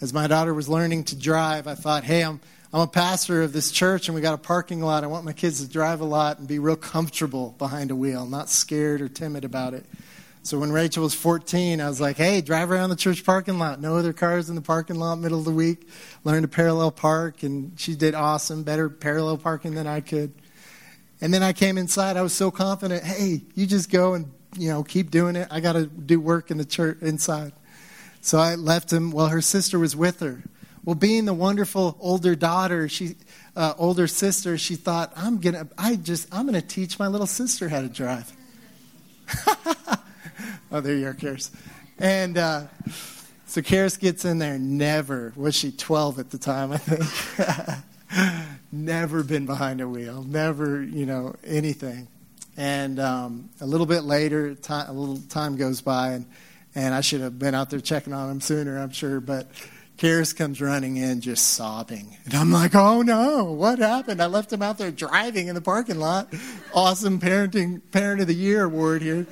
as 0.00 0.12
my 0.12 0.26
daughter 0.26 0.54
was 0.54 0.68
learning 0.68 1.04
to 1.04 1.16
drive, 1.16 1.66
I 1.66 1.74
thought, 1.74 2.04
hey, 2.04 2.22
I'm, 2.22 2.40
I'm 2.72 2.82
a 2.82 2.86
pastor 2.86 3.42
of 3.42 3.52
this 3.52 3.70
church 3.70 4.08
and 4.08 4.14
we 4.14 4.20
got 4.20 4.34
a 4.34 4.38
parking 4.38 4.80
lot. 4.80 5.02
I 5.02 5.08
want 5.08 5.24
my 5.24 5.32
kids 5.32 5.64
to 5.64 5.70
drive 5.70 6.00
a 6.00 6.04
lot 6.04 6.38
and 6.38 6.46
be 6.46 6.58
real 6.58 6.76
comfortable 6.76 7.54
behind 7.58 7.90
a 7.90 7.96
wheel, 7.96 8.26
not 8.26 8.48
scared 8.48 9.00
or 9.00 9.08
timid 9.08 9.44
about 9.44 9.74
it. 9.74 9.84
So 10.42 10.58
when 10.58 10.72
Rachel 10.72 11.02
was 11.02 11.14
14, 11.14 11.80
I 11.80 11.88
was 11.88 12.00
like, 12.00 12.16
hey, 12.16 12.40
drive 12.40 12.70
around 12.70 12.90
the 12.90 12.96
church 12.96 13.24
parking 13.24 13.58
lot. 13.58 13.80
No 13.80 13.96
other 13.96 14.12
cars 14.12 14.48
in 14.48 14.54
the 14.54 14.62
parking 14.62 14.96
lot, 14.96 15.16
middle 15.16 15.38
of 15.38 15.44
the 15.44 15.50
week. 15.50 15.88
Learn 16.24 16.42
to 16.42 16.48
parallel 16.48 16.90
park, 16.90 17.42
and 17.42 17.78
she 17.78 17.94
did 17.94 18.14
awesome, 18.14 18.62
better 18.62 18.88
parallel 18.88 19.36
parking 19.36 19.74
than 19.74 19.86
I 19.86 20.00
could. 20.00 20.32
And 21.20 21.34
then 21.34 21.42
I 21.42 21.52
came 21.52 21.76
inside. 21.76 22.16
I 22.16 22.22
was 22.22 22.32
so 22.32 22.50
confident. 22.50 23.04
Hey, 23.04 23.42
you 23.54 23.66
just 23.66 23.90
go 23.90 24.14
and 24.14 24.30
you 24.56 24.68
know 24.68 24.82
keep 24.84 25.10
doing 25.10 25.36
it. 25.36 25.48
I 25.50 25.60
got 25.60 25.72
to 25.72 25.86
do 25.86 26.20
work 26.20 26.50
in 26.50 26.58
the 26.58 26.64
church 26.64 26.98
inside. 27.02 27.52
So 28.20 28.38
I 28.38 28.54
left 28.54 28.92
him 28.92 29.10
while 29.10 29.28
her 29.28 29.40
sister 29.40 29.78
was 29.78 29.94
with 29.94 30.20
her. 30.20 30.42
Well, 30.84 30.94
being 30.94 31.24
the 31.26 31.34
wonderful 31.34 31.96
older 32.00 32.34
daughter, 32.34 32.88
she, 32.88 33.16
uh, 33.54 33.74
older 33.76 34.06
sister, 34.06 34.56
she 34.56 34.74
thought, 34.74 35.12
I'm 35.16 35.38
gonna, 35.38 35.68
I 35.76 35.96
just, 35.96 36.32
I'm 36.32 36.46
gonna 36.46 36.62
teach 36.62 36.98
my 36.98 37.08
little 37.08 37.26
sister 37.26 37.68
how 37.68 37.82
to 37.82 37.88
drive. 37.88 38.32
oh, 40.72 40.80
there 40.80 40.96
you 40.96 41.06
are, 41.06 41.14
Karis. 41.14 41.50
And 41.98 42.38
uh, 42.38 42.66
so 43.46 43.60
Karis 43.60 43.98
gets 43.98 44.24
in 44.24 44.38
there. 44.38 44.58
Never 44.58 45.32
was 45.36 45.54
she 45.54 45.72
12 45.72 46.18
at 46.18 46.30
the 46.30 46.38
time, 46.38 46.72
I 46.72 46.78
think. 46.78 47.84
never 48.72 49.22
been 49.22 49.46
behind 49.46 49.80
a 49.80 49.88
wheel. 49.88 50.22
Never, 50.22 50.82
you 50.82 51.06
know, 51.06 51.34
anything. 51.44 52.08
And 52.56 52.98
um, 52.98 53.50
a 53.60 53.66
little 53.66 53.86
bit 53.86 54.02
later, 54.02 54.54
time, 54.54 54.88
a 54.88 54.92
little 54.92 55.18
time 55.28 55.56
goes 55.56 55.80
by, 55.80 56.12
and 56.12 56.26
and 56.74 56.94
I 56.94 57.00
should 57.00 57.20
have 57.20 57.38
been 57.38 57.54
out 57.54 57.70
there 57.70 57.80
checking 57.80 58.12
on 58.12 58.30
him 58.30 58.40
sooner, 58.40 58.78
I'm 58.78 58.90
sure. 58.90 59.20
But 59.20 59.48
Karis 59.96 60.36
comes 60.36 60.60
running 60.60 60.96
in 60.96 61.20
just 61.20 61.54
sobbing. 61.54 62.16
And 62.24 62.34
I'm 62.34 62.52
like, 62.52 62.74
oh 62.74 63.02
no, 63.02 63.44
what 63.44 63.80
happened? 63.80 64.22
I 64.22 64.26
left 64.26 64.52
him 64.52 64.62
out 64.62 64.78
there 64.78 64.92
driving 64.92 65.48
in 65.48 65.54
the 65.56 65.60
parking 65.60 65.98
lot. 65.98 66.32
Awesome 66.72 67.18
parenting 67.20 67.80
parent 67.90 68.20
of 68.20 68.28
the 68.28 68.34
year 68.34 68.64
award 68.64 69.02
here. 69.02 69.26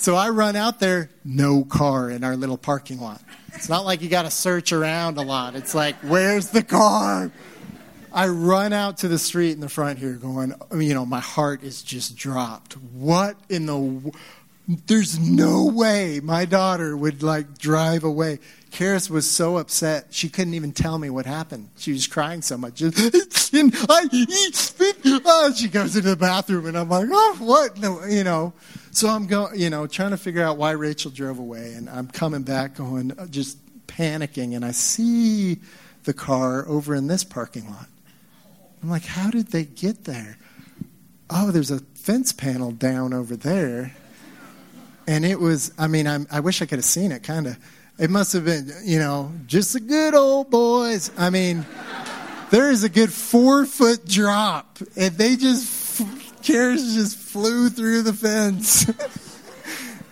So 0.00 0.16
I 0.16 0.30
run 0.30 0.56
out 0.56 0.80
there, 0.80 1.10
no 1.26 1.62
car 1.62 2.08
in 2.08 2.24
our 2.24 2.34
little 2.34 2.56
parking 2.56 3.00
lot. 3.00 3.20
It's 3.52 3.68
not 3.68 3.84
like 3.84 4.00
you 4.00 4.08
got 4.08 4.22
to 4.22 4.30
search 4.30 4.72
around 4.72 5.18
a 5.18 5.22
lot. 5.22 5.54
It's 5.56 5.74
like, 5.74 5.94
where's 5.96 6.48
the 6.48 6.62
car? 6.62 7.30
I 8.10 8.28
run 8.28 8.72
out 8.72 8.96
to 8.98 9.08
the 9.08 9.18
street 9.18 9.52
in 9.52 9.60
the 9.60 9.68
front 9.68 9.98
here 9.98 10.14
going, 10.14 10.54
you 10.74 10.94
know, 10.94 11.04
my 11.04 11.20
heart 11.20 11.62
is 11.62 11.82
just 11.82 12.16
dropped. 12.16 12.78
What 12.78 13.36
in 13.50 13.66
the 13.66 14.12
there's 14.86 15.18
no 15.18 15.66
way 15.66 16.20
my 16.20 16.46
daughter 16.46 16.96
would 16.96 17.22
like 17.22 17.58
drive 17.58 18.02
away. 18.02 18.38
Karis 18.70 19.10
was 19.10 19.30
so 19.30 19.58
upset 19.58 20.06
she 20.10 20.30
couldn't 20.30 20.54
even 20.54 20.72
tell 20.72 20.98
me 20.98 21.10
what 21.10 21.26
happened. 21.26 21.68
She 21.76 21.92
was 21.92 22.06
crying 22.06 22.40
so 22.40 22.56
much. 22.56 22.80
and 22.80 22.94
I, 22.96 24.08
oh, 25.26 25.52
she 25.54 25.68
goes 25.68 25.94
into 25.94 26.08
the 26.08 26.16
bathroom 26.16 26.64
and 26.64 26.78
I'm 26.78 26.88
like, 26.88 27.08
oh, 27.12 27.36
what? 27.40 27.78
No, 27.78 28.02
you 28.06 28.24
know. 28.24 28.54
So 28.92 29.08
I'm 29.08 29.26
going, 29.26 29.58
you 29.58 29.70
know, 29.70 29.86
trying 29.86 30.10
to 30.10 30.16
figure 30.16 30.42
out 30.42 30.56
why 30.56 30.72
Rachel 30.72 31.10
drove 31.10 31.38
away, 31.38 31.74
and 31.74 31.88
I'm 31.88 32.08
coming 32.08 32.42
back, 32.42 32.74
going, 32.74 33.12
uh, 33.18 33.26
just 33.26 33.58
panicking, 33.86 34.56
and 34.56 34.64
I 34.64 34.72
see 34.72 35.58
the 36.04 36.12
car 36.12 36.66
over 36.66 36.94
in 36.94 37.06
this 37.06 37.22
parking 37.24 37.68
lot. 37.70 37.86
I'm 38.82 38.90
like, 38.90 39.04
how 39.04 39.30
did 39.30 39.48
they 39.48 39.64
get 39.64 40.04
there? 40.04 40.38
Oh, 41.28 41.50
there's 41.50 41.70
a 41.70 41.78
fence 41.78 42.32
panel 42.32 42.72
down 42.72 43.12
over 43.12 43.36
there 43.36 43.94
and 45.10 45.24
it 45.24 45.38
was 45.38 45.72
i 45.78 45.86
mean 45.86 46.06
I'm, 46.06 46.26
i 46.30 46.40
wish 46.40 46.62
i 46.62 46.66
could 46.66 46.78
have 46.78 46.84
seen 46.84 47.12
it 47.12 47.22
kind 47.22 47.46
of 47.46 47.58
it 47.98 48.10
must 48.10 48.32
have 48.32 48.44
been 48.44 48.72
you 48.84 48.98
know 48.98 49.32
just 49.46 49.72
the 49.72 49.80
good 49.80 50.14
old 50.14 50.50
boys 50.50 51.10
i 51.18 51.30
mean 51.30 51.66
there 52.50 52.70
is 52.70 52.84
a 52.84 52.88
good 52.88 53.12
four 53.12 53.66
foot 53.66 54.06
drop 54.06 54.78
and 54.96 55.14
they 55.16 55.36
just 55.36 55.79
Karis 56.42 56.94
just 56.94 57.16
flew 57.16 57.68
through 57.68 58.02
the 58.02 58.12
fence. 58.12 58.90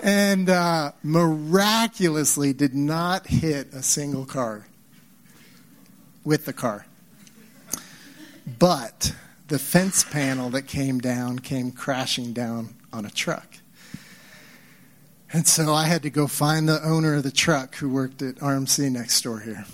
And 0.01 0.49
uh, 0.49 0.93
miraculously 1.03 2.53
did 2.53 2.75
not 2.75 3.27
hit 3.27 3.73
a 3.75 3.83
single 3.83 4.25
car 4.25 4.67
with 6.25 6.45
the 6.45 6.53
car. 6.53 6.87
But 8.59 9.15
the 9.49 9.59
fence 9.59 10.05
panel 10.05 10.51
that 10.51 10.63
came 10.63 11.01
down 11.01 11.41
came 11.41 11.73
crashing 11.73 12.33
down 12.33 12.77
on 12.93 13.05
a 13.05 13.11
truck. 13.11 13.59
And 15.33 15.47
so 15.47 15.75
I 15.75 15.85
had 15.85 16.03
to 16.03 16.11
go 16.11 16.27
find 16.27 16.69
the 16.69 16.83
owner 16.83 17.15
of 17.15 17.23
the 17.23 17.31
truck 17.31 17.75
who 17.77 17.91
worked 17.91 18.23
at 18.23 18.37
RMC 18.37 18.91
next 18.91 19.21
door 19.23 19.41
here. 19.41 19.67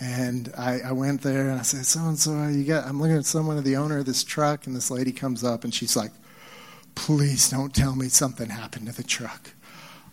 And 0.00 0.52
I, 0.56 0.80
I 0.80 0.92
went 0.92 1.22
there 1.22 1.50
and 1.50 1.58
I 1.58 1.62
said, 1.62 1.84
So 1.84 2.00
and 2.00 2.18
so, 2.18 2.46
you 2.48 2.64
got, 2.64 2.86
I'm 2.86 3.00
looking 3.00 3.16
at 3.16 3.24
someone 3.24 3.62
the 3.62 3.76
owner 3.76 3.98
of 3.98 4.06
this 4.06 4.22
truck. 4.22 4.66
And 4.66 4.76
this 4.76 4.90
lady 4.90 5.12
comes 5.12 5.42
up 5.42 5.64
and 5.64 5.74
she's 5.74 5.96
like, 5.96 6.12
Please 6.94 7.50
don't 7.50 7.74
tell 7.74 7.94
me 7.94 8.08
something 8.08 8.48
happened 8.48 8.86
to 8.86 8.92
the 8.92 9.02
truck. 9.02 9.50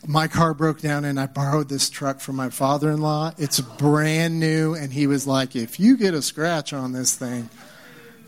My 0.07 0.27
car 0.27 0.53
broke 0.53 0.81
down 0.81 1.03
and 1.05 1.19
I 1.19 1.25
borrowed 1.25 1.69
this 1.69 1.89
truck 1.89 2.19
from 2.19 2.35
my 2.35 2.49
father 2.49 2.91
in 2.91 3.01
law. 3.01 3.31
It's 3.37 3.59
brand 3.59 4.39
new. 4.39 4.73
And 4.75 4.91
he 4.91 5.07
was 5.07 5.27
like, 5.27 5.55
If 5.55 5.79
you 5.79 5.97
get 5.97 6.13
a 6.13 6.21
scratch 6.21 6.73
on 6.73 6.91
this 6.91 7.15
thing, 7.15 7.49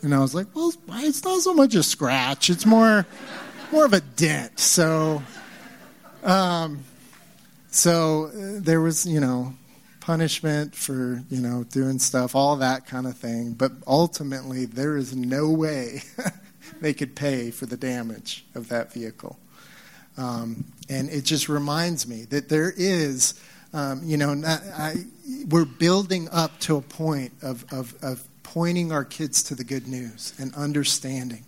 and 0.03 0.13
I 0.13 0.19
was 0.19 0.35
like, 0.35 0.47
Well, 0.53 0.71
it's 0.89 1.23
not 1.23 1.41
so 1.41 1.53
much 1.53 1.73
a 1.73 1.83
scratch, 1.83 2.49
it's 2.49 2.65
more, 2.65 3.05
more 3.71 3.85
of 3.85 3.93
a 3.93 4.01
dent. 4.01 4.59
So 4.59 5.23
um, 6.23 6.83
so 7.69 8.25
uh, 8.25 8.59
there 8.59 8.81
was, 8.81 9.05
you 9.05 9.19
know, 9.19 9.53
punishment 10.07 10.73
for, 10.73 11.21
you 11.29 11.41
know, 11.41 11.65
doing 11.65 11.99
stuff, 11.99 12.33
all 12.33 12.55
that 12.55 12.85
kind 12.85 13.05
of 13.05 13.17
thing. 13.17 13.51
But 13.51 13.73
ultimately, 13.85 14.63
there 14.63 14.95
is 14.95 15.13
no 15.13 15.49
way 15.49 16.01
they 16.79 16.93
could 16.93 17.13
pay 17.13 17.51
for 17.51 17.65
the 17.65 17.75
damage 17.75 18.45
of 18.55 18.69
that 18.69 18.93
vehicle. 18.93 19.37
Um, 20.17 20.63
and 20.87 21.09
it 21.09 21.25
just 21.25 21.49
reminds 21.49 22.07
me 22.07 22.23
that 22.29 22.47
there 22.47 22.73
is, 22.77 23.33
um, 23.73 23.99
you 24.05 24.15
know, 24.15 24.33
not, 24.33 24.63
I, 24.73 24.95
we're 25.49 25.65
building 25.65 26.29
up 26.31 26.57
to 26.61 26.77
a 26.77 26.81
point 26.81 27.33
of, 27.41 27.65
of, 27.73 27.93
of 28.01 28.23
pointing 28.43 28.93
our 28.93 29.03
kids 29.03 29.43
to 29.43 29.55
the 29.55 29.65
good 29.65 29.89
news 29.89 30.33
and 30.39 30.55
understanding 30.55 31.43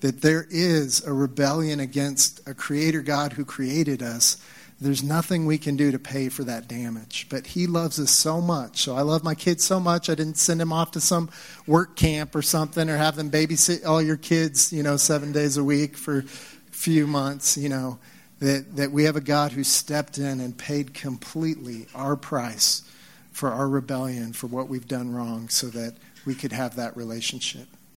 that 0.00 0.22
there 0.22 0.46
is 0.48 1.04
a 1.04 1.12
rebellion 1.12 1.78
against 1.78 2.40
a 2.48 2.54
creator 2.54 3.02
God 3.02 3.34
who 3.34 3.44
created 3.44 4.02
us 4.02 4.38
there's 4.80 5.02
nothing 5.02 5.44
we 5.44 5.58
can 5.58 5.76
do 5.76 5.90
to 5.90 5.98
pay 5.98 6.28
for 6.28 6.44
that 6.44 6.68
damage. 6.68 7.26
But 7.28 7.48
He 7.48 7.66
loves 7.66 7.98
us 7.98 8.10
so 8.10 8.40
much. 8.40 8.82
So 8.82 8.94
I 8.94 9.02
love 9.02 9.24
my 9.24 9.34
kids 9.34 9.64
so 9.64 9.80
much. 9.80 10.08
I 10.08 10.14
didn't 10.14 10.36
send 10.36 10.60
them 10.60 10.72
off 10.72 10.92
to 10.92 11.00
some 11.00 11.30
work 11.66 11.96
camp 11.96 12.34
or 12.34 12.42
something 12.42 12.88
or 12.88 12.96
have 12.96 13.16
them 13.16 13.30
babysit 13.30 13.84
all 13.84 14.00
your 14.00 14.16
kids, 14.16 14.72
you 14.72 14.82
know, 14.82 14.96
seven 14.96 15.32
days 15.32 15.56
a 15.56 15.64
week 15.64 15.96
for 15.96 16.18
a 16.18 16.22
few 16.22 17.06
months, 17.06 17.56
you 17.56 17.68
know. 17.68 17.98
That, 18.40 18.76
that 18.76 18.92
we 18.92 19.02
have 19.02 19.16
a 19.16 19.20
God 19.20 19.50
who 19.50 19.64
stepped 19.64 20.16
in 20.16 20.38
and 20.38 20.56
paid 20.56 20.94
completely 20.94 21.88
our 21.92 22.14
price 22.14 22.82
for 23.32 23.50
our 23.50 23.68
rebellion, 23.68 24.32
for 24.32 24.46
what 24.46 24.68
we've 24.68 24.86
done 24.86 25.12
wrong, 25.12 25.48
so 25.48 25.66
that 25.70 25.96
we 26.24 26.36
could 26.36 26.52
have 26.52 26.76
that 26.76 26.96
relationship. 26.96 27.66